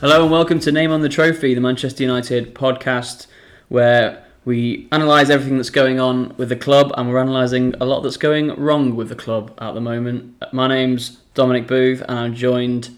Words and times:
Hello 0.00 0.22
and 0.22 0.30
welcome 0.30 0.60
to 0.60 0.70
Name 0.70 0.92
on 0.92 1.00
the 1.00 1.08
Trophy, 1.08 1.54
the 1.54 1.60
Manchester 1.60 2.04
United 2.04 2.54
podcast, 2.54 3.26
where 3.66 4.24
we 4.44 4.86
analyse 4.92 5.28
everything 5.28 5.56
that's 5.56 5.70
going 5.70 5.98
on 5.98 6.36
with 6.36 6.50
the 6.50 6.56
club 6.56 6.92
and 6.96 7.08
we're 7.08 7.20
analysing 7.20 7.74
a 7.80 7.84
lot 7.84 8.02
that's 8.02 8.16
going 8.16 8.54
wrong 8.54 8.94
with 8.94 9.08
the 9.08 9.16
club 9.16 9.52
at 9.58 9.74
the 9.74 9.80
moment. 9.80 10.40
My 10.52 10.68
name's 10.68 11.16
Dominic 11.34 11.66
Booth 11.66 12.00
and 12.02 12.16
I'm 12.16 12.34
joined 12.36 12.96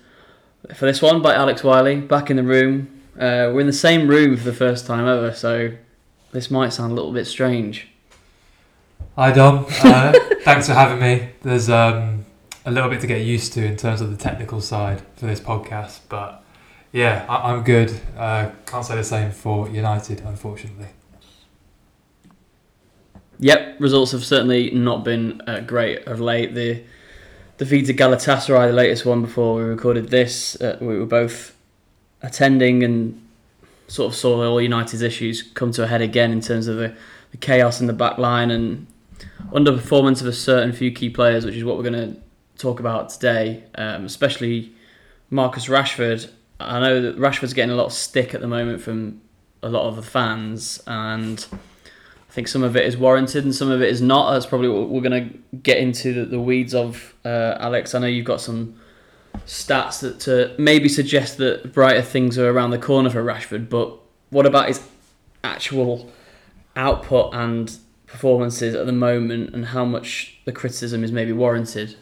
for 0.75 0.85
this 0.85 1.01
one 1.01 1.23
by 1.23 1.35
Alex 1.35 1.65
Wylie, 1.65 2.03
back 2.03 2.29
in 2.29 2.37
the 2.37 2.43
room. 2.43 3.01
Uh, 3.15 3.49
we're 3.51 3.61
in 3.61 3.67
the 3.67 3.73
same 3.73 4.07
room 4.07 4.37
for 4.37 4.45
the 4.45 4.53
first 4.53 4.85
time 4.85 5.09
ever, 5.09 5.33
so 5.33 5.73
this 6.33 6.51
might 6.51 6.75
sound 6.75 6.93
a 6.93 6.95
little 6.95 7.15
bit 7.15 7.25
strange. 7.25 7.89
Hi 9.17 9.33
Dom, 9.33 9.65
uh, 9.85 10.13
thanks 10.43 10.67
for 10.67 10.75
having 10.75 11.01
me. 11.01 11.31
There's 11.41 11.71
um, 11.71 12.27
a 12.67 12.71
little 12.71 12.91
bit 12.91 13.01
to 13.01 13.07
get 13.07 13.23
used 13.23 13.55
to 13.55 13.65
in 13.65 13.79
terms 13.79 14.03
of 14.03 14.11
the 14.11 14.23
technical 14.23 14.61
side 14.61 15.01
for 15.17 15.25
this 15.25 15.41
podcast, 15.41 16.01
but 16.11 16.40
yeah, 16.93 17.25
I- 17.29 17.53
I'm 17.53 17.63
good. 17.63 17.93
Uh, 18.17 18.51
can't 18.67 18.85
say 18.85 18.97
the 18.97 19.05
same 19.05 19.31
for 19.31 19.69
United, 19.69 20.21
unfortunately. 20.21 20.89
Yep, 23.39 23.77
results 23.81 24.13
have 24.13 24.25
certainly 24.25 24.71
not 24.71 25.03
been 25.05 25.41
uh, 25.47 25.61
great 25.61 26.07
of 26.07 26.21
late. 26.21 26.55
The 26.55 26.83
defeat 27.57 27.87
to 27.87 27.95
Galatasaray, 27.95 28.69
the 28.69 28.73
latest 28.75 29.07
one 29.07 29.23
before 29.23 29.57
we 29.57 29.63
recorded 29.63 30.09
this, 30.11 30.61
uh, 30.61 30.77
we 30.81 30.99
were 30.99 31.07
both 31.07 31.57
attending 32.23 32.83
and 32.83 33.21
sort 33.89 34.13
of 34.13 34.17
saw 34.19 34.45
all 34.47 34.61
United's 34.61 35.01
issues 35.03 35.43
come 35.43 35.73
to 35.73 35.83
a 35.83 35.87
head 35.87 36.03
again 36.03 36.33
in 36.33 36.41
terms 36.41 36.67
of 36.67 36.77
the, 36.77 36.95
the 37.31 37.37
chaos 37.39 37.81
in 37.81 37.87
the 37.87 37.93
back 37.95 38.19
line 38.19 38.51
and 38.51 38.87
underperformance 39.53 40.21
of 40.21 40.27
a 40.27 40.33
certain 40.33 40.73
few 40.73 40.93
key 40.93 41.09
players, 41.09 41.45
which 41.47 41.55
is 41.55 41.65
what 41.65 41.77
we're 41.79 41.91
going 41.91 42.15
to 42.15 42.21
talk 42.59 42.79
about 42.79 43.09
today, 43.09 43.65
um, 43.77 44.05
especially 44.05 44.71
Marcus 45.31 45.67
Rashford. 45.67 46.31
I 46.61 46.81
know 46.81 47.01
that 47.01 47.19
Rashford's 47.19 47.55
getting 47.55 47.71
a 47.71 47.77
lot 47.77 47.87
of 47.87 47.93
stick 47.93 48.35
at 48.35 48.41
the 48.41 48.47
moment 48.47 48.83
from 48.83 49.21
a 49.63 49.69
lot 49.69 49.89
of 49.89 49.97
the 49.97 50.03
fans, 50.03 50.83
and 50.87 51.45
I 51.53 52.33
think 52.33 52.49
some 52.49 52.63
of 52.63 52.77
it 52.77 52.87
is 52.87 52.97
warranted 52.97 53.45
and 53.45 53.55
some 53.55 53.71
of 53.71 53.83
it 53.83 53.89
is 53.89 54.01
not. 54.01 54.33
That's 54.33 54.47
probably 54.47 54.69
what 54.69 54.89
we're 54.89 55.01
going 55.01 55.31
to 55.31 55.57
get 55.57 55.79
into 55.79 56.13
the, 56.13 56.25
the 56.25 56.41
weeds 56.41 56.75
of, 56.75 57.15
uh, 57.25 57.57
Alex. 57.59 57.95
I 57.95 57.99
know 57.99 58.07
you've 58.07 58.27
got 58.27 58.41
some 58.41 58.79
stats 59.47 60.01
that 60.01 60.21
to 60.21 60.55
maybe 60.59 60.89
suggest 60.89 61.39
that 61.39 61.73
brighter 61.73 62.03
things 62.03 62.39
are 62.39 62.51
around 62.51 62.71
the 62.71 62.79
corner 62.79 63.11
for 63.11 63.25
Rashford, 63.25 63.69
but 63.69 63.99
what 64.31 64.47
about 64.47 64.69
his 64.69 64.81
actual 65.43 66.11
output 66.77 67.35
and 67.35 67.77
performances 68.07 68.75
at 68.75 68.87
the 68.87 68.93
moment 68.93 69.55
and 69.55 69.67
how 69.67 69.85
much 69.85 70.39
the 70.45 70.53
criticism 70.53 71.03
is 71.03 71.13
maybe 71.13 71.33
warranted? 71.33 71.97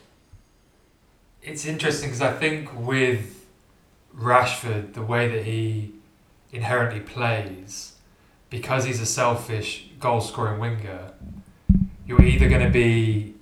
It's 1.43 1.65
interesting 1.65 2.11
because 2.11 2.22
I 2.22 2.33
think 2.33 2.75
with 2.78 3.38
Rashford, 4.19 4.95
the 4.95 5.03
way 5.03 5.29
that 5.29 5.45
he 5.45 5.93
inherently 6.53 7.01
plays, 7.01 7.95
because 8.51 8.85
he's 8.85 9.01
a 9.01 9.07
selfish 9.07 9.91
goal 10.01 10.21
scoring 10.21 10.59
winger, 10.59 11.13
you're 12.07 12.23
either 12.23 12.49
going 12.49 12.65
to 12.65 12.71
be 12.71 13.35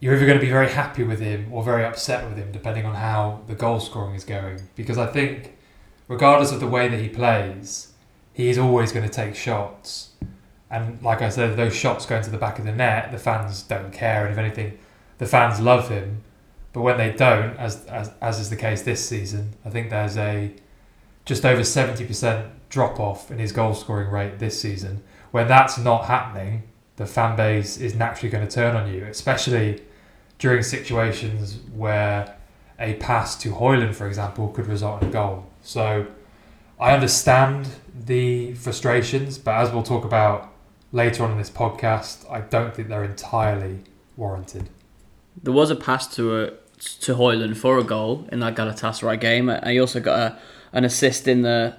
you're 0.00 0.14
either 0.14 0.26
going 0.26 0.38
to 0.38 0.44
be 0.44 0.50
very 0.50 0.68
happy 0.68 1.02
with 1.02 1.18
him 1.18 1.52
or 1.52 1.64
very 1.64 1.84
upset 1.84 2.28
with 2.28 2.36
him, 2.38 2.52
depending 2.52 2.86
on 2.86 2.94
how 2.94 3.40
the 3.48 3.54
goal 3.54 3.80
scoring 3.80 4.14
is 4.14 4.24
going. 4.24 4.60
Because 4.76 4.96
I 4.96 5.06
think, 5.06 5.56
regardless 6.06 6.52
of 6.52 6.60
the 6.60 6.68
way 6.68 6.86
that 6.88 7.00
he 7.00 7.08
plays, 7.08 7.92
he 8.32 8.48
is 8.48 8.58
always 8.58 8.92
going 8.92 9.08
to 9.08 9.12
take 9.12 9.34
shots. 9.34 10.10
And 10.70 11.02
like 11.02 11.20
I 11.20 11.30
said, 11.30 11.56
those 11.56 11.74
shots 11.74 12.06
going 12.06 12.22
to 12.22 12.30
the 12.30 12.38
back 12.38 12.60
of 12.60 12.64
the 12.64 12.72
net, 12.72 13.10
the 13.10 13.18
fans 13.18 13.62
don't 13.62 13.92
care. 13.92 14.24
And 14.24 14.32
if 14.32 14.38
anything, 14.38 14.78
the 15.18 15.26
fans 15.26 15.60
love 15.60 15.88
him. 15.88 16.22
But 16.72 16.82
when 16.82 16.98
they 16.98 17.12
don't, 17.12 17.56
as, 17.56 17.84
as, 17.86 18.10
as 18.20 18.38
is 18.38 18.50
the 18.50 18.56
case 18.56 18.82
this 18.82 19.06
season, 19.06 19.54
I 19.64 19.70
think 19.70 19.90
there's 19.90 20.16
a 20.16 20.52
just 21.24 21.44
over 21.44 21.62
70% 21.62 22.50
drop 22.68 23.00
off 23.00 23.30
in 23.30 23.38
his 23.38 23.52
goal 23.52 23.74
scoring 23.74 24.10
rate 24.10 24.38
this 24.38 24.60
season. 24.60 25.02
When 25.30 25.48
that's 25.48 25.78
not 25.78 26.06
happening, 26.06 26.64
the 26.96 27.06
fan 27.06 27.36
base 27.36 27.76
is 27.76 27.94
naturally 27.94 28.30
going 28.30 28.46
to 28.46 28.52
turn 28.52 28.76
on 28.76 28.92
you, 28.92 29.04
especially 29.04 29.82
during 30.38 30.62
situations 30.62 31.58
where 31.74 32.36
a 32.78 32.94
pass 32.94 33.36
to 33.42 33.52
Hojlund, 33.52 33.94
for 33.94 34.06
example, 34.06 34.48
could 34.48 34.66
result 34.66 35.02
in 35.02 35.08
a 35.08 35.12
goal. 35.12 35.46
So 35.62 36.06
I 36.78 36.92
understand 36.92 37.68
the 37.94 38.54
frustrations, 38.54 39.38
but 39.38 39.54
as 39.54 39.70
we'll 39.70 39.82
talk 39.82 40.04
about 40.04 40.52
later 40.92 41.24
on 41.24 41.32
in 41.32 41.38
this 41.38 41.50
podcast, 41.50 42.30
I 42.30 42.40
don't 42.40 42.74
think 42.74 42.88
they're 42.88 43.04
entirely 43.04 43.80
warranted. 44.16 44.68
There 45.42 45.52
was 45.52 45.70
a 45.70 45.76
pass 45.76 46.06
to 46.16 46.36
a, 46.36 46.50
to 47.00 47.14
Hojlund 47.14 47.56
for 47.56 47.78
a 47.78 47.84
goal 47.84 48.28
in 48.32 48.40
that 48.40 48.54
Galatasaray 48.54 49.20
game. 49.20 49.48
and 49.48 49.70
He 49.70 49.78
also 49.78 50.00
got 50.00 50.18
a, 50.18 50.38
an 50.72 50.84
assist 50.84 51.28
in 51.28 51.42
the 51.42 51.76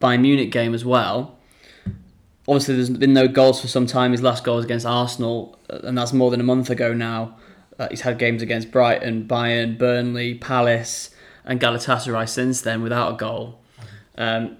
Bayern 0.00 0.20
Munich 0.20 0.50
game 0.50 0.74
as 0.74 0.84
well. 0.84 1.38
Obviously, 2.48 2.76
there's 2.76 2.90
been 2.90 3.12
no 3.12 3.26
goals 3.26 3.60
for 3.60 3.66
some 3.68 3.86
time. 3.86 4.12
His 4.12 4.22
last 4.22 4.44
goal 4.44 4.56
was 4.56 4.64
against 4.64 4.86
Arsenal, 4.86 5.58
and 5.68 5.98
that's 5.98 6.12
more 6.12 6.30
than 6.30 6.40
a 6.40 6.44
month 6.44 6.70
ago 6.70 6.92
now. 6.92 7.36
Uh, 7.78 7.88
he's 7.90 8.02
had 8.02 8.18
games 8.18 8.40
against 8.40 8.70
Brighton, 8.70 9.26
Bayern, 9.26 9.76
Burnley, 9.76 10.34
Palace, 10.34 11.10
and 11.44 11.60
Galatasaray 11.60 12.28
since 12.28 12.60
then 12.60 12.82
without 12.82 13.14
a 13.14 13.16
goal. 13.16 13.60
Um, 14.16 14.58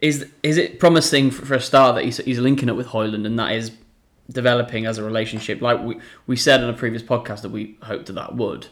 is 0.00 0.26
is 0.42 0.56
it 0.56 0.78
promising 0.78 1.30
for, 1.30 1.44
for 1.44 1.54
a 1.54 1.60
start 1.60 1.96
that 1.96 2.04
he's, 2.04 2.18
he's 2.18 2.38
linking 2.38 2.70
up 2.70 2.76
with 2.76 2.88
Hojlund 2.88 3.26
and 3.26 3.38
that 3.38 3.52
is 3.52 3.72
developing 4.30 4.86
as 4.86 4.98
a 4.98 5.04
relationship, 5.04 5.60
like 5.60 5.80
we, 5.82 5.98
we 6.26 6.36
said 6.36 6.62
in 6.62 6.68
a 6.68 6.72
previous 6.72 7.02
podcast 7.02 7.42
that 7.42 7.50
we 7.50 7.76
hoped 7.82 8.06
that 8.06 8.14
that 8.14 8.36
would? 8.36 8.66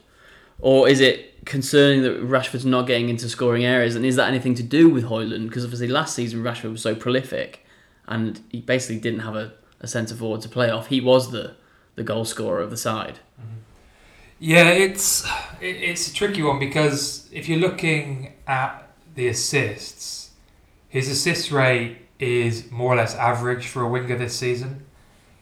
Or 0.58 0.88
is 0.88 1.00
it 1.00 1.44
concerning 1.44 2.02
that 2.02 2.22
Rashford's 2.22 2.64
not 2.64 2.86
getting 2.86 3.08
into 3.08 3.28
scoring 3.28 3.64
areas? 3.64 3.94
And 3.94 4.04
is 4.04 4.16
that 4.16 4.28
anything 4.28 4.54
to 4.54 4.62
do 4.62 4.88
with 4.88 5.04
Hojlund? 5.04 5.48
Because 5.48 5.64
obviously 5.64 5.88
last 5.88 6.14
season 6.14 6.42
Rashford 6.42 6.72
was 6.72 6.82
so 6.82 6.94
prolific 6.94 7.64
and 8.06 8.40
he 8.50 8.60
basically 8.60 8.98
didn't 8.98 9.20
have 9.20 9.36
a, 9.36 9.52
a 9.80 9.86
centre 9.86 10.14
forward 10.14 10.40
to 10.42 10.48
play 10.48 10.70
off. 10.70 10.88
He 10.88 11.00
was 11.00 11.30
the, 11.30 11.56
the 11.94 12.02
goal 12.02 12.24
scorer 12.24 12.60
of 12.60 12.70
the 12.70 12.76
side. 12.76 13.20
Mm-hmm. 13.40 13.56
Yeah, 14.38 14.68
it's 14.68 15.26
it's 15.62 16.10
a 16.10 16.14
tricky 16.14 16.42
one 16.42 16.58
because 16.58 17.26
if 17.32 17.48
you're 17.48 17.58
looking 17.58 18.34
at 18.46 18.86
the 19.14 19.28
assists, 19.28 20.30
his 20.88 21.08
assist 21.08 21.50
rate 21.50 21.96
is 22.18 22.70
more 22.70 22.92
or 22.92 22.96
less 22.96 23.14
average 23.14 23.66
for 23.66 23.82
a 23.82 23.88
winger 23.88 24.16
this 24.16 24.36
season. 24.36 24.84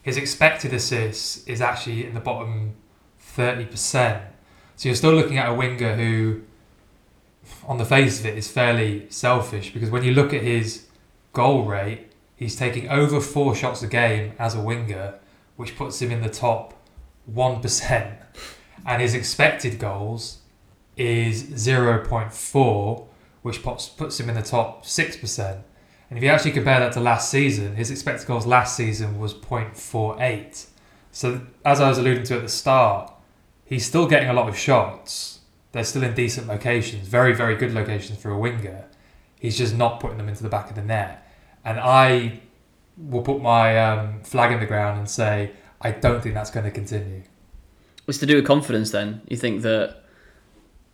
His 0.05 0.17
expected 0.17 0.73
assists 0.73 1.45
is 1.49 1.61
actually 1.61 2.07
in 2.07 2.15
the 2.15 2.21
bottom 2.21 2.77
thirty 3.19 3.65
percent. 3.65 4.23
So 4.77 4.89
you're 4.89 4.97
still 4.97 5.15
looking 5.15 5.39
at 5.39 5.49
a 5.49 5.55
winger 5.55 5.97
who, 5.97 6.43
on 7.67 7.79
the 7.79 7.85
face 7.85 8.21
of 8.21 8.27
it, 8.27 8.39
is 8.39 8.49
fairly 8.49 9.07
selfish 9.11 9.73
because 9.73 9.91
when 9.91 10.05
you 10.05 10.13
look 10.13 10.33
at 10.33 10.43
his 10.43 10.87
goal 11.33 11.65
rate, 11.65 12.13
he's 12.37 12.55
taking 12.55 12.89
over 12.89 13.21
four 13.21 13.57
shots 13.57 13.83
a 13.83 13.89
game 13.89 14.35
as 14.39 14.55
a 14.55 14.61
winger, 14.61 15.15
which 15.57 15.77
puts 15.77 16.01
him 16.01 16.13
in 16.13 16.23
the 16.23 16.31
top 16.31 16.75
one 17.27 17.61
percent 17.61 18.21
and 18.87 19.01
his 19.01 19.15
expected 19.15 19.79
goals 19.79 20.39
is 20.97 21.45
0.4, 21.45 23.07
which 23.43 23.63
puts, 23.63 23.89
puts 23.89 24.21
him 24.21 24.29
in 24.29 24.35
the 24.35 24.43
top 24.43 24.85
6%. 24.85 25.63
And 26.15 26.23
if 26.23 26.23
you 26.23 26.31
actually 26.31 26.53
compare 26.53 26.79
that 26.79 26.93
to 26.93 27.01
last 27.01 27.29
season, 27.29 27.75
his 27.75 27.91
expected 27.91 28.29
goals 28.29 28.47
last 28.47 28.77
season 28.77 29.19
was 29.19 29.35
0.48. 29.35 30.67
So, 31.11 31.45
as 31.65 31.81
I 31.81 31.89
was 31.89 31.99
alluding 31.99 32.23
to 32.27 32.37
at 32.37 32.43
the 32.43 32.49
start, 32.49 33.13
he's 33.65 33.85
still 33.85 34.07
getting 34.07 34.29
a 34.29 34.33
lot 34.33 34.49
of 34.49 34.57
shots. 34.57 35.41
They're 35.73 35.83
still 35.83 36.05
in 36.05 36.15
decent 36.15 36.47
locations, 36.47 37.09
very, 37.09 37.35
very 37.35 37.57
good 37.57 37.75
locations 37.75 38.21
for 38.21 38.31
a 38.31 38.39
winger. 38.39 38.85
He's 39.41 39.59
just 39.59 39.75
not 39.75 39.99
putting 39.99 40.17
them 40.17 40.29
into 40.29 40.45
the 40.45 40.49
back 40.49 40.71
of 40.71 40.77
the 40.77 40.83
net. 40.83 41.29
And 41.65 41.81
I 41.81 42.43
will 42.97 43.23
put 43.23 43.43
my 43.43 43.77
um, 43.85 44.23
flag 44.23 44.53
in 44.53 44.61
the 44.61 44.67
ground 44.67 45.01
and 45.01 45.11
say, 45.11 45.51
I 45.81 45.91
don't 45.91 46.23
think 46.23 46.37
that's 46.37 46.53
going 46.53 46.65
to 46.65 46.71
continue. 46.71 47.25
It's 48.07 48.19
to 48.19 48.27
do 48.27 48.37
with 48.37 48.47
confidence 48.47 48.93
then. 48.93 49.23
You 49.29 49.37
think 49.37 49.63
that 49.63 50.05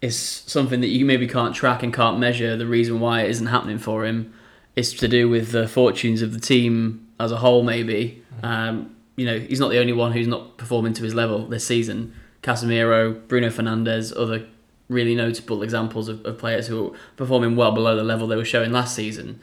it's 0.00 0.16
something 0.16 0.80
that 0.80 0.88
you 0.88 1.04
maybe 1.04 1.28
can't 1.28 1.54
track 1.54 1.82
and 1.82 1.92
can't 1.92 2.18
measure. 2.18 2.56
The 2.56 2.66
reason 2.66 3.00
why 3.00 3.24
it 3.24 3.28
isn't 3.28 3.48
happening 3.48 3.76
for 3.76 4.06
him 4.06 4.32
is 4.80 4.94
to 4.94 5.08
do 5.08 5.28
with 5.28 5.52
the 5.52 5.68
fortunes 5.68 6.22
of 6.22 6.32
the 6.32 6.40
team 6.40 7.06
as 7.18 7.32
a 7.32 7.36
whole, 7.36 7.62
maybe. 7.62 8.22
Um, 8.42 8.96
you 9.16 9.26
know, 9.26 9.38
he's 9.38 9.60
not 9.60 9.70
the 9.70 9.78
only 9.78 9.92
one 9.92 10.12
who's 10.12 10.26
not 10.26 10.56
performing 10.56 10.94
to 10.94 11.04
his 11.04 11.14
level 11.14 11.46
this 11.46 11.66
season. 11.66 12.14
Casemiro, 12.42 13.26
Bruno 13.28 13.48
Fernandes, 13.48 14.16
other 14.16 14.46
really 14.88 15.14
notable 15.14 15.62
examples 15.62 16.08
of, 16.08 16.24
of 16.24 16.38
players 16.38 16.66
who 16.66 16.86
are 16.88 16.96
performing 17.16 17.54
well 17.54 17.72
below 17.72 17.94
the 17.96 18.02
level 18.02 18.26
they 18.26 18.36
were 18.36 18.44
showing 18.44 18.72
last 18.72 18.94
season. 18.96 19.40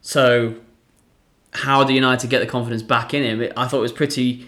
So, 0.00 0.56
how 1.52 1.84
do 1.84 1.92
United 1.92 2.30
get 2.30 2.40
the 2.40 2.46
confidence 2.46 2.82
back 2.82 3.12
in 3.12 3.22
him? 3.22 3.42
It, 3.42 3.52
I 3.56 3.66
thought 3.66 3.78
it 3.78 3.82
was 3.82 3.92
pretty 3.92 4.46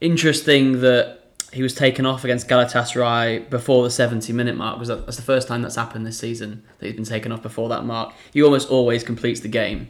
interesting 0.00 0.80
that 0.80 1.19
he 1.52 1.62
was 1.62 1.74
taken 1.74 2.06
off 2.06 2.22
against 2.24 2.48
Galatasaray 2.48 3.50
before 3.50 3.82
the 3.82 3.90
70 3.90 4.32
minute 4.32 4.56
mark 4.56 4.78
because 4.78 5.04
that's 5.04 5.16
the 5.16 5.22
first 5.22 5.48
time 5.48 5.62
that's 5.62 5.76
happened 5.76 6.06
this 6.06 6.18
season 6.18 6.62
that 6.78 6.86
he's 6.86 6.94
been 6.94 7.04
taken 7.04 7.32
off 7.32 7.42
before 7.42 7.68
that 7.70 7.84
mark. 7.84 8.14
He 8.32 8.42
almost 8.42 8.70
always 8.70 9.02
completes 9.02 9.40
the 9.40 9.48
game. 9.48 9.88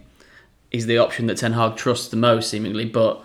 He's 0.70 0.86
the 0.86 0.98
option 0.98 1.26
that 1.26 1.36
Ten 1.36 1.52
Hag 1.52 1.76
trusts 1.76 2.08
the 2.08 2.16
most, 2.16 2.48
seemingly. 2.48 2.84
But 2.84 3.22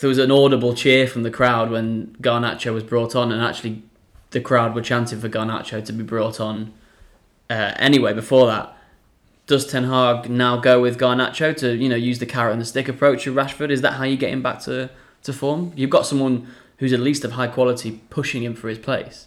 there 0.00 0.08
was 0.08 0.18
an 0.18 0.30
audible 0.30 0.74
cheer 0.74 1.06
from 1.06 1.22
the 1.22 1.30
crowd 1.30 1.70
when 1.70 2.16
Garnacho 2.20 2.72
was 2.72 2.84
brought 2.84 3.14
on, 3.14 3.32
and 3.32 3.42
actually 3.42 3.82
the 4.30 4.40
crowd 4.40 4.74
were 4.74 4.82
chanting 4.82 5.20
for 5.20 5.28
Garnacho 5.28 5.84
to 5.84 5.92
be 5.92 6.02
brought 6.02 6.40
on 6.40 6.72
Uh, 7.48 7.72
anyway, 7.76 8.12
before 8.12 8.46
that, 8.46 8.76
does 9.46 9.66
Ten 9.66 9.84
Hag 9.84 10.28
now 10.28 10.56
go 10.56 10.80
with 10.80 10.98
Garnacho 10.98 11.56
to 11.58 11.76
you 11.76 11.88
know 11.88 11.96
use 11.96 12.18
the 12.18 12.26
carrot 12.26 12.52
and 12.52 12.60
the 12.60 12.66
stick 12.66 12.88
approach 12.88 13.26
of 13.26 13.34
Rashford? 13.34 13.70
Is 13.70 13.82
that 13.82 13.94
how 13.94 14.04
you 14.04 14.16
get 14.16 14.30
him 14.30 14.42
back 14.42 14.60
to, 14.62 14.90
to 15.22 15.32
form? 15.32 15.72
You've 15.76 15.90
got 15.90 16.06
someone 16.06 16.48
who's 16.78 16.92
at 16.92 17.00
least 17.00 17.24
of 17.24 17.32
high 17.32 17.48
quality 17.48 18.00
pushing 18.10 18.42
him 18.42 18.54
for 18.54 18.68
his 18.68 18.78
place. 18.78 19.26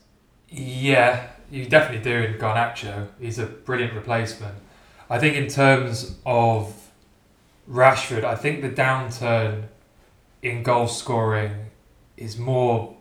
Yeah, 0.50 1.28
you 1.52 1.66
definitely 1.66 2.04
do 2.04 2.18
in 2.18 2.34
Garnacho. 2.36 3.08
He's 3.20 3.40
a 3.40 3.46
brilliant 3.46 3.94
replacement. 3.94 4.56
I 5.10 5.20
think 5.20 5.36
in 5.36 5.48
terms 5.48 6.18
of 6.26 6.92
Rashford, 7.70 8.24
I 8.24 8.36
think 8.36 8.62
the 8.62 8.70
downturn 8.70 9.64
in 10.42 10.64
goal 10.64 10.88
scoring 10.88 11.68
is 12.18 12.38
more 12.38 12.96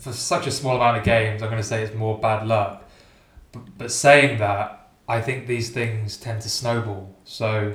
for 0.00 0.12
such 0.12 0.46
a 0.46 0.50
small 0.50 0.76
amount 0.76 0.96
of 0.96 1.04
games. 1.04 1.42
I'm 1.42 1.50
going 1.50 1.60
to 1.60 1.68
say 1.68 1.82
it's 1.82 1.94
more 1.94 2.18
bad 2.18 2.46
luck. 2.46 2.88
But, 3.52 3.78
but 3.78 3.92
saying 3.92 4.38
that, 4.38 4.88
I 5.08 5.20
think 5.20 5.46
these 5.46 5.70
things 5.70 6.16
tend 6.16 6.40
to 6.42 6.48
snowball. 6.48 7.14
So 7.24 7.74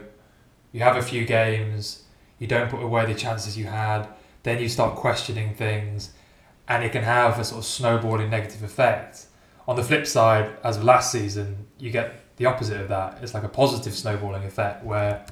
you 0.71 0.79
have 0.81 0.95
a 0.95 1.01
few 1.01 1.25
games, 1.25 2.03
you 2.39 2.47
don't 2.47 2.69
put 2.69 2.81
away 2.81 3.05
the 3.05 3.13
chances 3.13 3.57
you 3.57 3.65
had, 3.65 4.07
then 4.43 4.59
you 4.59 4.69
start 4.69 4.95
questioning 4.95 5.53
things, 5.53 6.11
and 6.67 6.83
it 6.83 6.91
can 6.91 7.03
have 7.03 7.39
a 7.39 7.43
sort 7.43 7.59
of 7.59 7.65
snowballing 7.65 8.29
negative 8.29 8.63
effect. 8.63 9.25
On 9.67 9.75
the 9.75 9.83
flip 9.83 10.07
side, 10.07 10.51
as 10.63 10.77
of 10.77 10.83
last 10.83 11.11
season, 11.11 11.67
you 11.77 11.91
get 11.91 12.35
the 12.37 12.45
opposite 12.45 12.79
of 12.79 12.89
that. 12.89 13.19
It's 13.21 13.33
like 13.33 13.43
a 13.43 13.49
positive 13.49 13.93
snowballing 13.93 14.43
effect 14.43 14.83
where 14.83 15.25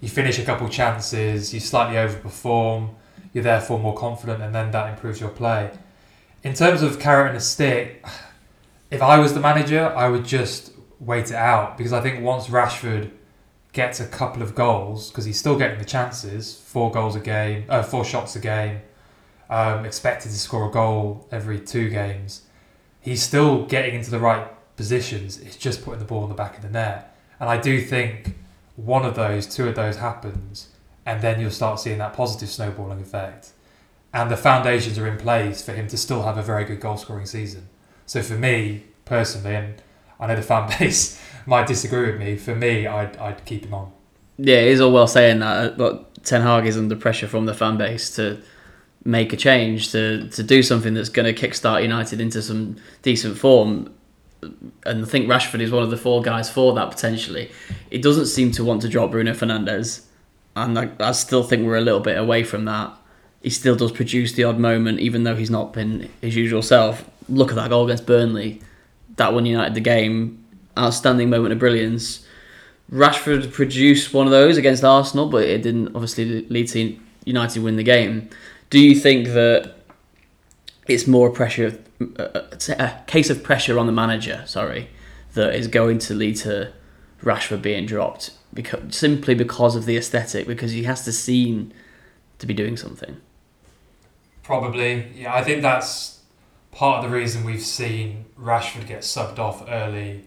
you 0.00 0.08
finish 0.08 0.38
a 0.38 0.44
couple 0.44 0.68
chances, 0.68 1.52
you 1.52 1.60
slightly 1.60 1.96
overperform, 1.96 2.94
you're 3.32 3.44
therefore 3.44 3.78
more 3.78 3.96
confident, 3.96 4.42
and 4.42 4.54
then 4.54 4.70
that 4.72 4.88
improves 4.90 5.20
your 5.20 5.30
play. 5.30 5.70
In 6.42 6.54
terms 6.54 6.82
of 6.82 6.98
carrot 6.98 7.28
and 7.28 7.36
a 7.36 7.40
stick, 7.40 8.04
if 8.90 9.02
I 9.02 9.18
was 9.18 9.34
the 9.34 9.40
manager, 9.40 9.92
I 9.96 10.08
would 10.08 10.24
just 10.24 10.72
wait 11.00 11.30
it 11.30 11.36
out 11.36 11.76
because 11.76 11.92
I 11.92 12.00
think 12.00 12.22
once 12.22 12.46
Rashford 12.46 13.10
gets 13.72 14.00
a 14.00 14.06
couple 14.06 14.42
of 14.42 14.54
goals, 14.54 15.10
because 15.10 15.24
he's 15.24 15.38
still 15.38 15.56
getting 15.56 15.78
the 15.78 15.84
chances, 15.84 16.54
four 16.54 16.90
goals 16.90 17.16
a 17.16 17.20
game, 17.20 17.64
uh, 17.68 17.82
four 17.82 18.04
shots 18.04 18.36
a 18.36 18.38
game, 18.38 18.80
um, 19.48 19.84
expected 19.84 20.30
to 20.30 20.38
score 20.38 20.68
a 20.68 20.70
goal 20.70 21.26
every 21.30 21.58
two 21.58 21.88
games, 21.88 22.42
he's 23.00 23.22
still 23.22 23.64
getting 23.66 23.94
into 23.94 24.10
the 24.10 24.18
right 24.18 24.46
positions. 24.76 25.38
It's 25.38 25.56
just 25.56 25.84
putting 25.84 26.00
the 26.00 26.04
ball 26.04 26.22
in 26.24 26.28
the 26.28 26.34
back 26.34 26.56
of 26.56 26.62
the 26.62 26.70
net, 26.70 27.16
and 27.40 27.48
I 27.48 27.58
do 27.60 27.80
think 27.80 28.36
one 28.76 29.04
of 29.04 29.14
those, 29.14 29.46
two 29.46 29.68
of 29.68 29.74
those 29.74 29.96
happens, 29.96 30.68
and 31.04 31.20
then 31.20 31.40
you'll 31.40 31.50
start 31.50 31.80
seeing 31.80 31.98
that 31.98 32.12
positive 32.12 32.48
snowballing 32.48 33.00
effect. 33.00 33.52
And 34.14 34.30
the 34.30 34.36
foundations 34.36 34.98
are 34.98 35.06
in 35.06 35.16
place 35.16 35.64
for 35.64 35.72
him 35.72 35.88
to 35.88 35.96
still 35.96 36.22
have 36.24 36.36
a 36.36 36.42
very 36.42 36.64
good 36.64 36.80
goal 36.80 36.98
scoring 36.98 37.26
season. 37.26 37.68
So 38.04 38.22
for 38.22 38.34
me 38.34 38.84
personally, 39.04 39.56
and 39.56 39.82
I 40.22 40.28
know 40.28 40.36
the 40.36 40.42
fan 40.42 40.70
base 40.78 41.20
might 41.44 41.66
disagree 41.66 42.12
with 42.12 42.20
me, 42.20 42.36
for 42.36 42.54
me, 42.54 42.86
I'd, 42.86 43.16
I'd 43.18 43.44
keep 43.44 43.66
him 43.66 43.74
on. 43.74 43.92
Yeah, 44.38 44.56
it 44.56 44.68
is 44.68 44.80
all 44.80 44.92
well 44.92 45.06
saying 45.06 45.40
that, 45.40 45.72
uh, 45.72 45.76
but 45.76 46.24
Ten 46.24 46.40
Hag 46.40 46.66
is 46.66 46.78
under 46.78 46.96
pressure 46.96 47.28
from 47.28 47.46
the 47.46 47.54
fan 47.54 47.76
base 47.76 48.14
to 48.16 48.40
make 49.04 49.32
a 49.32 49.36
change, 49.36 49.92
to, 49.92 50.28
to 50.28 50.42
do 50.42 50.62
something 50.62 50.94
that's 50.94 51.08
going 51.08 51.32
to 51.32 51.48
kickstart 51.48 51.82
United 51.82 52.20
into 52.20 52.40
some 52.40 52.76
decent 53.02 53.36
form 53.36 53.92
and 54.84 55.02
I 55.02 55.04
think 55.04 55.28
Rashford 55.28 55.60
is 55.60 55.70
one 55.70 55.82
of 55.82 55.90
the 55.90 55.96
four 55.96 56.22
guys 56.22 56.50
for 56.50 56.74
that 56.74 56.90
potentially. 56.90 57.50
It 57.90 58.02
doesn't 58.02 58.26
seem 58.26 58.50
to 58.52 58.64
want 58.64 58.82
to 58.82 58.88
drop 58.88 59.12
Bruno 59.12 59.32
Fernandes, 59.32 60.04
and 60.56 60.78
I, 60.78 60.90
I, 60.98 61.12
still 61.12 61.42
think 61.42 61.64
we're 61.64 61.76
a 61.76 61.82
little 61.82 62.00
bit 62.00 62.18
away 62.18 62.42
from 62.42 62.64
that. 62.64 62.92
He 63.42 63.50
still 63.50 63.76
does 63.76 63.92
produce 63.92 64.32
the 64.32 64.44
odd 64.44 64.58
moment, 64.58 65.00
even 65.00 65.24
though 65.24 65.36
he's 65.36 65.50
not 65.50 65.72
been 65.72 66.08
his 66.20 66.36
usual 66.36 66.62
self. 66.62 67.08
Look 67.28 67.50
at 67.50 67.56
that 67.56 67.70
goal 67.70 67.84
against 67.84 68.06
Burnley, 68.06 68.60
that 69.16 69.32
won 69.32 69.46
United 69.46 69.74
the 69.74 69.80
game. 69.80 70.44
Outstanding 70.78 71.28
moment 71.28 71.52
of 71.52 71.58
brilliance. 71.58 72.26
Rashford 72.90 73.52
produced 73.52 74.12
one 74.12 74.26
of 74.26 74.30
those 74.30 74.56
against 74.56 74.84
Arsenal, 74.84 75.28
but 75.28 75.44
it 75.44 75.62
didn't 75.62 75.88
obviously 75.88 76.46
lead 76.48 76.68
to 76.68 76.98
United 77.24 77.62
win 77.62 77.76
the 77.76 77.82
game. 77.82 78.28
Do 78.70 78.78
you 78.78 78.94
think 78.94 79.28
that 79.28 79.74
it's 80.86 81.06
more 81.06 81.30
pressure 81.30 81.78
uh, 82.18 82.40
a 82.78 83.02
case 83.06 83.30
of 83.30 83.42
pressure 83.42 83.78
on 83.78 83.86
the 83.86 83.92
manager, 83.92 84.42
sorry, 84.46 84.88
that 85.34 85.54
is 85.54 85.68
going 85.68 85.98
to 85.98 86.14
lead 86.14 86.36
to 86.36 86.72
Rashford 87.22 87.62
being 87.62 87.86
dropped 87.86 88.32
because 88.52 88.96
simply 88.96 89.34
because 89.34 89.76
of 89.76 89.86
the 89.86 89.96
aesthetic, 89.96 90.46
because 90.46 90.72
he 90.72 90.84
has 90.84 91.04
to 91.04 91.12
seem 91.12 91.72
to 92.38 92.46
be 92.46 92.54
doing 92.54 92.76
something. 92.76 93.20
Probably, 94.42 95.06
yeah. 95.14 95.34
I 95.34 95.44
think 95.44 95.62
that's 95.62 96.20
part 96.72 97.04
of 97.04 97.10
the 97.10 97.16
reason 97.16 97.44
we've 97.44 97.62
seen 97.62 98.24
Rashford 98.38 98.88
get 98.88 99.00
subbed 99.00 99.38
off 99.38 99.64
early, 99.68 100.24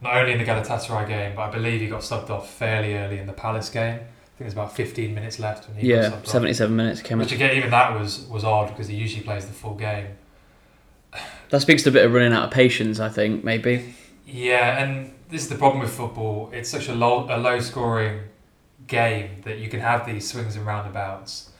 not 0.00 0.16
only 0.16 0.32
in 0.32 0.38
the 0.38 0.44
Galatasaray 0.44 1.06
game, 1.06 1.36
but 1.36 1.42
I 1.42 1.50
believe 1.50 1.80
he 1.80 1.86
got 1.86 2.00
subbed 2.00 2.30
off 2.30 2.50
fairly 2.50 2.94
early 2.94 3.18
in 3.18 3.26
the 3.26 3.32
Palace 3.32 3.68
game. 3.70 4.00
I 4.00 4.36
think 4.36 4.38
there's 4.38 4.52
about 4.54 4.74
15 4.74 5.14
minutes 5.14 5.38
left 5.38 5.68
when 5.68 5.76
he 5.76 5.90
yeah, 5.90 6.20
77 6.24 6.72
off. 6.72 6.76
minutes 6.76 7.02
came. 7.02 7.18
Which 7.18 7.30
again, 7.30 7.56
even 7.56 7.70
that 7.70 7.98
was 7.98 8.26
was 8.26 8.42
odd 8.42 8.70
because 8.70 8.88
he 8.88 8.96
usually 8.96 9.22
plays 9.22 9.46
the 9.46 9.52
full 9.52 9.74
game. 9.74 10.08
That 11.50 11.60
speaks 11.60 11.84
to 11.84 11.90
a 11.90 11.92
bit 11.92 12.04
of 12.04 12.12
running 12.12 12.32
out 12.32 12.44
of 12.44 12.50
patience, 12.50 12.98
I 12.98 13.08
think, 13.08 13.44
maybe. 13.44 13.94
Yeah, 14.26 14.82
and 14.82 15.12
this 15.28 15.42
is 15.42 15.48
the 15.48 15.54
problem 15.54 15.82
with 15.82 15.92
football. 15.92 16.50
It's 16.52 16.68
such 16.68 16.88
a 16.88 16.94
low, 16.94 17.26
a 17.30 17.38
low 17.38 17.60
scoring 17.60 18.22
game 18.88 19.42
that 19.44 19.58
you 19.58 19.68
can 19.68 19.78
have 19.80 20.04
these 20.04 20.28
swings 20.28 20.56
and 20.56 20.66
roundabouts, 20.66 21.50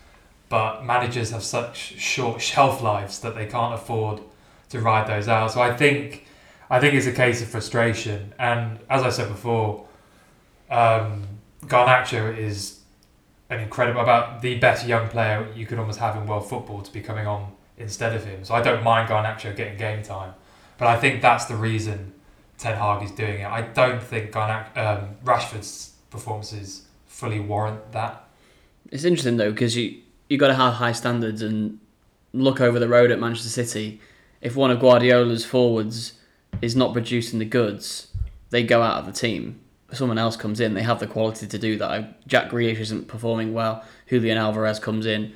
but 0.54 0.84
managers 0.84 1.32
have 1.32 1.42
such 1.42 1.76
short 1.98 2.40
shelf 2.40 2.80
lives 2.80 3.18
that 3.18 3.34
they 3.34 3.44
can't 3.44 3.74
afford 3.74 4.20
to 4.68 4.78
ride 4.78 5.08
those 5.08 5.26
out. 5.26 5.50
So 5.50 5.60
I 5.60 5.74
think, 5.76 6.28
I 6.70 6.78
think 6.78 6.94
it's 6.94 7.08
a 7.08 7.12
case 7.12 7.42
of 7.42 7.48
frustration. 7.48 8.32
And 8.38 8.78
as 8.88 9.02
I 9.02 9.10
said 9.10 9.26
before, 9.26 9.84
um, 10.70 11.24
Garnacho 11.64 12.38
is 12.38 12.78
an 13.50 13.58
incredible, 13.58 14.00
about 14.00 14.42
the 14.42 14.56
best 14.60 14.86
young 14.86 15.08
player 15.08 15.48
you 15.56 15.66
could 15.66 15.80
almost 15.80 15.98
have 15.98 16.14
in 16.14 16.24
world 16.24 16.48
football 16.48 16.82
to 16.82 16.92
be 16.92 17.00
coming 17.00 17.26
on 17.26 17.50
instead 17.76 18.14
of 18.14 18.24
him. 18.24 18.44
So 18.44 18.54
I 18.54 18.62
don't 18.62 18.84
mind 18.84 19.08
Garnacho 19.08 19.56
getting 19.56 19.76
game 19.76 20.04
time, 20.04 20.34
but 20.78 20.86
I 20.86 20.96
think 21.00 21.20
that's 21.20 21.46
the 21.46 21.56
reason 21.56 22.12
Ten 22.58 22.76
Hag 22.76 23.02
is 23.02 23.10
doing 23.10 23.40
it. 23.40 23.48
I 23.48 23.62
don't 23.62 24.00
think 24.00 24.30
Garnacho, 24.30 24.76
um, 24.76 25.16
Rashford's 25.24 25.96
performances 26.10 26.86
fully 27.08 27.40
warrant 27.40 27.90
that. 27.90 28.28
It's 28.92 29.02
interesting 29.02 29.36
though 29.36 29.50
because 29.50 29.76
you 29.76 30.03
you 30.34 30.38
got 30.38 30.48
to 30.48 30.54
have 30.54 30.74
high 30.74 30.92
standards 30.92 31.42
and 31.42 31.78
look 32.32 32.60
over 32.60 32.78
the 32.78 32.88
road 32.88 33.10
at 33.10 33.20
Manchester 33.20 33.48
City. 33.48 34.00
If 34.40 34.56
one 34.56 34.70
of 34.70 34.80
Guardiola's 34.80 35.44
forwards 35.44 36.14
is 36.60 36.76
not 36.76 36.92
producing 36.92 37.38
the 37.38 37.44
goods, 37.44 38.08
they 38.50 38.62
go 38.62 38.82
out 38.82 38.98
of 38.98 39.06
the 39.06 39.12
team. 39.12 39.60
Someone 39.92 40.18
else 40.18 40.36
comes 40.36 40.60
in. 40.60 40.74
They 40.74 40.82
have 40.82 40.98
the 40.98 41.06
quality 41.06 41.46
to 41.46 41.58
do 41.58 41.78
that. 41.78 42.26
Jack 42.26 42.50
Grealish 42.50 42.80
isn't 42.80 43.06
performing 43.06 43.54
well. 43.54 43.84
Julian 44.08 44.36
Alvarez 44.36 44.78
comes 44.78 45.06
in 45.06 45.34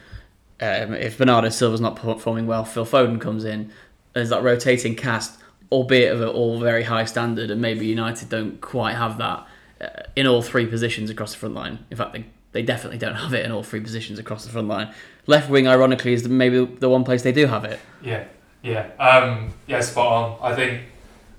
um, 0.61 0.95
if 0.95 1.19
Bernardo 1.19 1.49
Silva's 1.51 1.81
not 1.81 1.97
performing 1.97 2.47
well, 2.47 2.65
Phil 2.65 2.85
Foden 2.85 3.21
comes 3.21 3.45
in. 3.45 3.71
There's 4.13 4.31
that 4.31 4.43
rotating 4.43 4.97
cast, 4.97 5.39
albeit 5.71 6.13
of 6.13 6.21
an 6.21 6.29
all 6.29 6.59
very 6.59 6.83
high 6.83 7.05
standard, 7.05 7.51
and 7.51 7.61
maybe 7.61 7.87
United 7.87 8.29
don't 8.29 8.61
quite 8.61 8.95
have 8.95 9.19
that 9.19 9.47
uh, 9.81 10.03
in 10.17 10.27
all 10.27 10.43
three 10.43 10.67
positions 10.67 11.11
across 11.11 11.33
the 11.33 11.39
front 11.39 11.55
line. 11.55 11.87
In 11.91 11.97
fact, 11.97 12.13
they, 12.13 12.25
they 12.53 12.63
definitely 12.63 12.99
don't 12.99 13.15
have 13.15 13.35
it 13.35 13.45
in 13.45 13.53
all 13.53 13.63
three 13.63 13.81
positions 13.81 14.19
across 14.19 14.45
the 14.45 14.51
front 14.51 14.69
line. 14.69 14.93
Left 15.27 15.51
wing, 15.51 15.69
ironically, 15.69 16.13
is 16.13 16.27
maybe 16.29 16.65
the 16.65 16.89
one 16.89 17.05
place 17.05 17.23
they 17.23 17.33
do 17.33 17.47
have 17.47 17.65
it. 17.65 17.79
Yeah, 18.03 18.25
yeah, 18.63 18.91
um, 18.99 19.53
yeah, 19.67 19.81
spot 19.81 20.07
on. 20.07 20.53
I 20.53 20.55
think 20.55 20.83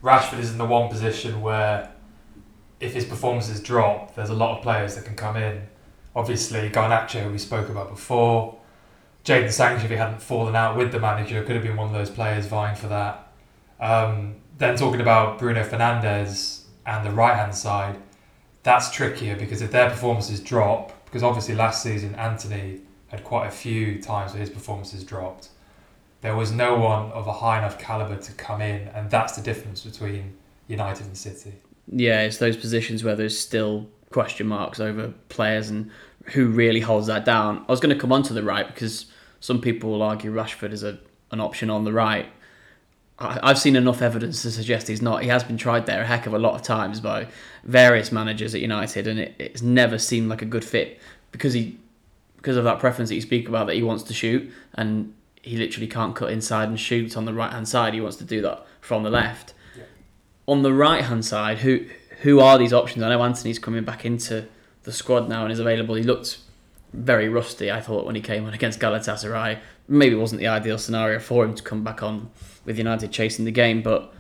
Rashford 0.04 0.39
is 0.39 0.51
in 0.51 0.58
the 0.58 0.66
one 0.66 0.89
position 0.89 1.42
where 1.42 1.92
if 2.80 2.94
his 2.94 3.06
performances 3.06 3.60
drop, 3.62 4.16
there's 4.16 4.30
a 4.30 4.34
lot 4.34 4.58
of 4.58 4.63
players 4.63 4.96
that 4.96 5.06
can 5.06 5.16
come 5.16 5.36
in. 5.36 5.68
Obviously, 6.16 6.70
Garnacho, 6.70 7.32
we 7.32 7.38
spoke 7.38 7.70
about 7.70 7.89
before. 7.89 8.58
Jadon 9.25 9.51
Sancho, 9.51 9.84
if 9.84 9.89
he 9.89 9.98
hadn't 9.98 10.22
fallen 10.22 10.56
out 10.56 10.78
with 10.78 10.92
the 10.92 11.00
manager, 11.00 11.44
could 11.44 11.56
have 11.56 11.63
been 11.63 11.75
one 11.75 11.88
of 11.88 11.94
those 11.94 12.10
players 12.10 12.46
vying 12.46 12.75
for 12.75 12.88
that. 12.88 13.28
Um, 13.80 14.36
then 14.58 14.75
talking 14.75 15.01
about 15.01 15.39
Bruno 15.39 15.63
Fernandes 15.63 16.63
and 16.86 17.06
the 17.06 17.12
right 17.12 17.36
hand 17.36 17.54
side, 17.54 17.98
that's 18.63 18.92
trickier 18.92 19.36
because 19.36 19.62
if 19.62 19.72
their 19.72 19.89
performances 19.89 20.39
drop, 20.39 20.92
because 21.10 21.24
obviously 21.24 21.56
last 21.56 21.82
season 21.82 22.13
Antony 22.16 22.82
had 23.08 23.24
quite 23.24 23.48
a 23.48 23.51
few 23.51 24.00
times 24.01 24.34
where 24.34 24.39
his 24.39 24.50
performances 24.50 25.04
dropped, 25.04 25.50
there 26.22 26.36
was 26.36 26.51
no 26.51 26.78
one 26.78 27.12
of 27.12 27.28
a 27.28 27.34
high 27.34 27.58
enough 27.58 27.80
calibre 27.80 28.18
to 28.18 28.32
come 28.34 28.62
in, 28.62 28.88
and 28.89 29.10
that's 29.10 29.36
the 29.36 29.42
difference 29.42 29.84
between 29.84 30.38
United 30.68 31.06
and 31.06 31.18
City. 31.18 31.54
Yeah, 31.92 32.22
it's 32.22 32.38
those 32.38 32.58
positions 32.58 33.04
where 33.04 33.16
there's 33.16 33.38
still 33.38 33.88
question 34.12 34.48
marks 34.48 34.80
over 34.80 35.13
players 35.30 35.70
and 35.70 35.89
who 36.25 36.48
really 36.48 36.82
holds 36.82 37.08
that 37.08 37.25
down. 37.25 37.66
I 37.68 37.72
was 37.72 37.80
going 37.80 37.96
to 37.96 38.00
come 38.00 38.12
on 38.12 38.22
to 38.24 38.34
the 38.34 38.44
right 38.44 38.68
because 38.68 39.08
some 39.39 39.62
people 39.62 39.92
will 39.92 40.04
argue 40.04 40.32
Rashford 40.32 40.72
is 40.72 40.84
a, 40.84 41.00
an 41.32 41.39
option 41.39 41.70
on 41.70 41.86
the 41.86 41.94
right. 41.94 42.28
I've 43.22 43.60
seen 43.60 43.76
enough 43.76 44.02
evidence 44.02 44.44
to 44.44 44.52
suggest 44.52 44.88
he's 44.88 45.02
not. 45.02 45.24
He 45.24 45.28
has 45.28 45.44
been 45.44 45.58
tried 45.58 45.86
there 45.86 46.02
a 46.02 46.06
heck 46.06 46.26
of 46.26 46.34
a 46.34 46.40
lot 46.40 46.56
of 46.56 46.62
times 46.62 47.02
by 47.02 47.28
various 47.66 48.12
managers 48.14 48.56
at 48.56 48.62
United, 48.62 49.08
and 49.08 49.20
it, 49.20 49.36
it's 49.38 49.62
never 49.62 49.98
seemed 49.98 50.30
like 50.30 50.42
a 50.42 50.46
good 50.46 50.64
fit 50.64 51.00
because 51.32 51.54
he 51.54 51.78
because 52.38 52.56
of 52.56 52.64
that 52.64 52.80
preference 52.80 53.10
that 53.10 53.16
you 53.16 53.22
speak 53.22 53.50
about 53.50 53.68
that 53.68 53.76
he 53.76 53.84
wants 53.84 54.04
to 54.04 54.14
shoot 54.14 54.50
and 54.76 55.14
he 55.42 55.58
literally 55.58 55.88
can't 55.88 56.16
cut 56.16 56.32
inside 56.32 56.70
and 56.70 56.80
shoot 56.80 57.18
on 57.18 57.26
the 57.26 57.34
right 57.34 57.52
hand 57.52 57.68
side. 57.68 57.94
He 57.94 58.00
wants 58.00 58.16
to 58.18 58.24
do 58.24 58.42
that 58.44 58.66
from 58.80 59.04
the 59.04 59.10
left. 59.10 59.54
on 60.48 60.62
the 60.62 60.74
right 60.74 61.04
hand 61.04 61.26
side, 61.26 61.60
who 61.60 61.86
who 62.22 62.40
are 62.40 62.58
these 62.58 62.74
options? 62.74 63.04
I 63.04 63.10
know 63.10 63.22
Antony's 63.22 63.60
coming 63.60 63.84
back 63.84 64.06
into 64.06 64.48
the 64.84 64.94
squad 64.94 65.28
now 65.28 65.44
and 65.44 65.52
is 65.52 65.60
available. 65.60 65.96
He 65.96 66.04
looked 66.04 66.40
very 66.93 67.29
rusty, 67.29 67.72
I 67.72 67.81
thought, 67.81 68.05
when 68.05 68.15
he 68.15 68.22
came 68.22 68.46
on 68.46 68.53
against 68.53 68.79
Galatasaray. 68.79 69.60
Maybe 69.88 70.15
wasn't 70.15 70.39
the 70.39 70.48
ideal 70.48 70.77
scenario 70.77 71.19
for 71.19 71.46
him 71.46 71.55
to 71.55 71.63
come 71.63 71.84
back 71.84 72.03
on 72.03 72.29
with 72.65 72.77
United 72.77 73.12
chasing 73.12 73.46
the 73.46 73.51
game, 73.51 73.81
but 73.81 74.13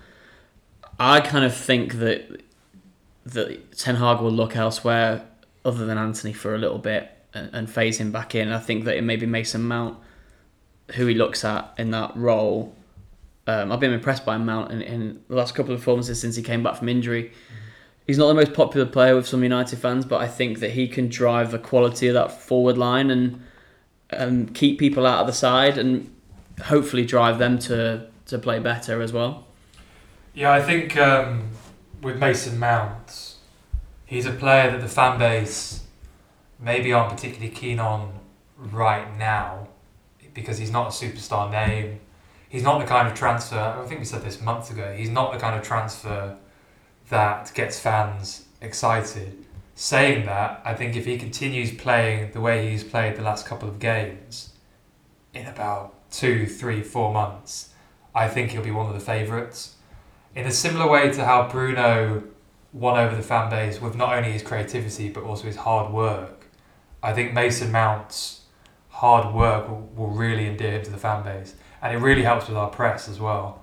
I 0.99 1.21
kind 1.21 1.45
of 1.45 1.55
think 1.55 1.95
that 1.95 2.41
that 3.25 3.77
Ten 3.77 3.95
Hag 3.95 4.21
will 4.21 4.31
look 4.31 4.55
elsewhere 4.55 5.25
other 5.63 5.85
than 5.85 5.97
Antony 5.97 6.33
for 6.33 6.55
a 6.55 6.57
little 6.57 6.79
bit 6.79 7.11
and, 7.33 7.49
and 7.53 7.69
phase 7.69 7.99
him 7.99 8.11
back 8.11 8.33
in. 8.33 8.51
I 8.51 8.59
think 8.59 8.85
that 8.85 8.97
it 8.97 9.03
maybe 9.03 9.25
Mason 9.25 9.63
Mount, 9.63 9.97
who 10.95 11.05
he 11.05 11.13
looks 11.13 11.45
at 11.45 11.73
in 11.77 11.91
that 11.91 12.15
role. 12.15 12.75
Um, 13.45 13.71
I've 13.71 13.79
been 13.79 13.93
impressed 13.93 14.25
by 14.25 14.37
Mount 14.37 14.71
in, 14.71 14.81
in 14.81 15.23
the 15.27 15.35
last 15.35 15.55
couple 15.55 15.73
of 15.73 15.79
performances 15.79 16.19
since 16.19 16.35
he 16.35 16.43
came 16.43 16.63
back 16.63 16.77
from 16.77 16.89
injury. 16.89 17.31
He's 18.09 18.17
not 18.17 18.27
the 18.27 18.33
most 18.33 18.55
popular 18.55 18.87
player 18.87 19.15
with 19.15 19.27
some 19.27 19.43
United 19.43 19.77
fans, 19.77 20.03
but 20.03 20.19
I 20.19 20.27
think 20.27 20.61
that 20.61 20.71
he 20.71 20.87
can 20.87 21.09
drive 21.09 21.51
the 21.51 21.59
quality 21.59 22.07
of 22.07 22.15
that 22.15 22.31
forward 22.31 22.75
line 22.75 23.11
and 23.11 23.43
um, 24.11 24.47
keep 24.47 24.79
people 24.79 25.05
out 25.05 25.19
of 25.19 25.27
the 25.27 25.33
side 25.33 25.77
and 25.77 26.11
hopefully 26.59 27.05
drive 27.05 27.37
them 27.37 27.59
to, 27.59 28.07
to 28.25 28.39
play 28.39 28.57
better 28.57 29.03
as 29.03 29.13
well. 29.13 29.45
Yeah, 30.33 30.51
I 30.51 30.59
think 30.59 30.97
um, 30.97 31.49
with 32.01 32.17
Mason 32.17 32.57
Mount, 32.57 33.35
he's 34.07 34.25
a 34.25 34.31
player 34.31 34.71
that 34.71 34.81
the 34.81 34.89
fan 34.89 35.19
base 35.19 35.83
maybe 36.59 36.91
aren't 36.91 37.15
particularly 37.15 37.53
keen 37.53 37.79
on 37.79 38.11
right 38.57 39.15
now 39.19 39.67
because 40.33 40.57
he's 40.57 40.71
not 40.71 40.87
a 40.87 40.89
superstar 40.89 41.51
name. 41.51 41.99
He's 42.49 42.63
not 42.63 42.79
the 42.79 42.87
kind 42.87 43.07
of 43.07 43.13
transfer, 43.13 43.59
I 43.59 43.85
think 43.85 43.99
we 43.99 44.05
said 44.07 44.23
this 44.23 44.41
months 44.41 44.71
ago, 44.71 44.95
he's 44.97 45.11
not 45.11 45.31
the 45.31 45.37
kind 45.37 45.55
of 45.55 45.61
transfer 45.61 46.35
that 47.09 47.51
gets 47.53 47.79
fans 47.79 48.45
excited. 48.61 49.45
Saying 49.75 50.25
that, 50.25 50.61
I 50.65 50.73
think 50.73 50.95
if 50.95 51.05
he 51.05 51.17
continues 51.17 51.73
playing 51.73 52.31
the 52.31 52.41
way 52.41 52.69
he's 52.69 52.83
played 52.83 53.15
the 53.15 53.21
last 53.21 53.45
couple 53.45 53.69
of 53.69 53.79
games, 53.79 54.53
in 55.33 55.45
about 55.45 55.93
two, 56.11 56.45
three, 56.45 56.81
four 56.81 57.13
months, 57.13 57.69
I 58.13 58.27
think 58.27 58.51
he'll 58.51 58.63
be 58.63 58.71
one 58.71 58.87
of 58.87 58.93
the 58.93 58.99
favourites. 58.99 59.75
In 60.35 60.45
a 60.45 60.51
similar 60.51 60.89
way 60.89 61.11
to 61.11 61.25
how 61.25 61.47
Bruno 61.47 62.23
won 62.73 62.97
over 62.99 63.15
the 63.15 63.23
fan 63.23 63.49
base 63.49 63.81
with 63.81 63.95
not 63.95 64.15
only 64.15 64.31
his 64.31 64.43
creativity 64.43 65.09
but 65.09 65.23
also 65.23 65.45
his 65.45 65.55
hard 65.55 65.91
work, 65.91 66.47
I 67.01 67.13
think 67.13 67.33
Mason 67.33 67.71
Mount's 67.71 68.41
hard 68.89 69.33
work 69.33 69.69
will, 69.95 70.09
really 70.09 70.45
endear 70.47 70.71
him 70.71 70.83
to 70.83 70.91
the 70.91 70.97
fan 70.97 71.23
base. 71.23 71.55
And 71.81 71.95
it 71.95 71.99
really 71.99 72.23
helps 72.23 72.47
with 72.47 72.57
our 72.57 72.69
press 72.69 73.07
as 73.07 73.19
well 73.19 73.61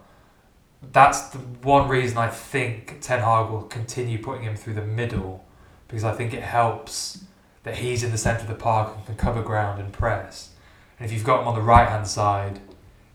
that's 0.92 1.28
the 1.28 1.38
one 1.38 1.88
reason 1.88 2.18
I 2.18 2.28
think 2.28 2.98
Ten 3.00 3.20
Hag 3.20 3.50
will 3.50 3.62
continue 3.62 4.22
putting 4.22 4.42
him 4.42 4.56
through 4.56 4.74
the 4.74 4.84
middle 4.84 5.44
because 5.88 6.04
I 6.04 6.12
think 6.12 6.34
it 6.34 6.42
helps 6.42 7.24
that 7.62 7.76
he's 7.76 8.02
in 8.02 8.12
the 8.12 8.18
centre 8.18 8.42
of 8.42 8.48
the 8.48 8.54
park 8.54 8.94
and 8.96 9.06
can 9.06 9.16
cover 9.16 9.42
ground 9.42 9.80
and 9.80 9.92
press. 9.92 10.50
And 10.98 11.06
if 11.06 11.12
you've 11.12 11.24
got 11.24 11.42
him 11.42 11.48
on 11.48 11.54
the 11.54 11.62
right 11.62 11.88
hand 11.88 12.06
side, 12.06 12.60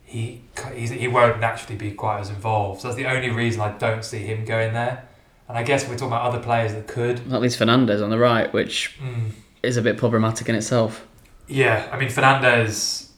he 0.03 0.41
he 0.75 1.07
won't 1.07 1.39
naturally 1.39 1.77
be 1.77 1.91
quite 1.91 2.19
as 2.19 2.29
involved. 2.29 2.81
So 2.81 2.89
that's 2.89 2.97
the 2.97 3.05
only 3.05 3.29
reason 3.29 3.61
I 3.61 3.71
don't 3.77 4.03
see 4.03 4.19
him 4.19 4.43
going 4.45 4.73
there. 4.73 5.07
And 5.47 5.57
I 5.57 5.63
guess 5.63 5.87
we're 5.87 5.95
talking 5.95 6.07
about 6.07 6.23
other 6.23 6.39
players 6.39 6.73
that 6.73 6.87
could. 6.87 7.19
At 7.31 7.41
least 7.41 7.59
Fernandes 7.59 8.03
on 8.03 8.09
the 8.09 8.17
right, 8.17 8.51
which 8.53 8.97
mm. 8.99 9.31
is 9.63 9.77
a 9.77 9.81
bit 9.81 9.97
problematic 9.97 10.47
in 10.49 10.55
itself. 10.55 11.07
Yeah, 11.47 11.87
I 11.91 11.97
mean 11.97 12.09
Fernandes 12.09 13.10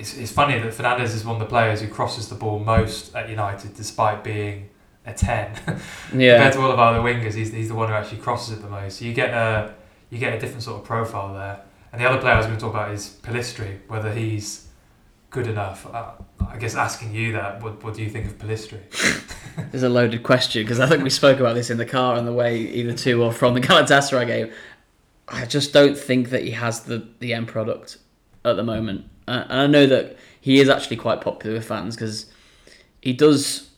it's, 0.00 0.16
it's 0.16 0.32
funny 0.32 0.58
that 0.58 0.72
Fernandes 0.72 1.14
is 1.14 1.24
one 1.24 1.36
of 1.36 1.40
the 1.40 1.46
players 1.46 1.80
who 1.80 1.88
crosses 1.88 2.28
the 2.28 2.34
ball 2.34 2.58
most 2.58 3.14
at 3.14 3.28
United, 3.28 3.74
despite 3.74 4.24
being 4.24 4.70
a 5.06 5.12
ten. 5.12 5.52
yeah. 6.14 6.34
Compared 6.34 6.52
to 6.54 6.60
all 6.62 6.72
of 6.72 6.78
our 6.78 6.94
other 6.94 7.06
wingers, 7.06 7.34
he's, 7.34 7.52
he's 7.52 7.68
the 7.68 7.74
one 7.74 7.88
who 7.88 7.94
actually 7.94 8.18
crosses 8.18 8.58
it 8.58 8.62
the 8.62 8.68
most. 8.68 8.98
So 8.98 9.04
you 9.04 9.12
get 9.12 9.30
a 9.30 9.74
you 10.10 10.18
get 10.18 10.34
a 10.34 10.38
different 10.40 10.62
sort 10.62 10.80
of 10.80 10.84
profile 10.84 11.34
there. 11.34 11.60
And 11.92 12.00
the 12.00 12.08
other 12.08 12.20
player 12.20 12.34
I 12.34 12.36
was 12.38 12.46
going 12.46 12.58
to 12.58 12.64
talk 12.64 12.74
about 12.74 12.90
is 12.92 13.18
Pellistri, 13.22 13.78
whether 13.88 14.12
he's 14.12 14.68
good 15.30 15.46
enough. 15.46 15.86
Uh, 15.92 16.12
I 16.48 16.56
guess 16.56 16.74
asking 16.74 17.14
you 17.14 17.32
that, 17.32 17.62
what, 17.62 17.82
what 17.84 17.94
do 17.94 18.02
you 18.02 18.10
think 18.10 18.26
of 18.26 18.38
Pellistri? 18.38 18.80
It's 19.72 19.82
a 19.82 19.88
loaded 19.88 20.22
question 20.22 20.62
because 20.62 20.80
I 20.80 20.86
think 20.88 21.02
we 21.04 21.10
spoke 21.10 21.38
about 21.38 21.54
this 21.54 21.70
in 21.70 21.78
the 21.78 21.86
car 21.86 22.16
on 22.16 22.26
the 22.26 22.32
way 22.32 22.58
either 22.58 22.92
to 22.92 23.22
or 23.22 23.32
from 23.32 23.54
the 23.54 23.60
Galatasaray 23.66 24.26
game. 24.26 24.52
I 25.28 25.46
just 25.46 25.72
don't 25.72 25.96
think 25.96 26.30
that 26.30 26.42
he 26.42 26.50
has 26.52 26.80
the, 26.80 27.06
the 27.20 27.34
end 27.34 27.46
product 27.46 27.98
at 28.44 28.56
the 28.56 28.64
moment. 28.64 29.04
And 29.30 29.60
I 29.60 29.66
know 29.66 29.86
that 29.86 30.16
he 30.40 30.60
is 30.60 30.68
actually 30.68 30.96
quite 30.96 31.20
popular 31.20 31.56
with 31.56 31.66
fans 31.66 31.96
because 31.96 32.26
he 33.00 33.12
does 33.12 33.70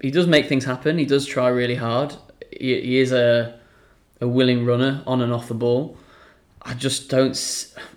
he 0.00 0.10
does 0.10 0.26
make 0.26 0.46
things 0.46 0.64
happen. 0.64 0.98
He 0.98 1.04
does 1.04 1.26
try 1.26 1.48
really 1.48 1.74
hard. 1.74 2.14
He, 2.52 2.80
he 2.80 2.98
is 2.98 3.12
a 3.12 3.58
a 4.20 4.28
willing 4.28 4.64
runner 4.64 5.02
on 5.06 5.20
and 5.20 5.32
off 5.32 5.48
the 5.48 5.54
ball. 5.54 5.96
I 6.62 6.74
just 6.74 7.08
don't. 7.08 7.32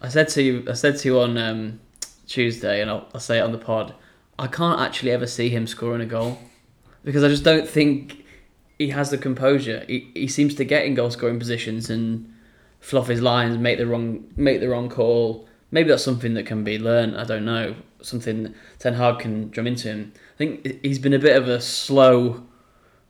I 0.01 0.10
said 0.10 0.29
to 0.29 0.41
you. 0.41 0.65
I 0.70 0.74
said 0.74 0.98
to 1.00 1.08
you 1.08 1.20
on 1.20 1.38
um, 1.38 1.79
Tuesday, 2.27 2.82
and 2.82 2.89
I'll, 2.89 3.08
I'll 3.13 3.22
say 3.22 3.39
it 3.39 3.41
on 3.41 3.51
the 3.51 3.58
pod. 3.58 3.93
I 4.39 4.48
can't 4.48 4.79
actually 4.79 5.12
ever 5.12 5.27
see 5.27 5.50
him 5.50 5.67
scoring 5.67 6.01
a 6.01 6.05
goal 6.05 6.39
because 7.03 7.24
I 7.24 7.27
just 7.27 7.43
don't 7.43 7.67
think 7.67 8.25
he 8.79 8.89
has 8.89 9.12
the 9.12 9.17
composure. 9.17 9.86
He, 9.88 10.12
he 10.13 10.27
seems 10.27 10.55
to 10.55 10.65
get 10.65 10.86
in 10.86 10.96
goal 10.96 11.12
scoring 11.12 11.39
positions 11.39 11.89
and 11.89 12.34
fluff 12.79 13.08
his 13.08 13.22
lines, 13.22 13.58
make 13.58 13.77
the 13.77 13.86
wrong 13.86 14.25
make 14.36 14.62
the 14.62 14.70
wrong 14.70 14.89
call, 14.89 15.48
maybe 15.74 15.89
that's 15.89 16.03
something 16.03 16.36
that 16.36 16.46
can 16.46 16.63
be 16.63 16.77
learned. 16.77 17.18
I 17.18 17.24
don't 17.25 17.44
know. 17.44 17.75
Something 18.01 18.53
Ten 18.77 18.94
Hag 18.94 19.20
can 19.20 19.50
drum 19.50 19.65
into 19.65 19.88
him. 19.89 20.13
I 20.36 20.38
think 20.38 20.84
he's 20.84 21.00
been 21.00 21.13
a 21.13 21.20
bit 21.20 21.36
of 21.36 21.48
a 21.48 21.60
slow 21.60 22.44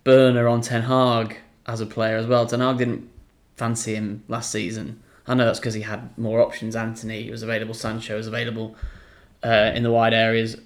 burner 0.05 0.47
on 0.47 0.61
Ten 0.61 0.83
Hag 0.83 1.37
as 1.67 1.81
a 1.81 1.85
player 1.85 2.15
as 2.15 2.25
well. 2.25 2.47
Ten 2.47 2.61
Hag 2.61 2.77
didn't 2.77 3.09
fancy 3.57 3.95
him 3.95 4.23
last 4.29 4.49
season. 4.49 5.03
I 5.27 5.33
know 5.35 5.45
that's 5.45 5.59
because 5.59 5.73
he 5.73 5.81
had 5.81 6.17
more 6.17 6.41
options. 6.41 6.75
Antony 6.75 7.29
was 7.29 7.43
available, 7.43 7.73
Sancho 7.73 8.15
was 8.15 8.27
available 8.27 8.75
uh, 9.43 9.71
in 9.75 9.83
the 9.83 9.91
wide 9.91 10.13
areas. 10.13 10.57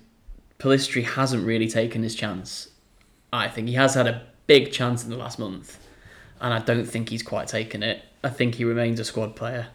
Pellistri 0.60 1.04
hasn't 1.04 1.46
really 1.46 1.68
taken 1.68 2.04
his 2.04 2.16
chance. 2.16 2.70
I 3.34 3.48
think 3.48 3.68
he 3.68 3.74
has 3.74 3.96
had 3.96 4.08
a 4.08 4.28
big 4.46 4.72
chance 4.72 5.04
in 5.04 5.10
the 5.10 5.18
last 5.18 5.38
month, 5.38 5.80
and 6.40 6.54
I 6.54 6.60
don't 6.60 6.86
think 6.86 7.10
he's 7.10 7.24
quite 7.24 7.48
taken 7.48 7.84
it. 7.84 8.04
I 8.24 8.30
think 8.30 8.56
he 8.56 8.64
remains 8.64 9.00
a 9.00 9.06
squad 9.06 9.36
player. 9.36 9.68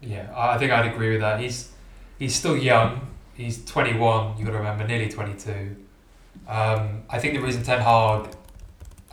Yeah, 0.00 0.32
I 0.34 0.58
think 0.58 0.72
I'd 0.72 0.92
agree 0.92 1.10
with 1.10 1.20
that. 1.20 1.40
He's 1.40 1.70
he's 2.18 2.34
still 2.34 2.56
young. 2.56 3.08
He's 3.34 3.64
21. 3.64 4.38
You 4.38 4.44
got 4.44 4.52
to 4.52 4.58
remember, 4.58 4.86
nearly 4.86 5.08
22. 5.08 5.76
Um, 6.48 7.02
I 7.08 7.18
think 7.18 7.34
the 7.34 7.40
reason 7.40 7.62
Ten 7.62 7.80
Hag 7.80 8.30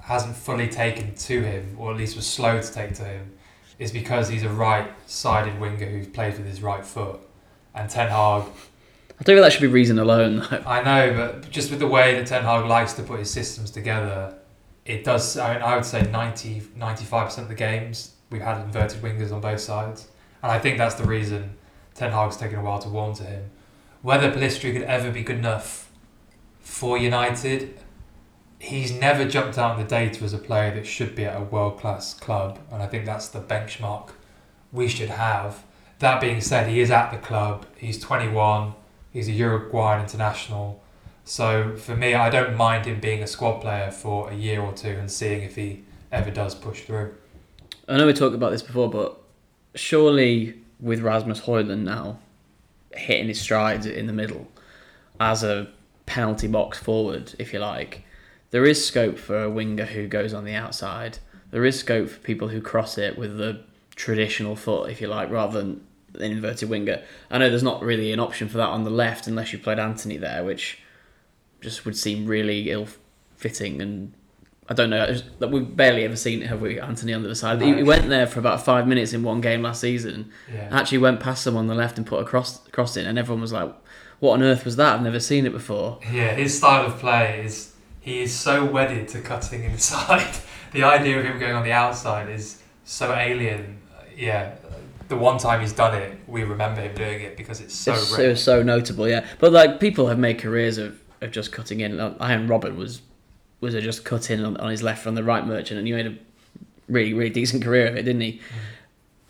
hasn't 0.02 0.36
fully 0.36 0.68
taken 0.68 1.14
to 1.16 1.42
him, 1.42 1.76
or 1.78 1.92
at 1.92 1.98
least 1.98 2.16
was 2.16 2.26
slow 2.26 2.62
to 2.62 2.74
take 2.74 2.94
to 2.96 3.04
him, 3.04 3.32
is 3.78 3.92
because 3.92 4.30
he's 4.30 4.44
a 4.44 4.50
right-sided 4.50 5.60
winger 5.60 5.86
who 5.86 6.06
plays 6.08 6.38
with 6.38 6.48
his 6.48 6.62
right 6.62 6.86
foot, 6.86 7.20
and 7.74 7.90
Ten 7.90 8.10
Hag. 8.10 8.44
I 9.18 9.24
don't 9.24 9.36
think 9.36 9.42
that 9.42 9.54
should 9.54 9.62
be 9.62 9.68
reason 9.68 10.00
alone. 10.00 10.38
Though. 10.50 10.64
I 10.66 10.84
know, 10.84 11.14
but 11.14 11.50
just 11.50 11.70
with 11.72 11.80
the 11.80 11.88
way 11.88 12.16
that 12.16 12.28
Ten 12.28 12.44
Hag 12.44 12.66
likes 12.66 12.94
to 12.94 13.04
put 13.04 13.20
his 13.20 13.32
systems 13.32 13.72
together, 13.72 14.38
it 14.86 15.04
does. 15.04 15.38
I 15.38 15.54
mean, 15.54 15.64
I 15.64 15.76
would 15.76 15.86
say 15.86 16.04
90, 16.04 16.64
95 16.76 17.26
percent 17.26 17.46
of 17.46 17.50
the 17.50 17.56
games 17.56 18.14
we've 18.30 18.42
had 18.42 18.62
inverted 18.62 19.02
wingers 19.02 19.32
on 19.32 19.42
both 19.42 19.62
sides. 19.62 20.08
And 20.46 20.52
I 20.52 20.60
think 20.60 20.78
that's 20.78 20.94
the 20.94 21.06
reason 21.06 21.58
Ten 21.96 22.12
Hag's 22.12 22.38
taken 22.38 22.60
a 22.60 22.62
while 22.62 22.78
to 22.78 22.88
warm 22.88 23.16
to 23.16 23.24
him. 23.24 23.50
Whether 24.04 24.32
Pellistri 24.32 24.74
could 24.74 24.84
ever 24.84 25.10
be 25.10 25.24
good 25.24 25.40
enough 25.40 25.90
for 26.60 27.00
United, 27.00 27.80
he's 28.60 28.92
never 28.92 29.28
jumped 29.28 29.58
out 29.58 29.76
in 29.76 29.84
the 29.84 29.90
data 29.90 30.24
as 30.24 30.34
a 30.34 30.38
player 30.38 30.72
that 30.76 30.86
should 30.86 31.16
be 31.16 31.26
at 31.26 31.36
a 31.36 31.44
world 31.44 31.80
class 31.80 32.14
club, 32.14 32.60
and 32.72 32.84
I 32.84 32.86
think 32.86 33.08
that's 33.08 33.28
the 33.28 33.40
benchmark 33.40 34.12
we 34.72 34.88
should 34.88 35.10
have. 35.10 35.64
That 35.98 36.22
being 36.22 36.42
said, 36.42 36.70
he 36.70 36.80
is 36.80 36.92
at 36.92 37.10
the 37.10 37.18
club. 37.18 37.66
He's 37.76 38.00
21. 38.00 38.76
He's 39.12 39.28
a 39.28 39.32
Uruguayan 39.32 40.04
international. 40.04 40.84
So 41.24 41.76
for 41.76 41.96
me, 41.96 42.14
I 42.14 42.30
don't 42.30 42.56
mind 42.56 42.86
him 42.86 43.00
being 43.00 43.24
a 43.24 43.28
squad 43.28 43.62
player 43.62 43.90
for 43.90 44.30
a 44.30 44.36
year 44.36 44.62
or 44.62 44.74
two 44.74 44.90
and 44.90 45.12
seeing 45.12 45.42
if 45.42 45.56
he 45.56 45.86
ever 46.12 46.30
does 46.30 46.54
push 46.54 46.82
through. 46.82 47.16
I 47.88 47.98
know 47.98 48.06
we 48.06 48.14
talked 48.14 48.36
about 48.36 48.52
this 48.52 48.62
before, 48.62 48.92
but 48.92 49.25
surely 49.76 50.56
with 50.80 51.02
Rasmus 51.02 51.42
Hojlund 51.42 51.84
now 51.84 52.20
hitting 52.94 53.28
his 53.28 53.42
strides 53.42 53.86
in 53.86 54.08
the 54.08 54.14
middle 54.14 54.48
as 55.20 55.44
a 55.44 55.68
penalty 56.06 56.48
box 56.48 56.78
forward, 56.78 57.34
if 57.40 57.54
you 57.54 57.60
like, 57.60 58.04
there 58.52 58.66
is 58.66 58.86
scope 58.86 59.18
for 59.18 59.44
a 59.44 59.50
winger 59.50 59.86
who 59.86 60.08
goes 60.08 60.34
on 60.34 60.46
the 60.46 60.54
outside. 60.54 61.20
There 61.52 61.66
is 61.66 61.80
scope 61.80 62.10
for 62.10 62.20
people 62.20 62.50
who 62.50 62.62
cross 62.62 62.98
it 62.98 63.18
with 63.18 63.38
the 63.38 63.62
traditional 63.96 64.56
foot, 64.56 64.90
if 64.90 65.02
you 65.02 65.08
like, 65.08 65.30
rather 65.30 65.60
than 65.60 65.86
an 66.16 66.32
inverted 66.32 66.70
winger. 66.70 67.02
I 67.30 67.38
know 67.38 67.50
there's 67.50 67.64
not 67.64 67.82
really 67.82 68.12
an 68.14 68.20
option 68.20 68.48
for 68.48 68.58
that 68.58 68.70
on 68.70 68.84
the 68.84 68.90
left 68.90 69.28
unless 69.28 69.52
you 69.52 69.60
played 69.60 69.80
Antony 69.80 70.18
there, 70.18 70.44
which 70.44 70.80
just 71.62 71.86
would 71.86 71.98
seem 71.98 72.28
really 72.28 72.72
ill 72.72 72.88
fitting 73.36 73.82
and 73.82 74.14
I 74.68 74.74
don't 74.74 74.90
know. 74.90 75.16
We've 75.48 75.76
barely 75.76 76.04
ever 76.06 76.16
seen 76.16 76.42
it, 76.42 76.48
have 76.48 76.60
we? 76.62 76.80
Antony 76.80 77.14
on 77.14 77.22
the 77.22 77.28
other 77.28 77.36
side. 77.36 77.62
He, 77.62 77.84
went 77.84 78.10
there 78.10 78.26
for 78.26 78.40
about 78.40 78.66
five 78.66 78.88
minutes 78.88 79.14
in 79.14 79.22
one 79.22 79.40
game 79.40 79.62
last 79.62 79.80
season. 79.82 80.32
Yeah. 80.52 80.70
Actually, 80.72 80.98
went 81.00 81.20
past 81.20 81.46
them 81.46 81.56
on 81.56 81.68
the 81.68 81.76
left 81.76 81.98
and 82.00 82.08
put 82.08 82.20
a 82.22 82.26
cross 82.26 82.60
cross 82.70 82.98
in, 82.98 83.06
and 83.06 83.20
everyone 83.20 83.42
was 83.42 83.54
like, 83.54 83.72
"What 84.20 84.34
on 84.34 84.42
earth 84.44 84.66
was 84.66 84.76
that? 84.78 84.96
I've 84.96 85.04
never 85.04 85.20
seen 85.20 85.46
it 85.46 85.52
before." 85.52 86.00
Yeah, 86.12 86.34
his 86.34 86.58
style 86.58 86.86
of 86.88 86.98
play 86.98 87.44
is 87.46 87.74
he 88.02 88.22
is 88.22 88.34
so 88.34 88.66
wedded 88.66 89.08
to 89.10 89.22
cutting 89.22 89.64
inside. 89.72 90.36
the 90.74 90.84
idea 90.84 91.20
of 91.20 91.26
him 91.26 91.38
going 91.40 91.54
on 91.56 91.64
the 91.64 91.72
outside 91.72 92.30
is 92.30 92.62
so 92.86 93.14
alien. 93.14 93.78
Yeah, 94.18 94.56
the 95.10 95.16
one 95.16 95.38
time 95.38 95.62
he's 95.62 95.74
done 95.74 95.94
it, 95.94 96.18
we 96.26 96.44
remember 96.44 96.82
him 96.82 96.96
doing 96.96 97.22
it 97.22 97.38
because 97.38 97.62
it's 97.62 97.76
so. 97.76 97.92
It's- 97.94 98.18
it 98.18 98.28
was 98.30 98.44
so 98.44 98.64
notable, 98.64 99.08
yeah. 99.08 99.28
But 99.40 99.52
like 99.52 99.80
people 99.80 100.08
have 100.08 100.18
made 100.18 100.40
careers 100.40 100.80
of, 100.80 101.00
of 101.22 101.30
just 101.30 101.52
cutting 101.52 101.82
in. 101.82 102.00
Arjen 102.00 102.48
Robben 102.48 102.76
was 102.78 103.04
was 103.62 103.74
a 103.74 103.82
just 103.82 104.06
cut 104.06 104.30
in 104.30 104.44
on, 104.44 104.58
on 104.58 104.70
his 104.70 104.84
left 104.84 105.04
from 105.04 105.16
the 105.16 105.24
right 105.24 105.46
merchant, 105.46 105.78
and 105.78 105.88
he 105.88 105.94
made 105.94 106.08
a 106.08 106.16
really 106.88 107.14
really 107.14 107.30
decent 107.30 107.64
career 107.64 107.88
of 107.88 107.96
it, 107.96 108.04
didn't 108.04 108.22
he? 108.22 108.42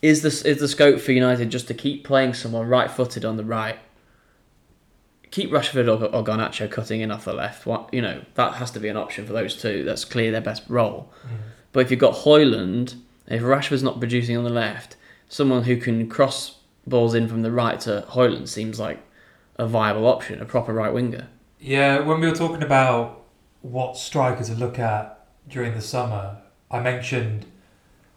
Is 0.02 0.22
this 0.22 0.42
is 0.44 0.60
the 0.60 0.68
scope 0.68 1.00
for 1.00 1.12
United 1.12 1.50
just 1.50 1.68
to 1.68 1.74
keep 1.74 2.04
playing 2.04 2.34
someone 2.34 2.68
right 2.68 2.90
footed 2.90 3.26
on 3.26 3.38
the 3.38 3.46
right? 3.46 3.80
Keep 5.32 5.52
Rashford 5.52 5.88
or, 5.88 6.06
or 6.06 6.24
Garnacho 6.24 6.70
cutting 6.70 7.02
in 7.02 7.12
off 7.12 7.26
the 7.26 7.34
left. 7.34 7.66
What 7.66 7.94
you 7.94 8.02
know 8.02 8.24
that 8.36 8.56
has 8.56 8.72
to 8.72 8.80
be 8.80 8.88
an 8.88 8.98
option 8.98 9.26
for 9.26 9.34
those 9.34 9.60
two. 9.60 9.84
That's 9.84 10.06
clearly 10.06 10.32
their 10.32 10.42
best 10.42 10.64
role. 10.68 11.12
Mm. 11.24 11.38
But 11.72 11.82
if 11.82 11.92
you've 11.92 12.00
got 12.00 12.14
Hojlund, 12.14 12.96
if 13.28 13.42
Rashford's 13.42 13.84
not 13.84 14.00
producing 14.00 14.38
on 14.38 14.44
the 14.44 14.50
left, 14.50 14.96
someone 15.28 15.64
who 15.64 15.78
can 15.78 16.08
cross 16.08 16.60
balls 16.88 17.14
in 17.14 17.28
from 17.28 17.42
the 17.42 17.52
right 17.52 17.80
to 17.82 18.06
Hojlund 18.10 18.48
seems 18.48 18.80
like 18.80 19.00
a 19.58 19.68
viable 19.68 20.08
option, 20.08 20.42
a 20.42 20.46
proper 20.46 20.74
right 20.74 20.94
winger. 20.94 21.28
Yeah, 21.60 22.00
when 22.00 22.22
we 22.22 22.28
were 22.28 22.36
talking 22.36 22.64
about 22.64 23.25
what 23.72 23.98
striker 23.98 24.44
to 24.44 24.54
look 24.54 24.78
at 24.78 25.26
during 25.48 25.74
the 25.74 25.82
summer, 25.82 26.38
I 26.70 26.80
mentioned 26.82 27.48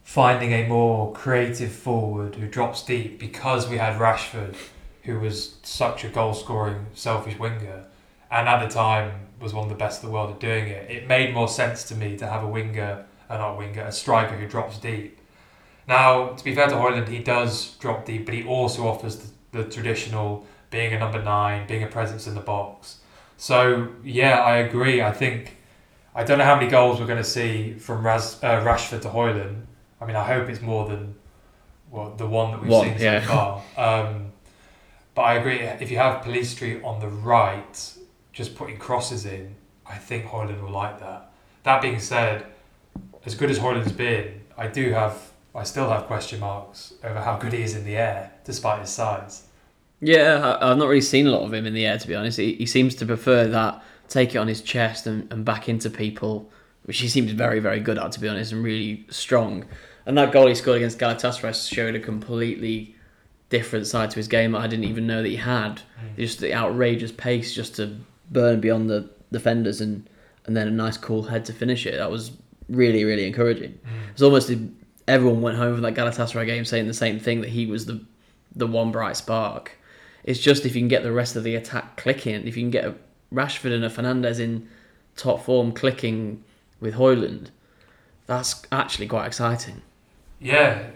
finding 0.05 0.52
a 0.52 0.67
more 0.67 1.12
creative 1.12 1.73
forward 1.73 2.35
who 2.35 2.47
drops 2.47 2.83
deep 2.83 3.19
because 3.19 3.69
we 3.69 3.78
had 3.78 3.99
Rashford, 3.99 4.57
who 5.05 5.19
was 5.21 5.57
such 5.62 6.05
a 6.05 6.09
goal 6.09 6.35
scoring, 6.35 6.87
selfish 6.93 7.38
winger, 7.38 7.85
and 8.31 8.47
at 8.47 8.62
the 8.62 8.73
time 8.73 9.26
was 9.40 9.55
one 9.55 9.64
of 9.64 9.71
the 9.71 9.75
best 9.75 10.02
in 10.02 10.09
the 10.09 10.12
world 10.12 10.31
at 10.31 10.40
doing 10.40 10.69
it. 10.69 10.90
It 10.90 11.07
made 11.07 11.33
more 11.33 11.49
sense 11.49 11.85
to 11.85 11.95
me 11.95 12.17
to 12.19 12.26
have 12.26 12.43
a 12.43 12.49
winger, 12.49 13.07
uh, 13.31 13.38
not 13.38 13.55
a 13.55 13.57
winger, 13.57 13.83
a 13.83 13.93
striker 13.93 14.37
who 14.37 14.47
drops 14.47 14.78
deep. 14.78 15.19
Now, 15.87 16.28
to 16.28 16.45
be 16.45 16.55
fair 16.55 16.69
to 16.69 16.75
Hojlund, 16.75 17.09
he 17.09 17.21
does 17.21 17.75
drop 17.76 18.05
deep, 18.05 18.26
but 18.26 18.35
he 18.35 18.45
also 18.45 18.87
offers 18.87 19.17
the, 19.17 19.62
the 19.62 19.71
traditional 19.71 20.47
being 20.71 20.93
a 20.93 20.99
number 20.99 21.23
nine, 21.23 21.67
being 21.67 21.83
a 21.83 21.87
presence 21.87 22.26
in 22.26 22.35
the 22.35 22.43
box. 22.43 22.99
So 23.38 23.88
yeah, 24.04 24.40
I 24.40 24.59
agree. 24.59 25.00
I 25.00 25.12
think 25.12 25.57
I 26.14 26.25
don't 26.25 26.38
know 26.38 26.45
how 26.45 26.57
many 26.57 26.68
goals 26.68 27.00
we're 27.00 27.07
going 27.07 27.23
to 27.23 27.25
see 27.25 27.75
from 27.75 28.04
Raz, 28.04 28.38
uh, 28.42 28.61
Rashford 28.62 29.00
to 29.02 29.09
Hojlund. 29.09 29.62
I 30.00 30.04
mean, 30.04 30.16
I 30.16 30.25
hope 30.25 30.49
it's 30.49 30.61
more 30.61 30.87
than 30.87 31.14
well, 31.90 32.14
the 32.16 32.26
one 32.26 32.50
that 32.50 32.61
we've 32.61 32.71
One, 32.71 32.88
seen 32.88 32.99
yeah. 32.99 33.23
so 33.23 33.28
far. 33.28 33.62
Um, 33.76 34.33
but 35.14 35.23
I 35.23 35.35
agree. 35.35 35.61
If 35.61 35.90
you 35.90 35.97
have 35.99 36.23
Pellistri 36.23 36.85
on 36.85 37.00
the 37.00 37.09
right, 37.09 37.97
just 38.33 38.54
putting 38.57 38.76
crosses 38.76 39.25
in, 39.25 39.54
I 39.87 39.97
think 39.97 40.26
Hojlund 40.26 40.61
will 40.61 40.71
like 40.71 41.00
that. 41.00 41.30
That 41.62 41.80
being 41.80 42.00
said, 42.00 42.47
as 43.25 43.35
good 43.35 43.50
as 43.50 43.59
Hojlund's 43.59 43.92
been, 43.92 44.42
I 44.57 44.66
do 44.66 44.92
have, 44.92 45.33
I 45.54 45.62
still 45.62 45.88
have 45.88 46.04
question 46.07 46.40
marks 46.40 46.95
over 47.02 47.21
how 47.21 47.37
good 47.37 47.52
he 47.52 47.62
is 47.62 47.75
in 47.75 47.85
the 47.85 47.97
air, 47.97 48.33
despite 48.45 48.80
his 48.80 48.90
size. 48.90 49.45
Yeah, 50.00 50.57
I- 50.61 50.71
I've 50.71 50.78
not 50.78 50.88
really 50.88 51.00
seen 51.00 51.26
a 51.26 51.31
lot 51.31 51.43
of 51.43 51.52
him 51.52 51.67
in 51.67 51.75
the 51.75 51.87
air, 51.87 51.99
to 51.99 52.09
be 52.09 52.14
honest. 52.14 52.38
He, 52.38 52.55
he 52.55 52.67
seems 52.67 52.95
to 52.97 53.07
prefer 53.07 53.47
that, 53.49 53.83
take 54.09 54.35
it 54.35 54.38
on 54.38 54.49
his 54.49 54.62
chest 54.62 55.07
and, 55.07 55.31
and 55.33 55.45
back 55.45 55.69
into 55.69 55.90
people, 55.90 56.50
which 56.85 57.00
he 57.00 57.09
seems 57.09 57.33
very, 57.33 57.59
very 57.61 57.81
good 57.81 57.99
at, 57.99 58.12
to 58.12 58.21
be 58.21 58.28
honest, 58.28 58.52
and 58.52 58.62
really 58.62 59.05
strong. 59.11 59.64
And 60.07 60.17
that 60.17 60.33
goal 60.33 60.47
he 60.47 60.55
scored 60.55 60.76
against 60.78 60.99
Galatasaray 60.99 61.69
showed 61.73 61.95
a 61.95 62.00
completely 62.00 62.95
different 63.50 63.87
side 63.87 64.11
to 64.11 64.17
his 64.17 64.28
game 64.28 64.52
that 64.52 64.59
I 64.61 64.67
didn't 64.67 64.85
even 64.85 65.07
know 65.07 65.23
that 65.23 65.28
he 65.28 65.37
had. 65.37 65.81
Hmm. 65.99 66.17
Just 66.17 66.38
the 66.40 66.55
outrageous 66.55 67.12
pace 67.12 67.55
just 67.55 67.76
to 67.76 67.97
burn 68.31 68.61
beyond 68.61 68.88
the 68.88 69.11
defenders 69.33 69.81
and, 69.81 70.09
and 70.46 70.57
then 70.57 70.68
a 70.68 70.70
nice 70.70 70.96
cool 70.96 71.25
head 71.25 71.44
to 71.46 71.53
finish 71.53 71.87
it. 71.87 71.96
That 71.96 72.11
was 72.11 72.33
really, 72.68 73.05
really 73.05 73.27
encouraging. 73.27 73.73
Hmm. 73.85 74.11
It's 74.12 74.23
almost 74.23 74.51
everyone 75.07 75.40
went 75.42 75.57
home 75.57 75.75
from 75.75 75.83
that 75.83 75.94
Galatasaray 75.94 76.46
game 76.46 76.64
saying 76.64 76.87
the 76.87 76.94
same 76.94 77.18
thing 77.18 77.40
that 77.40 77.51
he 77.51 77.66
was 77.66 77.87
the 77.87 78.01
the 78.55 78.66
one 78.66 78.90
bright 78.90 79.16
spark. 79.16 79.73
It's 80.29 80.41
just 80.41 80.67
if 80.67 80.75
you 80.75 80.83
can 80.83 80.88
get 80.88 81.05
the 81.05 81.11
rest 81.11 81.37
of 81.37 81.43
the 81.43 81.55
attack 81.55 81.97
clicking, 81.97 82.47
if 82.47 82.55
you 82.55 82.62
can 82.62 82.71
get 82.71 82.85
a 82.85 82.95
Rashford 83.33 83.73
and 83.73 83.83
a 83.83 83.88
Fernandes 83.88 84.38
in 84.38 84.69
top 85.17 85.43
form 85.43 85.73
clicking 85.73 86.45
with 86.81 86.97
Hojlund, 86.97 87.47
that's 88.27 88.62
actually 88.71 89.07
quite 89.07 89.27
exciting. 89.27 89.81
Yeah, 90.38 90.91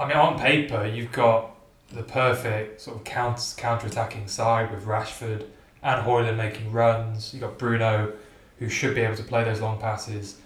I 0.00 0.08
mean, 0.08 0.16
on 0.16 0.36
paper, 0.36 0.84
you've 0.84 1.12
got 1.12 1.54
the 1.92 2.02
perfect 2.02 2.80
sort 2.80 2.96
of 2.96 3.04
counter 3.04 3.86
attacking 3.86 4.26
side 4.26 4.72
with 4.72 4.84
Rashford 4.84 5.46
and 5.84 6.04
Hojlund 6.04 6.36
making 6.36 6.72
runs. 6.72 7.32
You've 7.32 7.42
got 7.42 7.58
Bruno, 7.58 8.14
who 8.58 8.68
should 8.68 8.96
be 8.96 9.02
able 9.02 9.14
to 9.14 9.22
play 9.22 9.44
those 9.44 9.60
long 9.60 9.78
passes. 9.78 10.38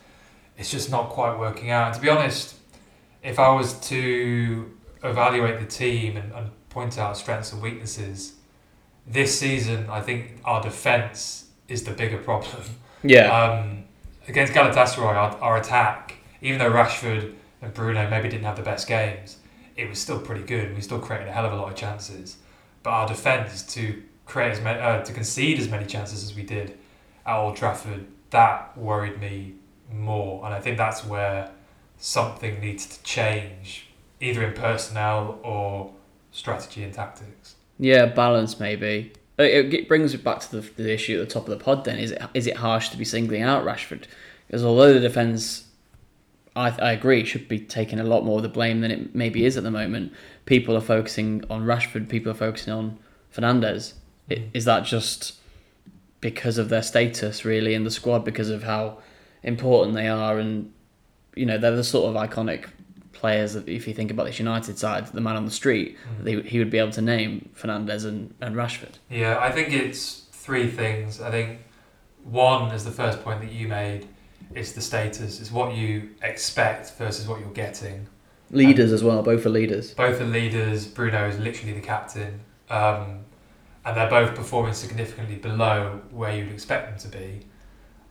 It's 0.59 0.71
just 0.71 0.91
not 0.91 1.09
quite 1.09 1.39
working 1.39 1.71
out. 1.71 1.87
And 1.87 1.95
to 1.95 2.03
be 2.03 2.11
honest, 2.11 2.55
if 3.23 3.39
I 3.39 3.51
was 3.55 3.81
to 3.89 4.71
evaluate 5.03 5.59
the 5.59 5.65
team 5.65 6.19
and, 6.19 6.31
and 6.35 6.51
point 6.71 6.99
out 6.99 7.17
strengths 7.17 7.53
and 7.53 7.61
weaknesses, 7.61 8.35
this 9.07 9.39
season, 9.39 9.89
I 9.91 10.01
think 10.01 10.41
our 10.45 10.63
defence 10.63 11.51
is 11.69 11.85
the 11.85 11.91
bigger 11.93 12.19
problem. 12.19 12.63
Um, 13.29 13.85
against 14.29 14.53
Galatasaray, 14.53 14.99
our, 14.99 15.37
our 15.39 15.57
attack, 15.57 16.17
even 16.41 16.59
though 16.59 16.71
Rashford 16.71 17.35
and 17.63 17.75
Bruno 17.75 18.09
maybe 18.09 18.29
didn't 18.29 18.45
have 18.45 18.57
the 18.57 18.63
best 18.63 18.87
games, 18.87 19.39
it 19.77 19.89
was 19.89 19.99
still 19.99 20.21
pretty 20.21 20.43
good. 20.43 20.75
We 20.75 20.81
still 20.81 20.99
created 20.99 21.29
a 21.29 21.33
hell 21.33 21.47
of 21.47 21.53
a 21.53 21.57
lot 21.57 21.71
of 21.71 21.77
chances. 21.77 22.37
But 22.83 22.91
our 22.91 23.09
defence 23.09 23.63
to 23.75 24.03
create 24.27 24.53
as 24.53 24.61
many, 24.61 24.81
uh, 24.81 25.03
to 25.03 25.13
concede 25.13 25.59
as 25.59 25.69
many 25.69 25.87
chances 25.87 26.23
as 26.23 26.35
we 26.35 26.43
did 26.43 26.79
at 27.27 27.37
Old 27.37 27.57
Trafford, 27.57 28.07
that 28.31 28.77
worried 28.77 29.21
me 29.21 29.55
more. 29.93 30.45
And 30.45 30.55
I 30.55 30.61
think 30.61 30.77
that's 30.77 31.05
where 31.05 31.51
something 31.99 32.61
needs 32.61 32.87
to 32.87 33.03
change, 33.03 33.89
either 34.21 34.43
in 34.43 34.55
personnel 34.55 35.39
or 35.43 35.93
strategy 36.31 36.83
and 36.85 36.93
tactics. 36.93 37.57
Yeah, 37.79 38.07
balance 38.07 38.61
maybe. 38.61 39.13
Uh, 39.39 39.45
It 39.45 39.89
brings 39.89 40.15
it 40.15 40.23
back 40.23 40.41
to 40.41 40.61
the, 40.61 40.83
the 40.83 40.93
issue 40.93 41.21
at 41.21 41.29
the 41.29 41.33
top 41.33 41.49
of 41.49 41.59
the 41.59 41.65
pod. 41.65 41.85
Then 41.85 41.99
is 41.99 42.11
it 42.11 42.23
is 42.35 42.47
it 42.47 42.59
harsh 42.59 42.91
to 42.91 42.97
be 42.97 43.05
singling 43.05 43.43
out 43.43 43.65
Rashford? 43.65 44.05
Because 44.47 44.65
although 44.65 44.93
the 44.93 45.01
defence, 45.01 45.65
I 46.55 46.69
I 46.71 46.93
agree, 46.93 47.25
should 47.25 47.49
be 47.49 47.59
taking 47.59 47.99
a 47.99 48.05
lot 48.05 48.25
more 48.25 48.37
of 48.37 48.43
the 48.43 48.49
blame 48.49 48.81
than 48.81 48.91
it 48.91 49.15
maybe 49.15 49.45
is 49.45 49.57
at 49.57 49.63
the 49.63 49.71
moment. 49.71 50.13
People 50.45 50.77
are 50.77 50.83
focusing 50.83 51.45
on 51.49 51.65
Rashford. 51.65 52.09
People 52.09 52.31
are 52.33 52.35
focusing 52.35 52.73
on 52.73 52.99
Fernandes. 53.35 53.95
Mm. 54.29 54.51
Is 54.53 54.65
that 54.67 54.85
just 54.85 55.35
because 56.21 56.59
of 56.59 56.69
their 56.69 56.83
status 56.83 57.45
really 57.45 57.75
in 57.75 57.85
the 57.85 57.91
squad? 57.91 58.25
Because 58.25 58.51
of 58.51 58.65
how 58.65 58.99
important 59.43 59.95
they 59.95 60.09
are, 60.09 60.39
and 60.39 60.73
you 61.35 61.47
know 61.47 61.57
they're 61.57 61.77
the 61.77 61.85
sort 61.85 62.15
of 62.15 62.31
iconic 62.31 62.67
players 63.21 63.53
that 63.53 63.69
if 63.69 63.87
you 63.87 63.95
think 63.95 64.11
about 64.11 64.27
this 64.27 64.39
United 64.39 64.79
side, 64.79 65.07
the 65.09 65.21
man 65.21 65.37
on 65.37 65.45
the 65.45 65.51
street, 65.51 65.97
they, 66.21 66.41
he 66.43 66.59
would 66.59 66.71
be 66.71 66.79
able 66.79 66.91
to 66.93 67.03
name 67.03 67.51
Fernandes 67.55 68.05
and, 68.05 68.35
and 68.41 68.57
Rashford. 68.57 68.95
Yeah, 69.09 69.39
I 69.39 69.53
think 69.53 69.73
it's 69.73 70.27
three 70.33 70.69
things. 70.69 71.21
I 71.21 71.31
think 71.31 71.61
one 72.25 72.73
is 72.73 72.85
the 72.85 72.91
first 72.91 73.23
point 73.23 73.41
that 73.43 73.53
you 73.53 73.69
made. 73.69 74.09
It's 74.55 74.73
the 74.73 74.81
status. 74.81 75.41
It's 75.41 75.53
what 75.53 75.75
you 75.75 76.11
expect 76.23 76.95
versus 76.97 77.29
what 77.29 77.41
you're 77.41 77.51
getting. 77.51 78.07
Leaders 78.51 78.91
as 78.91 79.05
well, 79.05 79.23
both 79.23 79.47
are 79.47 79.51
leaders. 79.51 79.95
Both 79.95 80.21
are 80.21 80.25
leaders. 80.25 80.87
Bruno 80.87 81.29
is 81.29 81.39
literally 81.39 81.73
the 81.73 81.81
captain, 81.81 82.41
um, 82.69 83.21
and 83.85 83.97
they're 83.97 84.11
both 84.11 84.35
performing 84.35 84.75
significantly 84.75 85.37
below 85.37 86.01
where 86.11 86.35
you'd 86.35 86.51
expect 86.51 86.91
them 86.91 86.99
to 87.11 87.17
be. 87.17 87.47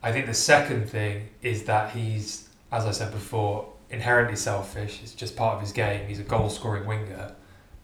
I 0.02 0.13
think 0.13 0.28
the 0.28 0.34
second 0.34 0.89
thing 0.89 1.28
is 1.41 1.63
that 1.65 1.91
he's, 1.91 2.48
as 2.72 2.86
I 2.86 2.91
said 2.91 3.12
before, 3.12 3.74
inherently 3.89 4.36
selfish. 4.36 4.99
It's 5.02 5.13
just 5.13 5.36
part 5.36 5.56
of 5.56 5.62
his 5.62 5.71
game. 5.71 6.08
He's 6.08 6.19
a 6.19 6.23
goal-scoring 6.23 6.86
winger, 6.86 7.36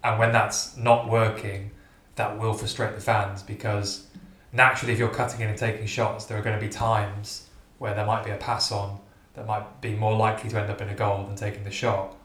and 0.04 0.20
when 0.20 0.32
that's 0.32 0.78
not 0.78 1.10
working, 1.10 1.72
that 2.15 2.39
will 2.39 2.54
frustrate 2.54 2.96
the 2.96 3.02
fans 3.02 3.44
because 3.44 4.08
naturally, 4.54 4.94
if 4.94 5.00
you're 5.00 5.10
cutting 5.10 5.41
in 5.41 5.50
and 5.50 5.58
taking 5.58 5.86
shots, 5.86 6.26
there 6.26 6.38
are 6.38 6.41
going 6.41 6.58
to 6.58 6.65
be 6.65 6.72
times 6.72 7.48
where 7.78 7.94
there 7.94 8.06
might 8.06 8.24
be 8.24 8.32
a 8.32 8.38
pass 8.38 8.72
on 8.72 9.00
that 9.34 9.46
might 9.46 9.82
be 9.82 9.96
more 9.96 10.15
likely 10.15 10.50
to 10.50 10.60
end 10.60 10.72
up 10.72 10.82
in 10.82 10.89
a 10.89 10.96
goal 10.96 11.26
than 11.26 11.36
taking 11.36 11.63
the 11.63 11.72
shot. 11.72 12.15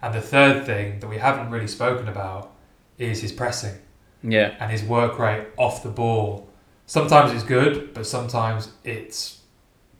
And 0.00 0.14
the 0.14 0.20
third 0.20 0.64
thing 0.64 1.00
that 1.00 1.08
we 1.08 1.18
haven't 1.18 1.50
really 1.50 1.66
spoken 1.66 2.08
about 2.08 2.52
is 2.96 3.20
his 3.22 3.32
pressing 3.32 3.74
Yeah, 4.22 4.54
and 4.60 4.70
his 4.70 4.82
work 4.82 5.18
rate 5.18 5.46
off 5.56 5.82
the 5.82 5.88
ball. 5.88 6.48
Sometimes 6.86 7.32
it's 7.32 7.42
good, 7.44 7.92
but 7.92 8.06
sometimes 8.06 8.70
it's 8.84 9.40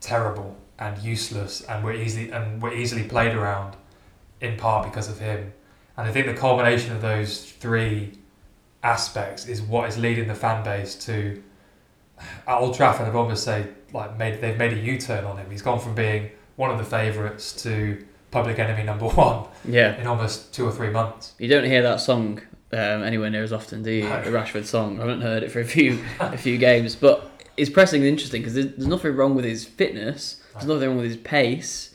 terrible 0.00 0.57
and 0.81 0.99
useless, 0.99 1.61
and 1.62 1.85
we're 1.85 1.95
easily 1.95 2.31
and 2.31 2.61
we're 2.61 2.75
easily 2.75 3.05
played 3.05 3.35
around, 3.35 3.77
in 4.40 4.57
part 4.57 4.87
because 4.87 5.09
of 5.09 5.21
him. 5.21 5.53
And 5.97 6.09
I 6.09 6.12
think 6.12 6.27
the 6.27 6.35
culmination 6.35 6.95
of 6.95 7.03
those 7.03 7.53
three 7.53 8.12
aspects 8.83 9.47
is 9.47 9.61
what 9.61 9.88
is 9.88 9.99
leading 9.99 10.27
the 10.27 10.35
fan 10.35 10.64
base 10.64 10.95
to 11.07 11.43
at 12.49 12.59
Old 12.59 12.75
Trafford. 12.75 13.07
I've 13.07 13.16
almost 13.16 13.45
say 13.45 13.69
like 13.93 14.19
made 14.19 14.40
they've 14.40 14.59
made 14.59 14.73
a 14.73 14.81
U 14.81 14.99
turn 14.99 15.25
on 15.25 15.37
him. 15.37 15.51
He's 15.51 15.62
gone 15.62 15.79
from 15.79 15.95
being 15.95 16.31
one 16.57 16.71
of 16.71 16.79
the 16.79 16.85
favourites 16.85 17.62
to 17.62 18.05
public 18.31 18.59
enemy 18.59 18.83
number 18.83 19.07
one 19.09 19.47
yeah. 19.64 20.01
in 20.01 20.07
almost 20.07 20.55
two 20.55 20.66
or 20.66 20.73
three 20.73 20.90
months. 20.90 21.35
You 21.38 21.49
don't 21.49 21.64
hear 21.64 21.83
that 21.83 22.01
song 22.01 22.40
um, 22.73 23.03
anywhere 23.03 23.31
near 23.31 23.43
as 23.43 23.53
often, 23.53 23.83
do 23.83 23.90
you? 23.90 24.05
No. 24.05 24.23
The 24.23 24.31
Rashford 24.31 24.64
song. 24.64 24.99
I 24.99 25.03
haven't 25.03 25.23
heard 25.23 25.43
it 25.43 25.51
for 25.51 25.61
a 25.61 25.64
few 25.64 26.03
a 26.21 26.38
few 26.38 26.57
games, 26.57 26.97
but 26.97 27.31
his 27.61 27.70
pressing 27.70 28.03
is 28.03 28.09
interesting 28.09 28.40
because 28.40 28.55
there's, 28.55 28.68
there's 28.68 28.87
nothing 28.87 29.14
wrong 29.14 29.35
with 29.35 29.44
his 29.44 29.64
fitness. 29.66 30.42
There's 30.55 30.66
nothing 30.66 30.88
wrong 30.88 30.96
with 30.96 31.07
his 31.07 31.18
pace. 31.18 31.94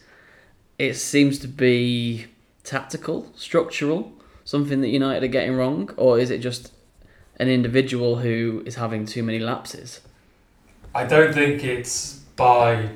It 0.78 0.93
seems 0.93 1.39
to 1.39 1.47
be 1.47 2.28
tactical, 2.63 3.32
structural, 3.36 4.13
something 4.43 4.82
that 4.82 4.89
United 4.89 5.23
are 5.23 5.28
getting 5.28 5.56
wrong, 5.56 5.89
or 5.97 6.19
is 6.19 6.30
it 6.30 6.38
just 6.38 6.71
an 7.38 7.49
individual 7.49 8.17
who 8.17 8.62
is 8.67 8.75
having 8.75 9.08
too 9.08 9.23
many 9.23 9.39
lapses? 9.39 10.01
I 10.93 11.06
don't 11.06 11.34
think 11.34 11.63
it's 11.63 12.19
by 12.36 12.91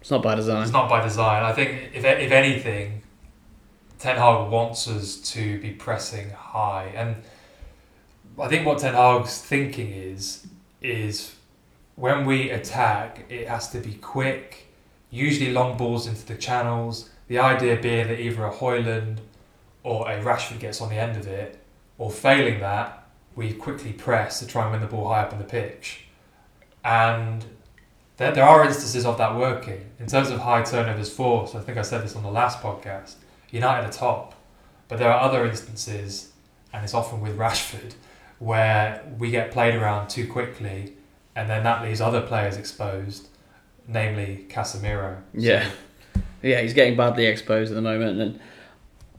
It's 0.00 0.10
not 0.10 0.22
by 0.22 0.34
design. 0.34 0.62
It's 0.64 0.72
not 0.72 0.90
by 0.90 1.02
design. 1.02 1.44
I 1.44 1.52
think 1.52 1.90
if 1.94 2.04
if 2.04 2.32
anything, 2.32 3.02
Ten 4.00 4.16
Hag 4.16 4.50
wants 4.50 4.88
us 4.88 5.16
to 5.32 5.60
be 5.60 5.70
pressing 5.70 6.30
high, 6.30 6.92
and 6.96 7.16
I 8.38 8.48
think 8.48 8.66
what 8.66 8.78
Ten 8.78 8.94
Hag's 8.94 9.40
thinking 9.40 9.92
is 9.92 10.48
is 10.82 11.35
when 11.96 12.26
we 12.26 12.50
attack, 12.50 13.24
it 13.30 13.48
has 13.48 13.70
to 13.70 13.80
be 13.80 13.94
quick, 13.94 14.66
usually 15.10 15.50
long 15.50 15.76
balls 15.76 16.06
into 16.06 16.24
the 16.26 16.36
channels. 16.36 17.10
The 17.28 17.38
idea 17.38 17.80
being 17.80 18.08
that 18.08 18.20
either 18.20 18.44
a 18.44 18.52
Hojlund 18.52 19.18
or 19.82 20.08
a 20.08 20.22
Rashford 20.22 20.60
gets 20.60 20.80
on 20.80 20.90
the 20.90 20.96
end 20.96 21.16
of 21.16 21.26
it, 21.26 21.58
or 21.98 22.10
failing 22.10 22.60
that, 22.60 23.08
we 23.34 23.52
quickly 23.52 23.92
press 23.92 24.38
to 24.40 24.46
try 24.46 24.62
and 24.64 24.72
win 24.72 24.80
the 24.80 24.86
ball 24.86 25.08
high 25.08 25.22
up 25.22 25.32
in 25.32 25.38
the 25.38 25.44
pitch. 25.44 26.06
And 26.84 27.44
there, 28.18 28.32
there 28.32 28.44
are 28.44 28.64
instances 28.64 29.06
of 29.06 29.16
that 29.18 29.34
working. 29.34 29.90
In 29.98 30.06
terms 30.06 30.30
of 30.30 30.40
high 30.40 30.62
turnovers 30.62 31.12
forced, 31.12 31.54
I 31.54 31.60
think 31.60 31.78
I 31.78 31.82
said 31.82 32.02
this 32.02 32.14
on 32.14 32.22
the 32.22 32.30
last 32.30 32.60
podcast, 32.60 33.14
United 33.50 33.88
are 33.88 33.92
top. 33.92 34.34
But 34.88 34.98
there 34.98 35.10
are 35.10 35.20
other 35.20 35.46
instances, 35.46 36.32
and 36.72 36.84
it's 36.84 36.94
often 36.94 37.20
with 37.20 37.38
Rashford, 37.38 37.94
where 38.38 39.02
we 39.18 39.30
get 39.30 39.50
played 39.50 39.74
around 39.74 40.08
too 40.08 40.26
quickly 40.30 40.95
and 41.36 41.50
then 41.50 41.62
that 41.62 41.84
leaves 41.84 42.00
other 42.00 42.22
players 42.22 42.56
exposed, 42.56 43.28
namely 43.86 44.46
Casemiro. 44.48 45.20
Yeah. 45.34 45.70
Yeah, 46.42 46.62
he's 46.62 46.72
getting 46.72 46.96
badly 46.96 47.26
exposed 47.26 47.70
at 47.70 47.74
the 47.74 47.82
moment, 47.82 48.20
and 48.20 48.40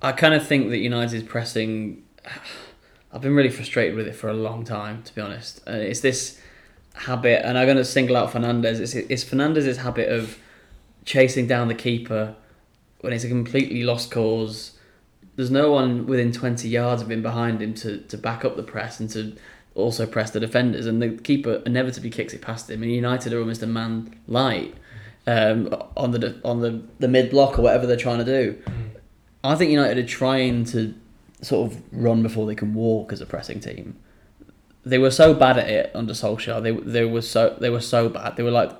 I 0.01 0.11
kind 0.11 0.33
of 0.33 0.45
think 0.45 0.69
that 0.71 0.79
United's 0.79 1.23
pressing. 1.23 2.03
I've 3.13 3.21
been 3.21 3.35
really 3.35 3.49
frustrated 3.49 3.95
with 3.95 4.07
it 4.07 4.15
for 4.15 4.29
a 4.29 4.33
long 4.33 4.65
time, 4.65 5.03
to 5.03 5.15
be 5.15 5.21
honest. 5.21 5.61
And 5.65 5.81
it's 5.81 6.01
this 6.01 6.39
habit, 6.93 7.45
and 7.45 7.57
I'm 7.57 7.65
going 7.65 7.77
to 7.77 7.85
single 7.85 8.17
out 8.17 8.31
Fernandes. 8.31 8.79
It's, 8.79 8.95
it's 8.95 9.23
Fernandes's 9.23 9.77
habit 9.77 10.09
of 10.09 10.37
chasing 11.05 11.47
down 11.47 11.67
the 11.67 11.75
keeper 11.75 12.35
when 13.01 13.13
it's 13.13 13.23
a 13.23 13.29
completely 13.29 13.83
lost 13.83 14.11
cause. 14.11 14.77
There's 15.35 15.51
no 15.51 15.71
one 15.71 16.07
within 16.07 16.31
20 16.31 16.67
yards 16.67 17.01
of 17.01 17.11
him 17.11 17.21
behind 17.21 17.61
him 17.61 17.73
to, 17.75 17.99
to 17.99 18.17
back 18.17 18.43
up 18.43 18.55
the 18.55 18.63
press 18.63 18.99
and 18.99 19.09
to 19.11 19.35
also 19.77 20.05
press 20.05 20.31
the 20.31 20.39
defenders, 20.39 20.85
and 20.85 21.01
the 21.01 21.09
keeper 21.09 21.61
inevitably 21.65 22.09
kicks 22.09 22.33
it 22.33 22.41
past 22.41 22.69
him. 22.69 22.83
And 22.83 22.91
United 22.91 23.33
are 23.33 23.39
almost 23.39 23.63
a 23.63 23.67
man 23.67 24.13
light 24.27 24.75
um, 25.25 25.73
on 25.95 26.11
the 26.11 26.39
on 26.43 26.61
the, 26.61 26.81
the 26.99 27.07
mid 27.07 27.29
block 27.29 27.59
or 27.59 27.61
whatever 27.61 27.85
they're 27.85 27.97
trying 27.97 28.19
to 28.19 28.25
do. 28.25 28.53
Mm. 28.65 28.89
I 29.43 29.55
think 29.55 29.71
United 29.71 29.97
are 29.97 30.07
trying 30.07 30.65
to 30.65 30.93
sort 31.41 31.71
of 31.71 31.81
run 31.91 32.23
before 32.23 32.47
they 32.47 32.55
can 32.55 32.73
walk 32.73 33.13
as 33.13 33.21
a 33.21 33.25
pressing 33.25 33.59
team. 33.59 33.95
They 34.83 34.97
were 34.97 35.11
so 35.11 35.33
bad 35.33 35.57
at 35.57 35.69
it 35.69 35.91
under 35.93 36.13
Solskjaer. 36.13 36.61
They 36.63 36.71
they 36.71 37.05
were 37.05 37.21
so 37.21 37.55
they 37.59 37.69
were 37.69 37.81
so 37.81 38.09
bad. 38.09 38.35
They 38.35 38.43
were 38.43 38.51
like 38.51 38.71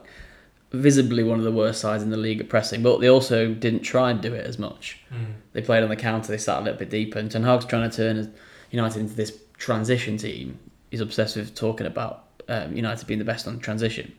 visibly 0.71 1.23
one 1.23 1.38
of 1.38 1.45
the 1.45 1.51
worst 1.51 1.79
sides 1.79 2.03
in 2.03 2.10
the 2.10 2.17
league 2.17 2.41
at 2.41 2.49
pressing, 2.49 2.83
but 2.83 2.99
they 2.99 3.10
also 3.10 3.53
didn't 3.53 3.81
try 3.81 4.12
and 4.12 4.21
do 4.21 4.33
it 4.33 4.45
as 4.45 4.60
much. 4.60 4.99
Mm. 5.13 5.33
They 5.53 5.62
played 5.62 5.83
on 5.83 5.89
the 5.89 5.95
counter. 5.95 6.31
They 6.31 6.38
sat 6.38 6.60
a 6.60 6.63
little 6.63 6.79
bit 6.79 6.89
deeper. 6.89 7.19
And 7.19 7.31
Ten 7.31 7.43
Hag's 7.43 7.65
trying 7.65 7.89
to 7.89 7.95
turn 7.95 8.33
United 8.71 8.99
into 8.99 9.13
this 9.13 9.39
transition 9.57 10.17
team. 10.17 10.60
He's 10.91 11.02
obsessed 11.02 11.36
with 11.36 11.56
talking 11.56 11.88
about 11.88 12.23
um, 12.47 12.76
United 12.76 13.06
being 13.08 13.19
the 13.19 13.26
best 13.26 13.47
on 13.47 13.60
transition. 13.60 14.13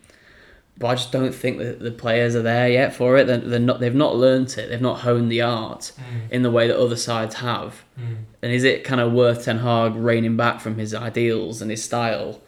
But 0.77 0.87
I 0.87 0.95
just 0.95 1.11
don't 1.11 1.35
think 1.35 1.57
that 1.57 1.81
the 1.81 1.91
players 1.91 2.35
are 2.35 2.41
there 2.41 2.69
yet 2.69 2.95
for 2.95 3.17
it. 3.17 3.27
They're, 3.27 3.37
they're 3.37 3.59
not. 3.59 3.81
They've 3.81 3.93
not 3.93 4.15
learnt 4.15 4.57
it. 4.57 4.69
They've 4.69 4.79
not 4.79 4.99
honed 5.01 5.29
the 5.29 5.41
art 5.41 5.91
Mm. 5.99 6.31
in 6.31 6.41
the 6.43 6.51
way 6.51 6.67
that 6.67 6.77
other 6.79 6.95
sides 6.95 7.35
have. 7.35 7.83
Mm. 7.99 8.15
And 8.41 8.51
is 8.53 8.63
it 8.63 8.85
kind 8.85 9.01
of 9.01 9.11
worth 9.11 9.43
Ten 9.43 9.59
Hag 9.59 9.95
reining 9.95 10.37
back 10.37 10.61
from 10.61 10.77
his 10.77 10.93
ideals 10.95 11.61
and 11.61 11.69
his 11.69 11.83
style, 11.83 12.39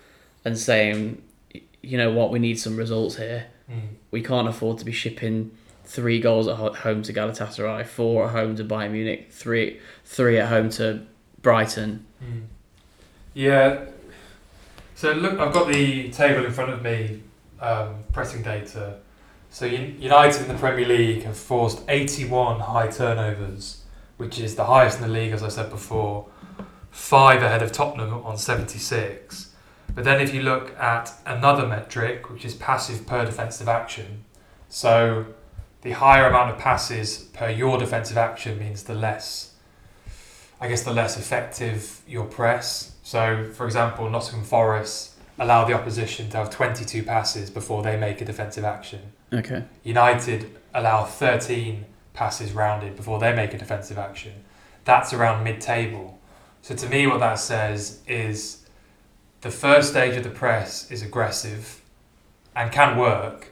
and 0.45 0.57
saying, 0.57 1.21
you 1.81 1.97
know 1.97 2.11
what, 2.11 2.31
we 2.31 2.39
need 2.39 2.57
some 2.57 2.77
results 2.77 3.17
here. 3.17 3.47
Mm. 3.69 3.95
We 4.11 4.21
can't 4.21 4.47
afford 4.47 4.77
to 4.77 4.85
be 4.85 4.93
shipping 4.93 5.51
three 5.83 6.21
goals 6.21 6.47
at 6.47 6.55
home 6.55 7.01
to 7.01 7.11
Galatasaray, 7.11 7.85
four 7.85 8.27
at 8.27 8.31
home 8.31 8.55
to 8.55 8.63
Bayern 8.63 8.91
Munich, 8.91 9.27
three 9.31 9.79
three 10.05 10.37
at 10.39 10.47
home 10.47 10.69
to 10.69 11.01
Brighton. 11.41 12.05
Mm. 12.23 12.43
Yeah. 13.33 13.85
So 15.01 15.13
look, 15.13 15.39
I've 15.39 15.51
got 15.51 15.67
the 15.67 16.11
table 16.11 16.45
in 16.45 16.51
front 16.51 16.69
of 16.69 16.83
me, 16.83 17.23
um, 17.59 18.03
pressing 18.13 18.43
data. 18.43 18.99
So 19.49 19.65
United 19.65 20.43
in 20.43 20.47
the 20.47 20.53
Premier 20.53 20.87
League 20.87 21.23
have 21.23 21.35
forced 21.35 21.81
81 21.89 22.59
high 22.59 22.87
turnovers, 22.87 23.83
which 24.17 24.37
is 24.37 24.53
the 24.53 24.65
highest 24.65 24.99
in 24.99 25.07
the 25.07 25.11
league, 25.11 25.31
as 25.31 25.41
I 25.41 25.47
said 25.47 25.71
before. 25.71 26.27
Five 26.91 27.41
ahead 27.41 27.63
of 27.63 27.71
Tottenham 27.71 28.13
on 28.23 28.37
76. 28.37 29.55
But 29.95 30.03
then 30.03 30.21
if 30.21 30.35
you 30.35 30.43
look 30.43 30.77
at 30.77 31.11
another 31.25 31.65
metric, 31.65 32.29
which 32.29 32.45
is 32.45 32.53
passes 32.53 32.99
per 33.01 33.25
defensive 33.25 33.67
action, 33.67 34.23
so 34.69 35.25
the 35.81 35.93
higher 35.93 36.27
amount 36.27 36.51
of 36.51 36.59
passes 36.59 37.23
per 37.33 37.49
your 37.49 37.79
defensive 37.79 38.19
action 38.19 38.59
means 38.59 38.83
the 38.83 38.93
less, 38.93 39.55
I 40.59 40.67
guess, 40.67 40.83
the 40.83 40.93
less 40.93 41.17
effective 41.17 42.01
your 42.07 42.25
press. 42.25 42.90
So, 43.11 43.49
for 43.51 43.65
example, 43.65 44.09
Nottingham 44.09 44.45
Forest 44.45 45.15
allow 45.37 45.65
the 45.65 45.73
opposition 45.73 46.29
to 46.29 46.37
have 46.37 46.49
22 46.49 47.03
passes 47.03 47.49
before 47.49 47.83
they 47.83 47.97
make 47.97 48.21
a 48.21 48.23
defensive 48.23 48.63
action. 48.63 49.01
Okay. 49.33 49.65
United 49.83 50.49
allow 50.73 51.03
13 51.03 51.83
passes 52.13 52.53
rounded 52.53 52.95
before 52.95 53.19
they 53.19 53.35
make 53.35 53.53
a 53.53 53.57
defensive 53.57 53.97
action. 53.97 54.31
That's 54.85 55.11
around 55.11 55.43
mid 55.43 55.59
table. 55.59 56.19
So, 56.61 56.73
to 56.73 56.87
me, 56.87 57.05
what 57.05 57.19
that 57.19 57.33
says 57.33 57.99
is 58.07 58.65
the 59.41 59.51
first 59.51 59.89
stage 59.89 60.15
of 60.15 60.23
the 60.23 60.29
press 60.29 60.89
is 60.89 61.01
aggressive 61.01 61.81
and 62.55 62.71
can 62.71 62.97
work, 62.97 63.51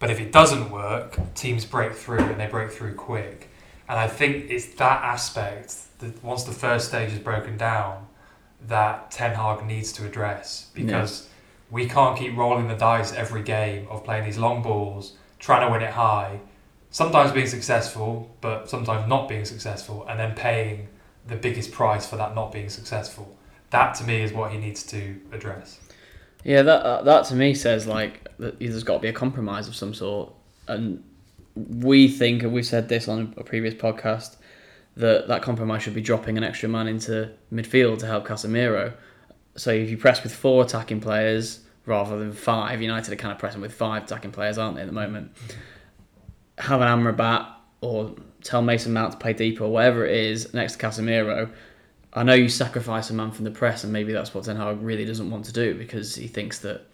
but 0.00 0.10
if 0.10 0.18
it 0.18 0.32
doesn't 0.32 0.68
work, 0.68 1.16
teams 1.36 1.64
break 1.64 1.92
through 1.92 2.24
and 2.24 2.40
they 2.40 2.48
break 2.48 2.72
through 2.72 2.96
quick. 2.96 3.50
And 3.88 4.00
I 4.00 4.08
think 4.08 4.50
it's 4.50 4.66
that 4.74 5.04
aspect 5.04 5.76
that 6.00 6.24
once 6.24 6.42
the 6.42 6.50
first 6.50 6.88
stage 6.88 7.12
is 7.12 7.20
broken 7.20 7.56
down, 7.56 8.08
that 8.66 9.10
Ten 9.10 9.34
Hag 9.34 9.64
needs 9.66 9.92
to 9.92 10.06
address 10.06 10.70
because 10.74 11.28
we 11.70 11.86
can't 11.88 12.18
keep 12.18 12.36
rolling 12.36 12.68
the 12.68 12.74
dice 12.74 13.12
every 13.12 13.42
game 13.42 13.86
of 13.88 14.04
playing 14.04 14.24
these 14.24 14.38
long 14.38 14.62
balls, 14.62 15.14
trying 15.38 15.66
to 15.66 15.72
win 15.72 15.82
it 15.82 15.92
high, 15.92 16.40
sometimes 16.90 17.32
being 17.32 17.46
successful, 17.46 18.34
but 18.40 18.68
sometimes 18.68 19.08
not 19.08 19.28
being 19.28 19.44
successful, 19.44 20.04
and 20.08 20.18
then 20.18 20.34
paying 20.34 20.88
the 21.26 21.36
biggest 21.36 21.72
price 21.72 22.06
for 22.06 22.16
that 22.16 22.34
not 22.34 22.52
being 22.52 22.68
successful. 22.68 23.36
That 23.70 23.94
to 23.96 24.04
me 24.04 24.22
is 24.22 24.32
what 24.32 24.50
he 24.50 24.58
needs 24.58 24.82
to 24.86 25.20
address. 25.32 25.78
Yeah, 26.42 26.62
that 26.62 26.82
uh, 26.82 27.02
that 27.02 27.26
to 27.26 27.34
me 27.34 27.54
says 27.54 27.86
like 27.86 28.26
that 28.38 28.58
there's 28.58 28.82
got 28.82 28.94
to 28.94 29.00
be 29.00 29.08
a 29.08 29.12
compromise 29.12 29.68
of 29.68 29.76
some 29.76 29.94
sort, 29.94 30.32
and 30.66 31.04
we 31.54 32.08
think, 32.08 32.42
and 32.42 32.52
we've 32.52 32.66
said 32.66 32.88
this 32.88 33.08
on 33.08 33.34
a 33.36 33.44
previous 33.44 33.74
podcast, 33.74 34.36
that 35.00 35.28
that 35.28 35.42
compromise 35.42 35.82
should 35.82 35.94
be 35.94 36.00
dropping 36.00 36.38
an 36.38 36.44
extra 36.44 36.68
man 36.68 36.86
into 36.86 37.30
midfield 37.52 37.98
to 37.98 38.06
help 38.06 38.26
Casemiro. 38.26 38.94
So 39.56 39.70
if 39.70 39.90
you 39.90 39.98
press 39.98 40.22
with 40.22 40.34
four 40.34 40.62
attacking 40.64 41.00
players 41.00 41.60
rather 41.86 42.18
than 42.18 42.32
five, 42.32 42.80
United 42.80 43.12
are 43.12 43.16
kind 43.16 43.32
of 43.32 43.38
pressing 43.38 43.60
with 43.60 43.72
five 43.72 44.04
attacking 44.04 44.32
players, 44.32 44.58
aren't 44.58 44.76
they, 44.76 44.82
at 44.82 44.86
the 44.86 44.92
moment? 44.92 45.32
Have 46.58 46.80
an 46.80 46.88
Amrabat 46.88 47.48
or 47.80 48.14
tell 48.42 48.62
Mason 48.62 48.92
Mount 48.92 49.12
to 49.12 49.18
play 49.18 49.32
deeper 49.32 49.64
or 49.64 49.72
whatever 49.72 50.06
it 50.06 50.16
is 50.16 50.54
next 50.54 50.76
to 50.76 50.78
Casemiro. 50.78 51.50
I 52.12 52.22
know 52.22 52.34
you 52.34 52.48
sacrifice 52.48 53.10
a 53.10 53.14
man 53.14 53.30
from 53.30 53.44
the 53.44 53.50
press, 53.50 53.84
and 53.84 53.92
maybe 53.92 54.12
that's 54.12 54.34
what 54.34 54.44
Ten 54.44 54.56
Hag 54.56 54.82
really 54.82 55.04
doesn't 55.04 55.30
want 55.30 55.44
to 55.46 55.52
do 55.52 55.74
because 55.74 56.14
he 56.14 56.26
thinks 56.26 56.58
that 56.60 56.86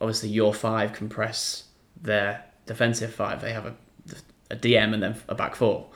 obviously 0.00 0.28
your 0.28 0.52
five 0.52 0.92
can 0.92 1.08
press 1.08 1.64
their 2.00 2.44
defensive 2.66 3.14
five. 3.14 3.40
They 3.40 3.52
have 3.52 3.66
a, 3.66 3.74
a 4.50 4.56
DM 4.56 4.94
and 4.94 5.02
then 5.02 5.16
a 5.28 5.34
back 5.34 5.54
four. 5.54 5.86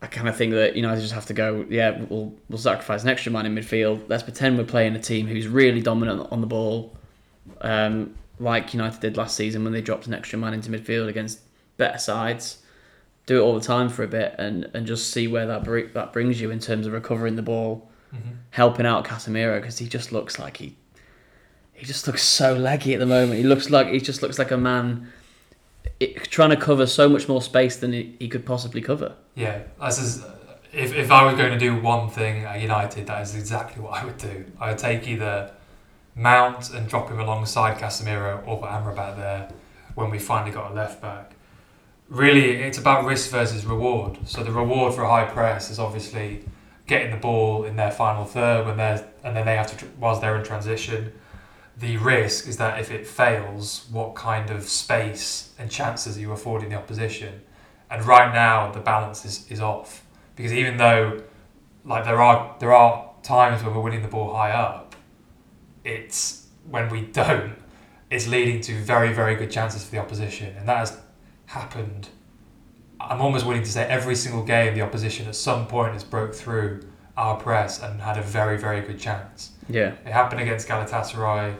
I 0.00 0.06
kind 0.06 0.28
of 0.28 0.36
think 0.36 0.52
that 0.52 0.76
you 0.76 0.82
know 0.82 0.88
United 0.88 1.02
just 1.02 1.14
have 1.14 1.26
to 1.26 1.34
go. 1.34 1.66
Yeah, 1.68 2.02
we'll 2.08 2.32
we'll 2.48 2.58
sacrifice 2.58 3.02
an 3.02 3.08
extra 3.08 3.32
man 3.32 3.46
in 3.46 3.54
midfield. 3.54 4.04
Let's 4.08 4.22
pretend 4.22 4.56
we're 4.58 4.64
playing 4.64 4.94
a 4.94 5.00
team 5.00 5.26
who's 5.26 5.48
really 5.48 5.82
dominant 5.82 6.28
on 6.30 6.40
the 6.40 6.46
ball, 6.46 6.96
um, 7.62 8.14
like 8.38 8.72
United 8.74 9.00
did 9.00 9.16
last 9.16 9.36
season 9.36 9.64
when 9.64 9.72
they 9.72 9.80
dropped 9.82 10.06
an 10.06 10.14
extra 10.14 10.38
man 10.38 10.54
into 10.54 10.70
midfield 10.70 11.08
against 11.08 11.40
better 11.76 11.98
sides. 11.98 12.58
Do 13.26 13.38
it 13.38 13.42
all 13.42 13.54
the 13.54 13.60
time 13.66 13.88
for 13.90 14.04
a 14.04 14.08
bit 14.08 14.34
and, 14.38 14.70
and 14.72 14.86
just 14.86 15.10
see 15.10 15.26
where 15.26 15.46
that 15.48 15.62
br- 15.64 15.88
that 15.92 16.12
brings 16.12 16.40
you 16.40 16.50
in 16.50 16.60
terms 16.60 16.86
of 16.86 16.92
recovering 16.92 17.36
the 17.36 17.42
ball, 17.42 17.88
Mm-hmm. 18.14 18.30
helping 18.52 18.86
out 18.86 19.04
Casemiro 19.04 19.60
because 19.60 19.76
he 19.76 19.86
just 19.86 20.12
looks 20.12 20.38
like 20.38 20.56
he 20.56 20.74
he 21.74 21.84
just 21.84 22.06
looks 22.06 22.22
so 22.22 22.54
leggy 22.54 22.94
at 22.94 23.00
the 23.00 23.04
moment. 23.06 23.34
He 23.38 23.42
looks 23.44 23.68
like 23.68 23.88
he 23.88 24.00
just 24.00 24.22
looks 24.22 24.38
like 24.38 24.50
a 24.50 24.56
man 24.56 25.12
it, 26.00 26.16
trying 26.30 26.48
to 26.50 26.56
cover 26.56 26.86
so 26.86 27.06
much 27.08 27.28
more 27.28 27.42
space 27.42 27.76
than 27.76 27.92
he, 27.92 28.16
he 28.18 28.28
could 28.28 28.46
possibly 28.46 28.80
cover. 28.80 29.14
Yeah, 29.38 29.62
this 29.80 30.00
is. 30.00 30.24
If, 30.72 30.92
if 30.94 31.12
I 31.12 31.24
was 31.24 31.36
going 31.36 31.52
to 31.52 31.58
do 31.58 31.80
one 31.80 32.10
thing 32.10 32.44
at 32.44 32.60
United, 32.60 33.06
that 33.06 33.22
is 33.22 33.36
exactly 33.36 33.80
what 33.80 34.02
I 34.02 34.04
would 34.04 34.18
do. 34.18 34.44
I 34.60 34.70
would 34.70 34.78
take 34.78 35.06
either 35.06 35.52
Mount 36.16 36.74
and 36.74 36.88
drop 36.88 37.08
him 37.08 37.20
alongside 37.20 37.78
Casemiro 37.78 38.44
or 38.46 38.58
put 38.58 38.68
Amrabat 38.68 39.16
there 39.16 39.48
when 39.94 40.10
we 40.10 40.18
finally 40.18 40.50
got 40.50 40.72
a 40.72 40.74
left 40.74 41.00
back. 41.00 41.36
Really, 42.08 42.56
it's 42.56 42.78
about 42.78 43.04
risk 43.04 43.30
versus 43.30 43.64
reward. 43.64 44.18
So 44.26 44.42
the 44.42 44.50
reward 44.50 44.94
for 44.94 45.02
a 45.02 45.08
high 45.08 45.26
press 45.26 45.70
is 45.70 45.78
obviously 45.78 46.44
getting 46.88 47.12
the 47.12 47.16
ball 47.16 47.62
in 47.62 47.76
their 47.76 47.92
final 47.92 48.24
third 48.24 48.66
when 48.66 48.76
they're 48.76 49.06
and 49.22 49.36
then 49.36 49.46
they 49.46 49.54
have 49.54 49.78
to 49.78 49.86
whilst 50.00 50.20
they're 50.20 50.36
in 50.36 50.44
transition. 50.44 51.12
The 51.76 51.96
risk 51.98 52.48
is 52.48 52.56
that 52.56 52.80
if 52.80 52.90
it 52.90 53.06
fails, 53.06 53.86
what 53.92 54.16
kind 54.16 54.50
of 54.50 54.64
space 54.64 55.54
and 55.60 55.70
chances 55.70 56.16
are 56.16 56.20
you 56.20 56.32
affording 56.32 56.70
the 56.70 56.76
opposition? 56.76 57.42
And 57.90 58.04
right 58.04 58.32
now, 58.32 58.70
the 58.70 58.80
balance 58.80 59.24
is, 59.24 59.50
is 59.50 59.60
off 59.60 60.04
because 60.36 60.52
even 60.52 60.76
though 60.76 61.22
like 61.84 62.04
there 62.04 62.20
are 62.20 62.54
there 62.60 62.72
are 62.72 63.10
times 63.22 63.62
when 63.64 63.74
we're 63.74 63.80
winning 63.80 64.02
the 64.02 64.08
ball 64.08 64.34
high 64.34 64.52
up, 64.52 64.94
it's 65.84 66.46
when 66.70 66.88
we 66.90 67.00
don't, 67.20 67.54
it's 68.10 68.28
leading 68.28 68.60
to 68.62 68.80
very 68.80 69.12
very 69.12 69.34
good 69.34 69.50
chances 69.50 69.84
for 69.84 69.90
the 69.90 69.98
opposition, 69.98 70.54
and 70.56 70.68
that 70.68 70.78
has 70.78 70.98
happened. 71.46 72.08
I'm 73.00 73.20
almost 73.20 73.46
willing 73.46 73.62
to 73.62 73.70
say 73.70 73.84
every 73.84 74.16
single 74.16 74.42
game 74.42 74.74
the 74.74 74.82
opposition 74.82 75.28
at 75.28 75.36
some 75.36 75.66
point 75.66 75.92
has 75.92 76.02
broke 76.02 76.34
through 76.34 76.82
our 77.16 77.36
press 77.36 77.80
and 77.80 78.00
had 78.00 78.18
a 78.18 78.22
very 78.22 78.58
very 78.58 78.80
good 78.80 78.98
chance. 78.98 79.52
Yeah. 79.68 79.94
It 80.04 80.12
happened 80.12 80.40
against 80.40 80.68
Galatasaray. 80.68 81.54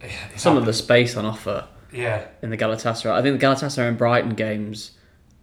It 0.00 0.10
Some 0.36 0.56
of 0.56 0.66
the 0.66 0.72
space 0.72 1.16
on 1.16 1.24
offer 1.24 1.66
yeah 1.92 2.26
in 2.42 2.50
the 2.50 2.56
Galatasaray. 2.56 3.10
I 3.10 3.22
think 3.22 3.40
the 3.40 3.46
Galatasaray 3.46 3.88
and 3.88 3.98
Brighton 3.98 4.34
games, 4.34 4.92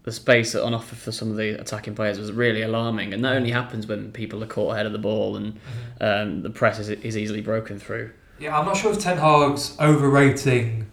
the 0.05 0.11
space 0.11 0.53
on 0.53 0.73
offer 0.73 0.95
for 0.95 1.11
some 1.11 1.31
of 1.31 1.35
the 1.35 1.59
attacking 1.59 1.95
players 1.95 2.19
was 2.19 2.31
really 2.31 2.61
alarming, 2.61 3.11
and 3.13 3.25
that 3.25 3.33
only 3.33 3.49
happens 3.49 3.87
when 3.87 4.11
people 4.11 4.43
are 4.43 4.47
caught 4.47 4.73
ahead 4.73 4.85
of 4.85 4.91
the 4.91 4.99
ball 4.99 5.35
and 5.35 5.59
um, 5.99 6.43
the 6.43 6.49
press 6.49 6.77
is, 6.77 6.89
is 6.89 7.17
easily 7.17 7.41
broken 7.41 7.79
through. 7.79 8.11
Yeah, 8.39 8.57
I'm 8.57 8.65
not 8.65 8.77
sure 8.77 8.91
if 8.91 8.99
Ten 8.99 9.17
Hag's 9.17 9.75
overrating 9.79 10.91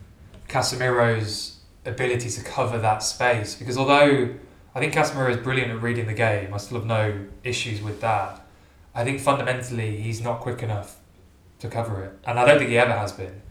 Casemiro's 0.48 1.58
ability 1.84 2.30
to 2.30 2.42
cover 2.42 2.78
that 2.78 3.02
space 3.02 3.54
because 3.54 3.76
although 3.76 4.34
I 4.74 4.80
think 4.80 4.94
Casemiro 4.94 5.30
is 5.30 5.36
brilliant 5.36 5.70
at 5.70 5.82
reading 5.82 6.06
the 6.06 6.14
game, 6.14 6.54
I 6.54 6.56
still 6.56 6.78
have 6.78 6.86
no 6.86 7.26
issues 7.44 7.82
with 7.82 8.00
that. 8.00 8.46
I 8.94 9.04
think 9.04 9.20
fundamentally 9.20 10.00
he's 10.00 10.22
not 10.22 10.40
quick 10.40 10.62
enough 10.62 10.98
to 11.58 11.68
cover 11.68 12.02
it, 12.02 12.18
and 12.24 12.38
I 12.38 12.46
don't 12.46 12.58
think 12.58 12.70
he 12.70 12.78
ever 12.78 12.92
has 12.92 13.12
been. 13.12 13.42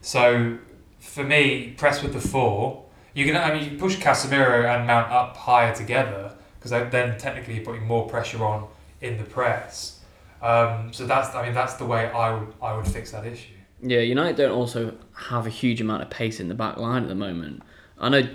So 0.00 0.58
for 0.98 1.22
me, 1.22 1.74
press 1.76 2.02
with 2.02 2.14
the 2.14 2.20
four. 2.20 2.83
You 3.14 3.24
can, 3.24 3.36
I 3.36 3.54
mean, 3.54 3.72
you 3.72 3.78
push 3.78 3.96
Casemiro 3.96 4.64
and 4.64 4.86
Mount 4.86 5.10
up 5.10 5.36
higher 5.36 5.74
together 5.74 6.34
because 6.58 6.70
then 6.90 7.16
technically 7.18 7.54
you're 7.54 7.64
putting 7.64 7.86
more 7.86 8.08
pressure 8.08 8.44
on 8.44 8.66
in 9.00 9.18
the 9.18 9.24
press. 9.24 10.00
Um, 10.42 10.92
so 10.92 11.06
that's, 11.06 11.34
I 11.34 11.44
mean, 11.44 11.54
that's 11.54 11.74
the 11.74 11.86
way 11.86 12.10
I 12.10 12.34
would, 12.34 12.52
I 12.60 12.76
would 12.76 12.86
fix 12.86 13.12
that 13.12 13.24
issue. 13.24 13.52
Yeah, 13.80 14.00
United 14.00 14.36
don't 14.36 14.52
also 14.52 14.94
have 15.14 15.46
a 15.46 15.50
huge 15.50 15.80
amount 15.80 16.02
of 16.02 16.10
pace 16.10 16.40
in 16.40 16.48
the 16.48 16.54
back 16.54 16.76
line 16.76 17.02
at 17.02 17.08
the 17.08 17.14
moment. 17.14 17.62
I 17.98 18.08
know 18.08 18.28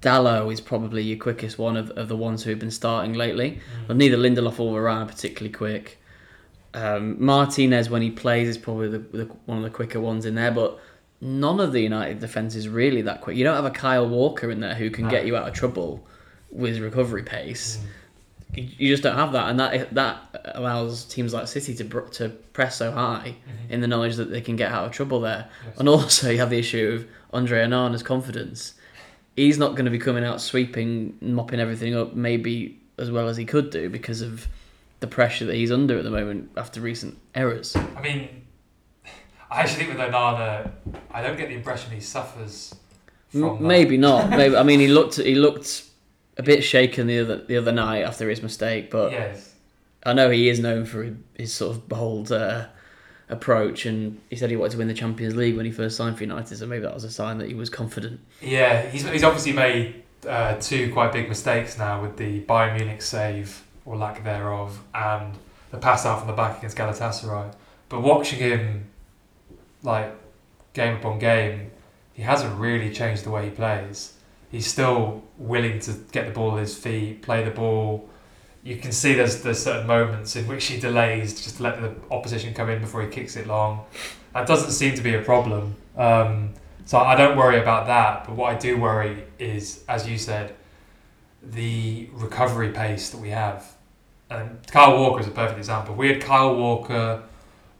Dalot 0.00 0.52
is 0.52 0.60
probably 0.60 1.02
your 1.02 1.18
quickest 1.18 1.58
one 1.58 1.76
of, 1.76 1.90
of 1.90 2.08
the 2.08 2.16
ones 2.16 2.44
who 2.44 2.50
have 2.50 2.58
been 2.58 2.70
starting 2.70 3.14
lately, 3.14 3.60
but 3.86 3.96
neither 3.96 4.16
Lindelof 4.16 4.60
or 4.60 4.80
Varane 4.80 5.02
are 5.02 5.06
particularly 5.06 5.52
quick. 5.52 5.98
Um, 6.74 7.24
Martinez, 7.24 7.88
when 7.88 8.02
he 8.02 8.10
plays, 8.10 8.48
is 8.48 8.58
probably 8.58 8.88
the, 8.88 8.98
the, 8.98 9.24
one 9.46 9.58
of 9.58 9.64
the 9.64 9.70
quicker 9.70 10.00
ones 10.00 10.26
in 10.26 10.34
there, 10.34 10.50
but 10.50 10.78
none 11.20 11.60
of 11.60 11.72
the 11.72 11.80
United 11.80 12.20
defence 12.20 12.54
is 12.54 12.68
really 12.68 13.02
that 13.02 13.20
quick. 13.20 13.36
You 13.36 13.44
don't 13.44 13.56
have 13.56 13.64
a 13.64 13.70
Kyle 13.70 14.08
Walker 14.08 14.50
in 14.50 14.60
there 14.60 14.74
who 14.74 14.90
can 14.90 15.04
No. 15.04 15.10
get 15.10 15.26
you 15.26 15.36
out 15.36 15.48
of 15.48 15.54
trouble 15.54 16.06
with 16.50 16.78
recovery 16.78 17.22
pace. 17.22 17.78
Mm. 17.78 17.88
You 18.78 18.88
just 18.88 19.02
don't 19.02 19.16
have 19.16 19.32
that, 19.32 19.50
and 19.50 19.58
that 19.58 19.92
that 19.94 20.52
allows 20.54 21.04
teams 21.06 21.34
like 21.34 21.48
City 21.48 21.74
to 21.74 21.84
to 22.12 22.28
press 22.52 22.76
so 22.76 22.92
high 22.92 23.34
in 23.68 23.80
the 23.80 23.88
knowledge 23.88 24.14
that 24.16 24.30
they 24.30 24.40
can 24.40 24.54
get 24.54 24.70
out 24.70 24.86
of 24.86 24.92
trouble 24.92 25.20
there. 25.20 25.48
Yes. 25.66 25.78
And 25.80 25.88
also, 25.88 26.30
you 26.30 26.38
have 26.38 26.50
the 26.50 26.58
issue 26.58 26.92
of 27.00 27.06
Andre 27.32 27.64
Onana's 27.64 28.04
confidence. 28.04 28.74
He's 29.34 29.58
not 29.58 29.70
going 29.72 29.86
to 29.86 29.90
be 29.90 29.98
coming 29.98 30.22
out 30.24 30.40
sweeping, 30.40 31.16
mopping 31.20 31.58
everything 31.58 31.96
up, 31.96 32.14
maybe 32.14 32.78
as 32.96 33.10
well 33.10 33.28
as 33.28 33.36
he 33.36 33.44
could 33.44 33.70
do 33.70 33.88
because 33.90 34.20
of 34.20 34.46
the 35.00 35.08
pressure 35.08 35.44
that 35.46 35.56
he's 35.56 35.72
under 35.72 35.98
at 35.98 36.04
the 36.04 36.10
moment 36.10 36.50
after 36.56 36.80
recent 36.80 37.18
errors. 37.34 37.74
I 37.74 38.00
mean, 38.00 38.43
I 39.54 39.60
actually 39.60 39.84
think 39.84 39.98
with 39.98 40.08
Onana, 40.08 40.70
I 41.12 41.22
don't 41.22 41.36
get 41.36 41.48
the 41.48 41.54
impression 41.54 41.92
he 41.92 42.00
suffers 42.00 42.74
from 43.28 43.44
M- 43.44 43.52
that. 43.56 43.60
maybe 43.62 43.96
not. 43.96 44.30
Maybe 44.40 44.56
I 44.56 44.62
mean 44.62 44.80
he 44.80 44.88
looked 44.88 45.16
he 45.16 45.34
looked 45.34 45.84
a 46.36 46.42
bit 46.42 46.64
shaken 46.64 47.06
the 47.06 47.20
other 47.20 47.36
the 47.44 47.56
other 47.56 47.72
night 47.72 48.02
after 48.02 48.28
his 48.28 48.42
mistake, 48.42 48.90
but 48.90 49.12
Yes. 49.12 49.52
I 50.06 50.12
know 50.12 50.28
he 50.30 50.48
is 50.48 50.58
known 50.60 50.84
for 50.84 51.16
his 51.34 51.52
sort 51.54 51.74
of 51.76 51.88
bold 51.88 52.30
uh, 52.30 52.66
approach, 53.30 53.86
and 53.86 54.20
he 54.28 54.36
said 54.36 54.50
he 54.50 54.56
wanted 54.56 54.72
to 54.72 54.78
win 54.78 54.88
the 54.88 54.92
Champions 54.94 55.34
League 55.34 55.56
when 55.56 55.64
he 55.64 55.72
first 55.72 55.96
signed 55.96 56.16
for 56.18 56.24
United, 56.24 56.56
so 56.58 56.66
maybe 56.66 56.82
that 56.82 56.92
was 56.92 57.04
a 57.04 57.10
sign 57.10 57.38
that 57.38 57.48
he 57.48 57.54
was 57.54 57.70
confident. 57.70 58.20
Yeah, 58.42 58.82
he's, 58.90 59.08
he's 59.08 59.24
obviously 59.24 59.52
made 59.54 60.02
uh, 60.28 60.56
two 60.56 60.92
quite 60.92 61.10
big 61.12 61.28
mistakes 61.30 61.78
now 61.78 62.02
with 62.02 62.18
the 62.18 62.42
Bayern 62.42 62.76
Munich 62.76 63.00
save, 63.00 63.62
or 63.86 63.96
lack 63.96 64.22
thereof, 64.24 64.78
and 64.94 65.32
the 65.70 65.78
pass 65.78 66.04
out 66.04 66.18
from 66.18 66.26
the 66.28 66.34
back 66.34 66.58
against 66.58 66.76
Galatasaray. 66.76 67.54
But 67.88 68.02
watching 68.02 68.40
him, 68.40 68.90
like, 69.84 70.12
game 70.72 70.96
upon 70.96 71.18
game, 71.18 71.70
he 72.12 72.22
hasn't 72.22 72.58
really 72.58 72.92
changed 72.92 73.24
the 73.24 73.30
way 73.30 73.44
he 73.44 73.50
plays. 73.50 74.14
He's 74.50 74.66
still 74.66 75.22
willing 75.36 75.80
to 75.80 75.92
get 76.12 76.26
the 76.26 76.32
ball 76.32 76.56
at 76.56 76.60
his 76.60 76.76
feet, 76.76 77.22
play 77.22 77.44
the 77.44 77.50
ball. 77.50 78.08
You 78.62 78.76
can 78.76 78.92
see 78.92 79.14
there's 79.14 79.42
there's 79.42 79.62
certain 79.62 79.86
moments 79.86 80.36
in 80.36 80.46
which 80.46 80.66
he 80.66 80.80
delays 80.80 81.34
just 81.42 81.56
to 81.56 81.62
let 81.62 81.80
the 81.80 81.94
opposition 82.10 82.54
come 82.54 82.70
in 82.70 82.80
before 82.80 83.02
he 83.02 83.08
kicks 83.08 83.36
it 83.36 83.46
long. 83.46 83.84
That 84.32 84.46
doesn't 84.46 84.70
seem 84.70 84.94
to 84.94 85.02
be 85.02 85.14
a 85.14 85.22
problem. 85.22 85.76
Um, 85.96 86.54
so 86.86 86.98
I 86.98 87.14
don't 87.16 87.36
worry 87.36 87.60
about 87.60 87.86
that. 87.88 88.26
But 88.26 88.36
what 88.36 88.54
I 88.54 88.58
do 88.58 88.78
worry 88.78 89.24
is, 89.38 89.84
as 89.88 90.08
you 90.08 90.18
said, 90.18 90.54
the 91.42 92.08
recovery 92.12 92.70
pace 92.70 93.10
that 93.10 93.18
we 93.18 93.30
have. 93.30 93.74
And 94.30 94.64
Kyle 94.68 94.98
Walker 94.98 95.20
is 95.20 95.26
a 95.26 95.30
perfect 95.30 95.58
example. 95.58 95.94
We 95.94 96.08
had 96.08 96.22
Kyle 96.22 96.54
Walker 96.54 97.22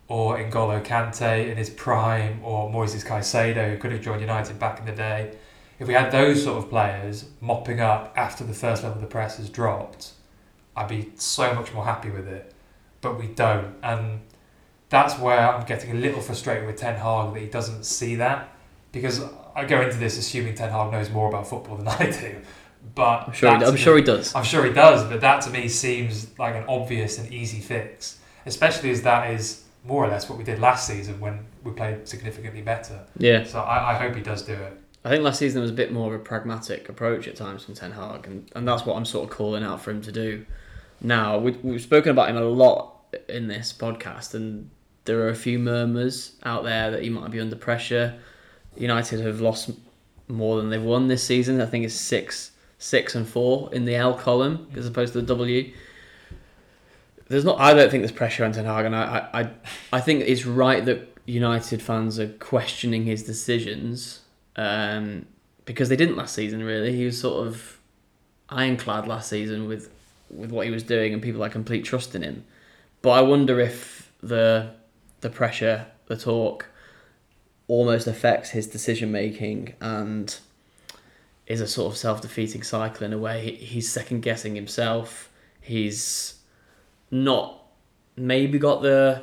or 0.09 0.37
N'Golo 0.39 0.85
Kante 0.85 1.51
in 1.51 1.57
his 1.57 1.71
prime, 1.71 2.41
or 2.43 2.71
Moises 2.71 3.05
Caicedo, 3.05 3.71
who 3.71 3.79
could 3.79 3.93
have 3.93 4.03
joined 4.03 4.21
United 4.21 4.59
back 4.59 4.79
in 4.79 4.85
the 4.87 4.93
day. 4.93 5.37
If 5.79 5.89
we 5.89 5.95
had 5.95 6.13
those 6.13 6.45
sort 6.45 6.63
of 6.63 6.71
players 6.71 7.27
mopping 7.41 7.81
up 7.81 8.13
after 8.17 8.45
the 8.45 8.53
first 8.53 8.83
level 8.83 8.97
of 8.97 9.01
the 9.01 9.09
press 9.09 9.39
has 9.39 9.49
dropped, 9.49 10.13
I'd 10.77 10.89
be 10.89 11.11
so 11.17 11.55
much 11.55 11.73
more 11.73 11.85
happy 11.85 12.11
with 12.11 12.29
it. 12.29 12.53
But 13.01 13.19
we 13.19 13.29
don't. 13.29 13.75
And 13.83 14.21
that's 14.89 15.19
where 15.19 15.53
I'm 15.53 15.65
getting 15.67 15.91
a 15.91 15.95
little 15.95 16.21
frustrated 16.21 16.67
with 16.67 16.77
Ten 16.77 16.97
Hag 16.97 17.35
that 17.35 17.41
he 17.41 17.47
doesn't 17.47 17.85
see 17.85 18.17
that. 18.17 18.51
Because 18.93 19.23
I 19.57 19.65
go 19.65 19.81
into 19.81 19.97
this 19.97 20.19
assuming 20.19 20.55
Ten 20.55 20.71
Hag 20.71 20.93
knows 20.93 21.11
more 21.11 21.29
about 21.29 21.49
football 21.49 21.77
than 21.77 21.89
I 21.89 22.11
do. 22.11 22.37
But 22.95 23.29
I'm 23.29 23.33
sure. 23.33 23.59
He, 23.59 23.65
I'm 23.65 23.77
sure 23.77 23.95
me- 23.95 24.03
he 24.03 24.07
does. 24.07 24.35
I'm 24.35 24.45
sure 24.45 24.65
he 24.65 24.73
does, 24.73 25.05
but 25.05 25.21
that 25.23 25.43
to 25.43 25.51
me 25.51 25.69
seems 25.69 26.39
like 26.39 26.55
an 26.55 26.65
obvious 26.69 27.19
and 27.19 27.33
easy 27.33 27.61
fix, 27.61 28.19
especially 28.47 28.91
as 28.91 29.03
that 29.03 29.31
is 29.31 29.64
more 29.85 30.05
or 30.05 30.09
less 30.09 30.29
what 30.29 30.39
we 30.39 30.45
did 30.45 30.59
last 30.59 30.87
season 30.87 31.21
when 31.21 31.47
we 31.63 31.73
played 31.73 32.09
significantly 32.09 32.63
better. 32.63 33.01
Yeah, 33.19 33.45
So 33.45 33.61
I, 33.61 33.93
I 33.93 33.95
hope 33.95 34.15
he 34.15 34.23
does 34.23 34.43
do 34.43 34.55
it. 34.55 34.81
I 35.05 35.11
think 35.11 35.23
last 35.23 35.39
season 35.39 35.57
there 35.57 35.63
was 35.63 35.71
a 35.71 35.75
bit 35.75 35.93
more 35.93 36.15
of 36.15 36.21
a 36.21 36.25
pragmatic 36.25 36.89
approach 36.89 37.29
at 37.29 37.37
times 37.37 37.65
from 37.65 37.75
Ten 37.75 37.93
Hag, 37.93 38.27
and, 38.27 38.51
and 38.57 38.67
that's 38.67 38.87
what 38.87 38.97
I'm 38.97 39.05
sort 39.05 39.29
of 39.29 39.37
calling 39.37 39.63
out 39.63 39.83
for 39.83 39.91
him 39.91 40.01
to 40.03 40.13
do. 40.13 40.47
Now 41.03 41.39
we, 41.39 41.53
we've 41.63 41.83
spoken 41.83 42.11
about 42.11 42.31
him 42.31 42.37
a 42.39 42.43
lot 42.43 42.95
in 43.29 43.47
this 43.47 43.73
podcast, 43.73 44.33
and 44.35 44.71
there 45.05 45.21
are 45.21 45.29
a 45.29 45.35
few 45.35 45.59
murmurs 45.59 46.33
out 46.45 46.65
there 46.65 46.91
that 46.91 47.03
he 47.03 47.11
might 47.11 47.31
be 47.31 47.41
under 47.41 47.57
pressure. 47.57 48.19
United 48.77 49.21
have 49.21 49.43
lost 49.43 49.71
more 50.29 50.57
than 50.57 50.71
they've 50.71 50.83
won 50.83 51.09
this 51.09 51.23
season. 51.23 51.61
I 51.61 51.67
think 51.67 51.85
it's 51.85 51.95
six, 51.95 52.53
six 52.79 53.15
and 53.15 53.29
four 53.29 53.69
in 53.75 53.85
the 53.85 53.95
L 53.95 54.15
column 54.15 54.69
as 54.75 54.87
opposed 54.87 55.13
to 55.13 55.21
the 55.21 55.27
W. 55.27 55.71
There's 57.35 57.45
not. 57.45 57.59
I 57.59 57.75
don't 57.75 57.91
think 57.91 58.03
there's 58.03 58.13
pressure 58.13 58.45
on 58.45 58.53
Ten 58.53 58.65
Hag, 58.65 58.85
and 58.87 58.95
I, 58.95 59.29
I, 59.35 59.51
I, 59.93 60.01
think 60.01 60.23
it's 60.25 60.47
right 60.47 60.85
that 60.85 61.19
United 61.27 61.83
fans 61.83 62.21
are 62.21 62.29
questioning 62.29 63.07
his 63.07 63.25
decisions 63.25 64.21
um, 64.55 65.27
because 65.65 65.89
they 65.89 65.97
didn't 65.97 66.15
last 66.15 66.37
season. 66.37 66.63
Really, 66.63 66.95
he 66.95 67.05
was 67.05 67.21
sort 67.21 67.45
of 67.45 67.81
ironclad 68.51 69.09
last 69.09 69.31
season 69.31 69.67
with 69.67 69.91
with 70.31 70.53
what 70.53 70.65
he 70.65 70.71
was 70.71 70.85
doing, 70.85 71.13
and 71.13 71.21
people 71.21 71.43
had 71.43 71.51
complete 71.51 71.85
trust 71.85 72.15
in 72.15 72.23
him. 72.23 72.45
But 73.03 73.11
I 73.11 73.23
wonder 73.23 73.59
if 73.59 74.13
the 74.23 74.71
the 75.21 75.29
pressure, 75.29 75.87
the 76.07 76.17
talk, 76.17 76.69
almost 77.67 78.07
affects 78.07 78.51
his 78.51 78.69
decision 78.69 79.11
making 79.11 79.75
and 79.81 80.39
is 81.49 81.61
a 81.61 81.67
sort 81.67 81.93
of 81.93 81.99
self 81.99 82.21
defeating 82.21 82.63
cycle 82.63 83.05
in 83.05 83.13
a 83.13 83.19
way. 83.19 83.43
He- 83.43 83.65
He's 83.65 83.91
second 83.91 84.21
guessing 84.21 84.55
himself. 84.55 85.33
He's 85.61 86.35
not 87.11 87.63
maybe 88.17 88.59
got 88.59 88.83
the 88.83 89.23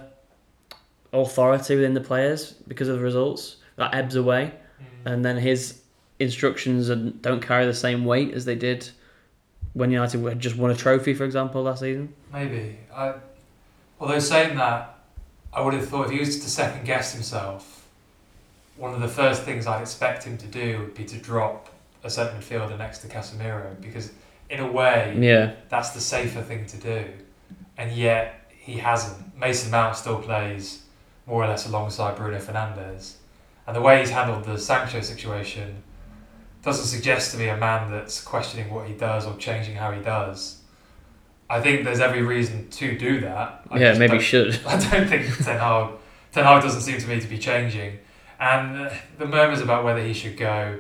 authority 1.14 1.76
within 1.76 1.94
the 1.94 2.02
players 2.02 2.54
because 2.68 2.88
of 2.88 2.98
the 2.98 3.04
results. 3.04 3.58
That 3.78 3.94
ebbs 3.94 4.16
away, 4.16 4.54
mm. 4.80 5.12
and 5.12 5.26
then 5.26 5.38
his 5.38 5.82
instructions 6.20 6.90
are- 6.90 6.96
don't 6.96 7.42
carry 7.42 7.66
the 7.66 7.74
same 7.74 8.06
weight 8.06 8.34
as 8.34 8.46
they 8.46 8.56
did 8.56 8.90
when 9.74 9.92
United 9.92 10.24
had 10.24 10.40
just 10.40 10.58
won 10.58 10.72
a 10.72 10.76
trophy, 10.76 11.14
for 11.14 11.24
example, 11.24 11.64
last 11.64 11.80
season. 11.80 12.14
Maybe. 12.32 12.78
I, 12.94 13.14
although 14.00 14.20
saying 14.20 14.58
that, 14.58 15.00
I 15.54 15.62
would 15.62 15.74
have 15.74 15.88
thought 15.88 16.06
if 16.06 16.12
he 16.12 16.20
was 16.20 16.40
to 16.40 16.50
second 16.50 16.86
guess 16.86 17.14
himself, 17.14 17.88
one 18.78 18.94
of 18.94 19.02
the 19.02 19.08
first 19.08 19.44
things 19.44 19.68
I'd 19.68 19.82
expect 19.82 20.24
him 20.24 20.38
to 20.38 20.48
do 20.48 20.80
would 20.80 20.94
be 20.94 21.06
to 21.06 21.18
drop 21.18 21.70
a 22.04 22.10
centre 22.10 22.34
midfielder 22.34 22.78
next 22.78 23.00
to 23.00 23.08
Casemiro 23.08 23.80
because, 23.82 24.12
in 24.50 24.60
a 24.60 24.72
way, 24.72 25.16
Yeah, 25.20 25.54
that's 25.70 25.92
the 25.92 26.02
safer 26.02 26.42
thing 26.42 26.66
to 26.68 26.78
do. 26.78 27.06
And 27.82 27.92
yet 27.92 28.52
he 28.52 28.74
hasn't. 28.74 29.36
Mason 29.36 29.72
Mount 29.72 29.96
still 29.96 30.20
plays 30.22 30.84
more 31.26 31.44
or 31.44 31.48
less 31.48 31.68
alongside 31.68 32.16
Bruno 32.16 32.38
Fernandes. 32.38 33.16
And 33.66 33.76
the 33.76 33.82
way 33.82 34.00
he's 34.00 34.12
handled 34.12 34.44
the 34.44 34.60
Sancho 34.60 35.02
situation 35.02 35.82
doesn't 36.62 36.86
suggest 36.86 37.32
to 37.32 37.40
me 37.40 37.48
a 37.48 37.58
man 37.58 37.90
that's 37.90 38.22
questioning 38.22 38.72
what 38.72 38.88
he 38.88 38.94
does 38.94 39.26
or 39.26 39.36
changing 39.38 39.74
how 39.74 39.90
he 39.92 40.00
does. 40.00 40.62
I 41.50 41.60
think 41.60 41.84
there's 41.84 42.00
every 42.00 42.22
reason 42.22 42.70
to 42.70 42.96
do 42.96 43.20
that. 43.22 43.64
I 43.72 43.80
yeah, 43.80 43.98
maybe 43.98 44.20
should. 44.20 44.60
I 44.68 44.78
don't 44.78 45.08
think 45.08 45.36
Ten 45.44 45.58
Hag, 45.58 45.90
Ten 46.32 46.44
Hag 46.44 46.62
doesn't 46.62 46.82
seem 46.82 47.00
to 47.00 47.08
me 47.08 47.20
to 47.20 47.28
be 47.28 47.40
changing. 47.40 47.98
And 48.40 48.78
uh, 48.78 48.94
the 49.18 49.26
murmurs 49.26 49.62
about 49.62 49.84
whether 49.84 50.04
he 50.04 50.14
should 50.14 50.38
go, 50.38 50.78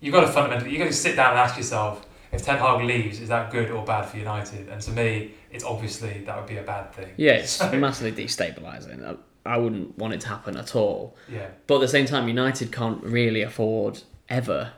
you've 0.00 0.12
got 0.12 0.22
to 0.22 0.28
fundamentally, 0.32 0.72
you've 0.72 0.80
got 0.80 0.86
to 0.86 0.92
sit 0.92 1.14
down 1.14 1.30
and 1.30 1.38
ask 1.38 1.56
yourself, 1.56 2.04
if 2.32 2.42
Ten 2.42 2.58
Hag 2.58 2.82
leaves, 2.82 3.20
is 3.20 3.28
that 3.28 3.52
good 3.52 3.70
or 3.70 3.84
bad 3.84 4.06
for 4.06 4.16
United? 4.16 4.68
And 4.68 4.82
to 4.82 4.90
me, 4.90 5.34
it's 5.50 5.64
obviously 5.64 6.22
that 6.26 6.36
would 6.36 6.48
be 6.48 6.56
a 6.58 6.62
bad 6.62 6.92
thing. 6.94 7.10
Yeah, 7.16 7.32
it's 7.32 7.50
So- 7.52 7.72
massively 7.78 8.12
destabilising. 8.24 9.04
I, 9.04 9.54
I 9.54 9.56
wouldn't 9.56 9.96
want 9.98 10.14
it 10.14 10.20
to 10.22 10.28
happen 10.28 10.56
at 10.56 10.76
all. 10.76 11.16
Yeah. 11.28 11.48
But 11.66 11.76
at 11.76 11.80
the 11.82 11.88
same 11.88 12.06
time, 12.06 12.28
United 12.28 12.70
can't 12.72 13.02
really 13.02 13.42
afford 13.42 14.02
ever 14.28 14.72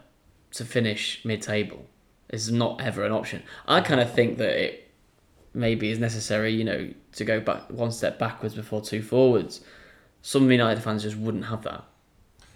to 0.52 0.64
finish 0.64 1.20
mid-table. 1.24 1.84
It's 2.30 2.48
not 2.48 2.80
ever 2.80 3.04
an 3.04 3.12
option. 3.12 3.42
I 3.66 3.80
kind 3.80 4.00
of 4.00 4.14
think 4.14 4.38
that 4.38 4.56
it 4.56 4.90
maybe 5.52 5.90
is 5.90 5.98
necessary, 5.98 6.52
you 6.52 6.64
know, 6.64 6.90
to 7.12 7.24
go 7.24 7.40
back 7.40 7.68
one 7.70 7.90
step 7.92 8.18
backwards 8.18 8.54
before 8.54 8.80
two 8.80 9.02
forwards. 9.02 9.60
Some 10.22 10.50
United 10.50 10.82
fans 10.82 11.02
just 11.02 11.16
wouldn't 11.16 11.46
have 11.46 11.62
that, 11.64 11.84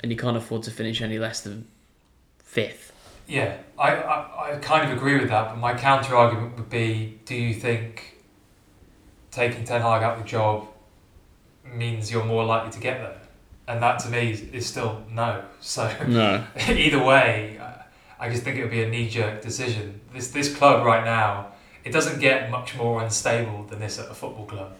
and 0.00 0.10
you 0.12 0.16
can't 0.16 0.36
afford 0.36 0.62
to 0.62 0.70
finish 0.70 1.02
any 1.02 1.18
less 1.18 1.40
than 1.40 1.66
fifth. 2.38 2.92
Yeah, 3.26 3.56
I, 3.78 3.90
I, 3.96 4.52
I 4.52 4.56
kind 4.58 4.90
of 4.90 4.96
agree 4.96 5.18
with 5.18 5.28
that, 5.30 5.48
but 5.50 5.58
my 5.58 5.74
counter 5.74 6.14
argument 6.14 6.56
would 6.56 6.70
be 6.70 7.18
do 7.24 7.34
you 7.34 7.54
think 7.54 8.16
taking 9.30 9.64
Ten 9.64 9.82
Hag 9.82 10.02
out 10.02 10.16
of 10.18 10.22
the 10.22 10.28
job 10.28 10.68
means 11.64 12.10
you're 12.10 12.24
more 12.24 12.44
likely 12.44 12.70
to 12.72 12.78
get 12.80 12.98
there? 12.98 13.20
And 13.68 13.82
that 13.82 13.98
to 14.00 14.08
me 14.10 14.30
is, 14.30 14.42
is 14.42 14.66
still 14.66 15.02
no. 15.10 15.42
So 15.60 15.92
No. 16.06 16.44
either 16.68 17.02
way, 17.02 17.58
I- 18.20 18.30
just 18.30 18.44
think 18.44 18.56
it 18.58 18.62
would 18.62 18.70
be 18.70 18.82
a 18.82 18.88
knee 18.88 19.08
jerk 19.08 19.42
decision. 19.42 20.00
This, 20.12 20.28
this 20.30 20.54
club 20.54 20.86
right 20.86 21.04
now, 21.04 21.48
it 21.84 21.92
doesn't 21.92 22.20
get 22.20 22.50
much 22.50 22.76
more 22.76 23.02
unstable 23.02 23.64
than 23.64 23.78
this 23.80 23.98
at 23.98 24.08
a 24.10 24.14
football 24.14 24.46
club. 24.46 24.72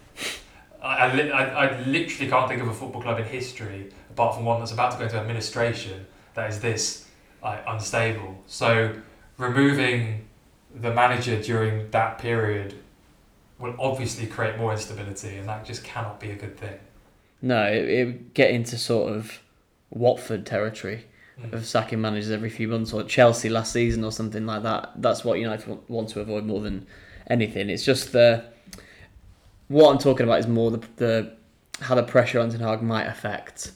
I, 0.81 0.95
I, 1.07 1.27
I, 1.27 1.43
I 1.67 1.79
literally 1.81 2.29
can't 2.29 2.47
think 2.49 2.61
of 2.61 2.67
a 2.69 2.73
football 2.73 3.01
club 3.01 3.19
in 3.19 3.25
history, 3.25 3.89
apart 4.09 4.35
from 4.35 4.45
one 4.45 4.59
that's 4.59 4.71
about 4.71 4.91
to 4.93 4.97
go 4.97 5.03
into 5.03 5.17
administration, 5.17 6.05
that 6.33 6.49
is 6.49 6.59
this 6.59 7.06
like, 7.43 7.63
unstable. 7.67 8.37
So 8.47 8.93
removing 9.37 10.27
the 10.75 10.93
manager 10.93 11.41
during 11.41 11.89
that 11.91 12.17
period 12.19 12.75
will 13.59 13.75
obviously 13.79 14.27
create 14.27 14.57
more 14.57 14.71
instability, 14.71 15.37
and 15.37 15.47
that 15.49 15.65
just 15.65 15.83
cannot 15.83 16.19
be 16.19 16.31
a 16.31 16.35
good 16.35 16.57
thing. 16.57 16.77
No, 17.41 17.63
it, 17.65 17.89
it 17.89 18.05
would 18.05 18.33
get 18.33 18.51
into 18.51 18.77
sort 18.77 19.13
of 19.13 19.39
Watford 19.89 20.45
territory 20.45 21.05
Mm. 21.39 21.53
of 21.53 21.67
sacking 21.67 22.01
managers 22.01 22.31
every 22.31 22.49
few 22.49 22.67
months, 22.67 22.91
or 22.93 23.03
Chelsea 23.03 23.47
last 23.47 23.71
season, 23.71 24.03
or 24.03 24.11
something 24.11 24.47
like 24.47 24.63
that. 24.63 24.91
That's 24.95 25.23
what 25.23 25.37
United 25.37 25.67
want- 25.67 25.87
want 25.87 26.09
to 26.09 26.19
avoid 26.19 26.45
more 26.45 26.61
than 26.61 26.87
anything. 27.29 27.69
It's 27.69 27.85
just 27.85 28.11
the 28.11 28.43
what 29.67 29.91
I'm 29.91 29.99
talking 29.99 30.23
about 30.23 30.39
is 30.39 30.47
more 30.47 30.71
the 30.71 30.81
the 30.95 31.33
how 31.81 31.93
the 31.93 32.01
pressure 32.01 32.39
on 32.39 32.49
Ten 32.49 32.61
Hag 32.61 32.81
might 32.81 33.05
affect 33.05 33.71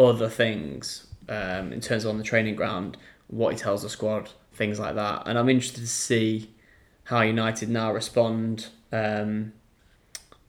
other 0.00 0.30
things 0.30 1.06
um, 1.28 1.72
in 1.72 1.80
terms 1.80 2.04
of 2.04 2.10
on 2.10 2.18
the 2.18 2.24
training 2.24 2.56
ground, 2.56 2.96
what 3.28 3.52
he 3.52 3.58
tells 3.58 3.82
the 3.82 3.88
squad, 3.88 4.30
things 4.52 4.78
like 4.78 4.94
that. 4.94 5.22
And 5.26 5.38
I'm 5.38 5.48
interested 5.48 5.80
to 5.80 5.86
see 5.86 6.50
how 7.04 7.20
United 7.22 7.68
now 7.68 7.92
respond. 7.92 8.68
Um, 8.92 9.52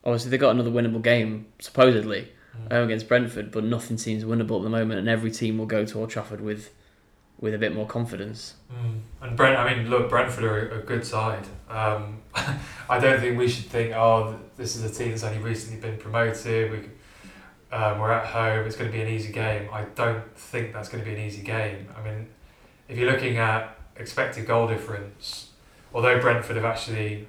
obviously, 0.04 0.30
they 0.30 0.38
got 0.38 0.50
another 0.50 0.70
winnable 0.70 1.02
game 1.02 1.46
supposedly 1.58 2.28
Mm. 2.54 2.72
home 2.72 2.84
against 2.84 3.08
Brentford, 3.08 3.50
but 3.50 3.64
nothing 3.64 3.98
seems 3.98 4.24
winnable 4.24 4.58
at 4.58 4.62
the 4.62 4.70
moment, 4.70 5.00
and 5.00 5.08
every 5.08 5.30
team 5.30 5.58
will 5.58 5.66
go 5.66 5.84
to 5.84 5.98
Old 5.98 6.10
Trafford 6.10 6.40
with 6.40 6.70
with 7.40 7.52
a 7.52 7.58
bit 7.58 7.74
more 7.74 7.84
confidence. 7.86 8.54
Mm. 8.72 9.00
And 9.20 9.36
Brent, 9.36 9.58
I 9.58 9.74
mean, 9.74 9.90
look, 9.90 10.08
Brentford 10.08 10.44
are 10.44 10.68
a, 10.68 10.78
a 10.78 10.82
good 10.82 11.04
side. 11.04 11.44
Um, 11.68 12.22
I 12.88 13.00
don't 13.00 13.18
think 13.20 13.36
we 13.36 13.48
should 13.48 13.64
think, 13.66 13.92
oh, 13.92 14.38
this 14.56 14.76
is 14.76 14.84
a 14.84 14.94
team 14.94 15.10
that's 15.10 15.24
only 15.24 15.42
recently 15.42 15.80
been 15.80 15.98
promoted. 15.98 16.70
We, 16.70 16.78
um, 17.74 17.98
we're 17.98 18.12
at 18.12 18.26
home. 18.26 18.66
It's 18.66 18.76
going 18.76 18.88
to 18.90 18.96
be 18.96 19.02
an 19.02 19.08
easy 19.08 19.32
game. 19.32 19.68
I 19.72 19.82
don't 19.96 20.24
think 20.36 20.72
that's 20.72 20.88
going 20.88 21.02
to 21.02 21.10
be 21.10 21.16
an 21.16 21.20
easy 21.26 21.42
game. 21.42 21.88
I 21.96 22.02
mean, 22.04 22.28
if 22.88 22.96
you're 22.96 23.10
looking 23.10 23.36
at 23.36 23.76
expected 23.96 24.46
goal 24.46 24.68
difference, 24.68 25.50
although 25.92 26.20
Brentford 26.20 26.54
have 26.54 26.64
actually 26.64 27.26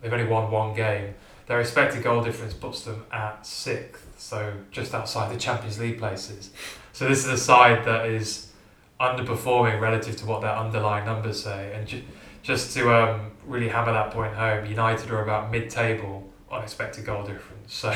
they've 0.00 0.12
only 0.12 0.26
won 0.26 0.52
one 0.52 0.74
game, 0.74 1.14
their 1.46 1.60
expected 1.60 2.04
goal 2.04 2.22
difference 2.22 2.54
puts 2.54 2.82
them 2.82 3.06
at 3.10 3.44
sixth, 3.44 4.06
so 4.16 4.52
just 4.70 4.94
outside 4.94 5.34
the 5.34 5.38
Champions 5.38 5.80
League 5.80 5.98
places. 5.98 6.50
So 6.92 7.08
this 7.08 7.26
is 7.26 7.30
a 7.32 7.38
side 7.38 7.84
that 7.86 8.06
is 8.06 8.52
underperforming 9.00 9.80
relative 9.80 10.16
to 10.18 10.26
what 10.26 10.42
their 10.42 10.54
underlying 10.54 11.06
numbers 11.06 11.42
say. 11.42 11.72
And 11.74 11.88
ju- 11.88 12.02
just 12.42 12.72
to 12.76 12.94
um, 12.94 13.32
really 13.44 13.68
hammer 13.68 13.92
that 13.92 14.12
point 14.12 14.34
home, 14.34 14.64
United 14.66 15.10
are 15.10 15.22
about 15.22 15.50
mid-table 15.50 16.24
on 16.50 16.62
expected 16.62 17.04
goal 17.04 17.24
difference. 17.24 17.55
So 17.68 17.90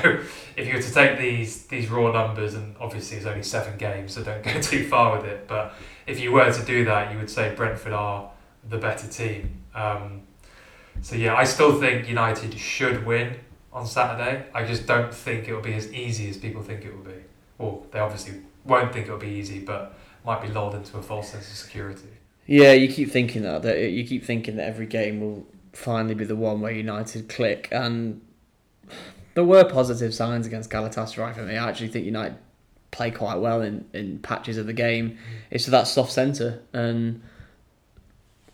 if 0.57 0.67
you 0.67 0.75
were 0.75 0.83
to 0.83 0.93
take 0.93 1.19
these 1.19 1.67
these 1.67 1.89
raw 1.89 2.11
numbers, 2.11 2.55
and 2.55 2.75
obviously 2.81 3.19
it's 3.19 3.27
only 3.27 3.45
seven 3.45 3.79
games, 3.79 4.15
so 4.15 4.23
don't 4.23 4.43
go 4.43 4.61
too 4.61 4.89
far 4.89 5.17
with 5.17 5.27
it. 5.27 5.47
But 5.47 5.75
if 6.07 6.19
you 6.21 6.33
were 6.33 6.53
to 6.53 6.65
do 6.65 6.85
that, 6.87 7.13
you 7.13 7.19
would 7.19 7.31
say 7.31 7.55
Brentford 7.55 7.93
are 7.93 8.31
the 8.69 8.79
better 8.79 9.07
team. 9.07 9.63
Um, 9.75 10.23
so 11.03 11.17
yeah, 11.17 11.35
I 11.35 11.45
still 11.45 11.79
think 11.81 12.09
United 12.09 12.59
should 12.59 13.07
win 13.07 13.37
on 13.73 13.87
Saturday. 13.87 14.47
I 14.53 14.65
just 14.65 14.87
don't 14.87 15.15
think 15.15 15.49
it 15.49 15.55
will 15.55 15.63
be 15.63 15.75
as 15.75 15.93
easy 15.93 16.29
as 16.29 16.37
people 16.37 16.63
think 16.63 16.85
it 16.85 16.95
will 16.95 17.05
be. 17.05 17.21
Well, 17.59 17.87
they 17.93 18.01
obviously 18.01 18.41
won't 18.65 18.93
think 18.93 19.07
it 19.07 19.11
will 19.11 19.19
be 19.19 19.29
easy, 19.29 19.61
but 19.61 19.95
might 20.25 20.43
be 20.43 20.49
lulled 20.49 20.75
into 20.75 20.99
a 20.99 21.03
false 21.03 21.31
sense 21.31 21.49
of 21.51 21.57
security. 21.57 22.09
Yeah, 22.47 22.73
you 22.73 22.93
keep 22.93 23.11
thinking 23.11 23.43
that 23.43 23.63
that 23.63 23.91
you 23.91 24.05
keep 24.05 24.25
thinking 24.25 24.57
that 24.57 24.67
every 24.67 24.87
game 24.87 25.21
will 25.21 25.47
finally 25.73 26.15
be 26.15 26.25
the 26.25 26.37
one 26.37 26.61
where 26.61 26.73
United 26.73 27.29
click, 27.29 27.69
and 27.71 28.21
there 29.35 29.45
were 29.45 29.65
positive 29.65 30.15
signs 30.15 30.47
against 30.47 30.71
Galatasaray 30.71 31.35
for 31.35 31.43
me. 31.43 31.57
I 31.57 31.69
actually 31.69 31.89
think 31.89 32.05
United 32.05 32.37
play 32.91 33.11
quite 33.11 33.37
well 33.37 33.63
in, 33.63 33.85
in 33.93 34.19
patches 34.19 34.57
of 34.57 34.67
the 34.67 34.73
game. 34.73 35.17
It's 35.51 35.67
that 35.67 35.87
soft 35.87 36.13
centre, 36.13 36.63
and 36.73 37.23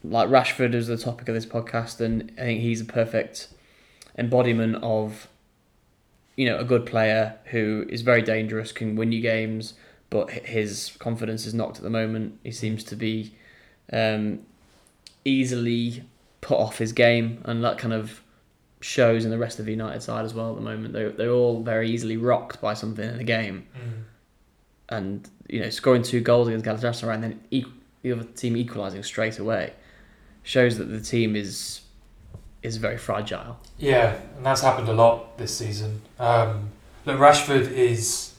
like 0.04 0.28
Rashford 0.28 0.74
is 0.74 0.86
the 0.86 0.96
topic 0.96 1.28
of 1.28 1.34
this 1.34 1.46
podcast, 1.46 2.00
and 2.00 2.32
I 2.38 2.42
think 2.42 2.60
he's 2.60 2.80
a 2.80 2.84
perfect 2.84 3.48
embodiment 4.18 4.76
of 4.82 5.28
you 6.36 6.46
know 6.46 6.58
a 6.58 6.64
good 6.64 6.86
player 6.86 7.36
who 7.46 7.86
is 7.88 8.02
very 8.02 8.22
dangerous, 8.22 8.72
can 8.72 8.96
win 8.96 9.12
you 9.12 9.20
games, 9.20 9.74
but 10.10 10.30
his 10.30 10.92
confidence 10.98 11.46
is 11.46 11.54
knocked 11.54 11.78
at 11.78 11.82
the 11.82 11.90
moment. 11.90 12.38
He 12.44 12.52
seems 12.52 12.84
to 12.84 12.96
be 12.96 13.34
um, 13.92 14.40
easily 15.24 16.04
put 16.40 16.58
off 16.58 16.78
his 16.78 16.92
game, 16.92 17.40
and 17.44 17.64
that 17.64 17.78
kind 17.78 17.94
of 17.94 18.20
shows 18.80 19.24
in 19.24 19.30
the 19.30 19.38
rest 19.38 19.58
of 19.58 19.64
the 19.66 19.72
United 19.72 20.02
side 20.02 20.24
as 20.24 20.34
well 20.34 20.50
at 20.50 20.56
the 20.56 20.62
moment. 20.62 20.92
They're, 20.92 21.10
they're 21.10 21.30
all 21.30 21.62
very 21.62 21.90
easily 21.90 22.16
rocked 22.16 22.60
by 22.60 22.74
something 22.74 23.08
in 23.08 23.18
the 23.18 23.24
game, 23.24 23.66
and 24.88 25.28
you 25.48 25.60
know 25.60 25.70
scoring 25.70 26.02
two 26.02 26.20
goals 26.20 26.48
against 26.48 26.64
Galatasaray 26.64 27.14
and 27.14 27.22
then 27.24 27.40
e- 27.50 27.64
the 28.02 28.12
other 28.12 28.24
team 28.24 28.56
equalising 28.56 29.02
straight 29.02 29.38
away 29.38 29.72
shows 30.42 30.78
that 30.78 30.84
the 30.84 31.00
team 31.00 31.34
is 31.36 31.80
is 32.62 32.76
very 32.78 32.98
fragile. 32.98 33.58
Yeah, 33.78 34.16
and 34.36 34.44
that's 34.44 34.60
happened 34.60 34.88
a 34.88 34.92
lot 34.92 35.38
this 35.38 35.56
season. 35.56 36.02
Um, 36.18 36.70
look, 37.04 37.18
Rashford 37.18 37.70
is, 37.70 38.32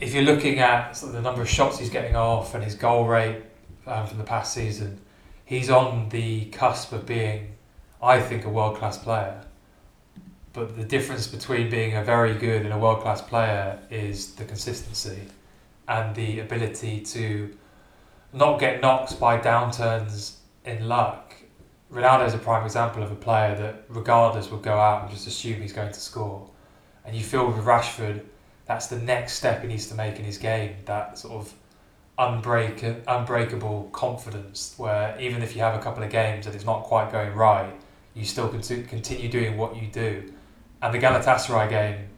if 0.00 0.14
you're 0.14 0.22
looking 0.22 0.60
at 0.60 0.92
sort 0.96 1.10
of 1.10 1.16
the 1.16 1.22
number 1.22 1.42
of 1.42 1.48
shots 1.48 1.78
he's 1.78 1.90
getting 1.90 2.14
off 2.14 2.54
and 2.54 2.62
his 2.62 2.74
goal 2.76 3.06
rate 3.06 3.42
um, 3.86 4.06
from 4.06 4.18
the 4.18 4.24
past 4.24 4.54
season, 4.54 5.00
he's 5.44 5.70
on 5.70 6.08
the 6.10 6.44
cusp 6.46 6.92
of 6.92 7.04
being, 7.04 7.51
I 8.02 8.20
think, 8.20 8.44
a 8.44 8.48
world 8.48 8.76
class 8.76 8.98
player. 8.98 9.42
But 10.52 10.76
the 10.76 10.84
difference 10.84 11.26
between 11.26 11.70
being 11.70 11.96
a 11.96 12.02
very 12.02 12.34
good 12.34 12.62
and 12.62 12.74
a 12.74 12.78
world 12.78 13.00
class 13.00 13.22
player 13.22 13.78
is 13.90 14.34
the 14.34 14.44
consistency 14.44 15.22
and 15.88 16.14
the 16.14 16.40
ability 16.40 17.00
to 17.00 17.56
not 18.32 18.58
get 18.58 18.80
knocked 18.80 19.18
by 19.18 19.38
downturns 19.38 20.36
in 20.64 20.88
luck. 20.88 21.34
Ronaldo 21.92 22.26
is 22.26 22.34
a 22.34 22.38
prime 22.38 22.64
example 22.64 23.02
of 23.02 23.12
a 23.12 23.16
player 23.16 23.54
that, 23.56 23.84
regardless, 23.88 24.50
would 24.50 24.62
go 24.62 24.78
out 24.78 25.02
and 25.02 25.10
just 25.10 25.26
assume 25.26 25.60
he's 25.60 25.72
going 25.72 25.92
to 25.92 26.00
score. 26.00 26.48
And 27.04 27.14
you 27.14 27.22
feel 27.22 27.46
with 27.46 27.64
Rashford, 27.64 28.22
that's 28.66 28.86
the 28.86 28.98
next 28.98 29.34
step 29.34 29.62
he 29.62 29.68
needs 29.68 29.88
to 29.88 29.94
make 29.94 30.18
in 30.18 30.24
his 30.24 30.38
game. 30.38 30.76
That 30.86 31.18
sort 31.18 31.34
of 31.34 31.54
unbreak, 32.18 33.02
unbreakable 33.06 33.90
confidence, 33.92 34.74
where 34.76 35.18
even 35.20 35.42
if 35.42 35.54
you 35.54 35.62
have 35.62 35.78
a 35.78 35.82
couple 35.82 36.02
of 36.02 36.10
games 36.10 36.46
that 36.46 36.54
it's 36.54 36.64
not 36.64 36.84
quite 36.84 37.12
going 37.12 37.34
right, 37.34 37.74
you 38.14 38.24
still 38.24 38.48
continue 38.48 39.28
doing 39.28 39.56
what 39.56 39.76
you 39.76 39.88
do. 39.88 40.32
And 40.80 40.92
the 40.92 40.98
Galatasaray 40.98 41.68
game 41.68 42.08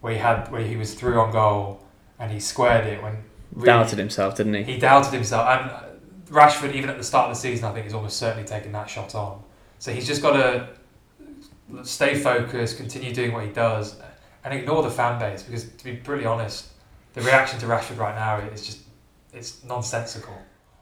where 0.00 0.12
he 0.12 0.18
had 0.18 0.50
where 0.52 0.60
he 0.60 0.76
was 0.76 0.94
through 0.94 1.18
on 1.18 1.32
goal 1.32 1.80
and 2.18 2.30
he 2.30 2.38
squared 2.38 2.86
it 2.86 3.02
when 3.02 3.24
really- 3.52 3.66
Doubted 3.66 3.98
himself, 3.98 4.36
didn't 4.36 4.54
he? 4.54 4.62
He 4.64 4.78
doubted 4.78 5.12
himself, 5.12 5.46
and 5.48 5.70
uh, 5.70 5.80
Rashford, 6.28 6.74
even 6.74 6.90
at 6.90 6.98
the 6.98 7.04
start 7.04 7.30
of 7.30 7.36
the 7.36 7.40
season, 7.40 7.64
I 7.64 7.72
think 7.72 7.86
is 7.86 7.94
almost 7.94 8.18
certainly 8.18 8.46
taking 8.46 8.72
that 8.72 8.88
shot 8.88 9.14
on. 9.14 9.42
So 9.78 9.92
he's 9.92 10.06
just 10.06 10.22
got 10.22 10.32
to 10.32 10.68
stay 11.82 12.14
focused, 12.14 12.76
continue 12.76 13.14
doing 13.14 13.32
what 13.32 13.44
he 13.44 13.50
does, 13.50 13.96
and 14.44 14.54
ignore 14.54 14.82
the 14.82 14.90
fan 14.90 15.18
base. 15.18 15.42
Because 15.42 15.64
to 15.64 15.84
be 15.84 15.92
brutally 15.92 16.26
honest, 16.26 16.68
the 17.14 17.20
reaction 17.22 17.58
to 17.60 17.66
Rashford 17.66 17.98
right 17.98 18.14
now 18.14 18.38
is 18.38 18.64
just 18.64 18.80
it's 19.32 19.64
nonsensical. 19.64 20.36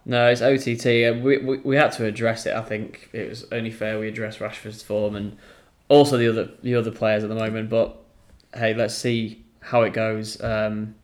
No, 0.04 0.28
it's 0.28 0.42
OTT. 0.42 1.22
We, 1.22 1.38
we 1.38 1.58
we 1.58 1.76
had 1.76 1.92
to 1.92 2.04
address 2.06 2.44
it. 2.46 2.54
I 2.54 2.62
think 2.62 3.08
it 3.12 3.28
was 3.28 3.46
only 3.52 3.70
fair 3.70 3.98
we 4.00 4.08
address 4.08 4.38
Rashford's 4.38 4.82
form 4.82 5.14
and 5.14 5.36
also 5.88 6.16
the 6.16 6.28
other 6.28 6.50
the 6.62 6.74
other 6.74 6.90
players 6.90 7.22
at 7.22 7.28
the 7.28 7.36
moment. 7.36 7.70
But 7.70 7.96
hey, 8.54 8.74
let's 8.74 8.94
see 8.94 9.44
how 9.60 9.82
it 9.82 9.92
goes. 9.92 10.40
Um, 10.42 10.94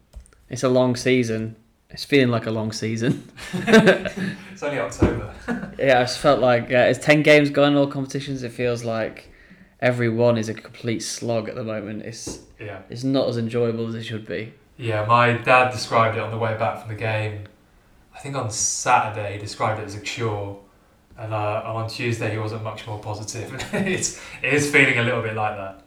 it's 0.48 0.64
a 0.64 0.68
long 0.68 0.96
season. 0.96 1.54
It's 1.90 2.04
feeling 2.04 2.28
like 2.28 2.46
a 2.46 2.50
long 2.50 2.72
season. 2.72 3.28
It's 3.54 4.62
only 4.62 4.78
October. 4.78 5.32
Yeah, 5.78 6.00
I 6.00 6.02
just 6.02 6.18
felt 6.18 6.40
like 6.40 6.64
uh, 6.72 6.88
it's 6.90 6.98
ten 6.98 7.22
games 7.22 7.50
going 7.50 7.72
in 7.72 7.78
all 7.78 7.86
competitions. 7.86 8.42
It 8.42 8.50
feels 8.50 8.82
like 8.82 9.30
every 9.80 10.08
one 10.08 10.36
is 10.36 10.48
a 10.48 10.54
complete 10.54 11.04
slog 11.04 11.48
at 11.48 11.54
the 11.54 11.62
moment. 11.62 12.02
It's 12.02 12.40
Yeah, 12.58 12.80
it's 12.90 13.04
not 13.04 13.28
as 13.28 13.38
enjoyable 13.38 13.86
as 13.86 13.94
it 13.94 14.02
should 14.02 14.26
be. 14.26 14.52
yeah. 14.76 15.04
My 15.06 15.32
dad 15.34 15.70
described 15.70 16.16
it 16.16 16.20
on 16.20 16.32
the 16.32 16.38
way 16.38 16.56
back 16.58 16.80
from 16.80 16.88
the 16.88 16.96
game. 17.00 17.44
I 18.18 18.20
think 18.20 18.34
on 18.34 18.50
Saturday 18.50 19.34
he 19.34 19.38
described 19.38 19.80
it 19.80 19.84
as 19.84 19.94
a 19.94 20.00
cure, 20.00 20.58
and, 21.16 21.32
uh, 21.32 21.62
on 21.64 21.88
Tuesday 21.88 22.32
he 22.32 22.38
wasn't 22.38 22.64
much 22.64 22.84
more 22.84 22.98
positive. 22.98 23.52
it's 23.72 24.20
it 24.42 24.52
is 24.54 24.68
feeling 24.70 24.98
a 24.98 25.04
little 25.04 25.22
bit 25.22 25.36
like 25.36 25.56
that. 25.56 25.82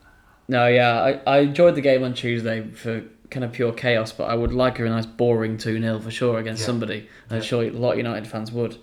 No, 0.48 0.68
yeah, 0.68 1.20
I, 1.26 1.32
I 1.36 1.40
enjoyed 1.40 1.76
the 1.76 1.82
game 1.82 2.04
on 2.04 2.14
Tuesday 2.14 2.66
for 2.72 3.04
kind 3.30 3.44
of 3.44 3.52
pure 3.52 3.74
chaos, 3.74 4.14
but 4.14 4.26
I 4.30 4.36
would 4.36 4.54
like 4.54 4.80
a 4.80 4.84
nice 4.84 5.06
boring 5.06 5.58
2 5.58 5.82
0 5.82 6.00
for 6.00 6.10
sure 6.10 6.40
against 6.40 6.62
Yeah. 6.62 6.68
somebody. 6.68 7.10
I'm 7.30 7.38
Yeah. 7.38 7.44
sure 7.44 7.64
a 7.64 7.70
lot 7.72 7.92
of 7.94 7.98
United 7.98 8.28
fans 8.28 8.50
would. 8.54 8.78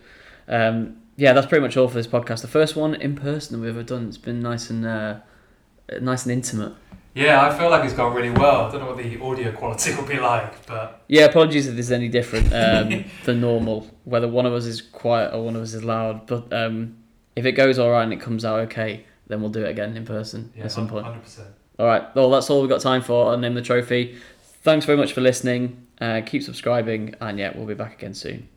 Um, 0.46 0.96
yeah, 1.16 1.32
that's 1.32 1.46
pretty 1.46 1.62
much 1.62 1.76
all 1.78 1.88
for 1.88 1.94
this 1.94 2.06
podcast. 2.06 2.42
The 2.42 2.48
first 2.48 2.76
one 2.76 2.94
in 2.94 3.16
person 3.16 3.56
that 3.56 3.62
we've 3.66 3.74
ever 3.74 3.82
done. 3.82 4.08
It's 4.08 4.18
been 4.18 4.40
nice 4.40 4.68
and 4.68 4.84
uh, 4.86 5.16
nice 6.02 6.24
and 6.24 6.32
intimate. 6.32 6.74
Yeah, 7.18 7.46
I 7.46 7.58
feel 7.58 7.68
like 7.68 7.84
it's 7.84 7.94
gone 7.94 8.14
really 8.14 8.30
well. 8.30 8.66
I 8.66 8.70
don't 8.70 8.80
know 8.80 8.86
what 8.86 8.96
the 8.96 9.20
audio 9.20 9.52
quality 9.52 9.94
will 9.96 10.06
be 10.06 10.18
like, 10.18 10.66
but 10.66 11.02
Yeah, 11.08 11.24
apologies 11.24 11.66
if 11.66 11.76
this 11.76 11.86
is 11.86 11.92
any 11.92 12.08
different 12.08 12.52
um, 12.52 13.04
than 13.24 13.40
normal, 13.40 13.90
whether 14.04 14.28
one 14.28 14.46
of 14.46 14.52
us 14.52 14.64
is 14.64 14.80
quiet 14.80 15.34
or 15.34 15.44
one 15.44 15.56
of 15.56 15.62
us 15.62 15.74
is 15.74 15.84
loud. 15.84 16.26
But 16.26 16.52
um, 16.52 16.96
if 17.34 17.44
it 17.44 17.52
goes 17.52 17.78
all 17.78 17.90
right 17.90 18.04
and 18.04 18.12
it 18.12 18.20
comes 18.20 18.44
out 18.44 18.60
okay, 18.60 19.04
then 19.26 19.40
we'll 19.40 19.50
do 19.50 19.64
it 19.64 19.70
again 19.70 19.96
in 19.96 20.04
person 20.04 20.52
yeah, 20.56 20.64
at 20.64 20.72
some 20.72 20.88
point. 20.88 21.06
100%. 21.06 21.46
All 21.78 21.86
right. 21.86 22.14
Well, 22.14 22.30
that's 22.30 22.50
all 22.50 22.60
we've 22.60 22.70
got 22.70 22.80
time 22.80 23.02
for 23.02 23.32
on 23.32 23.40
Name 23.40 23.54
the 23.54 23.62
Trophy. 23.62 24.18
Thanks 24.62 24.86
very 24.86 24.98
much 24.98 25.12
for 25.12 25.20
listening. 25.20 25.86
Uh, 26.00 26.20
keep 26.24 26.42
subscribing, 26.42 27.14
and 27.20 27.38
yeah, 27.38 27.52
we'll 27.56 27.66
be 27.66 27.74
back 27.74 27.94
again 27.94 28.14
soon. 28.14 28.48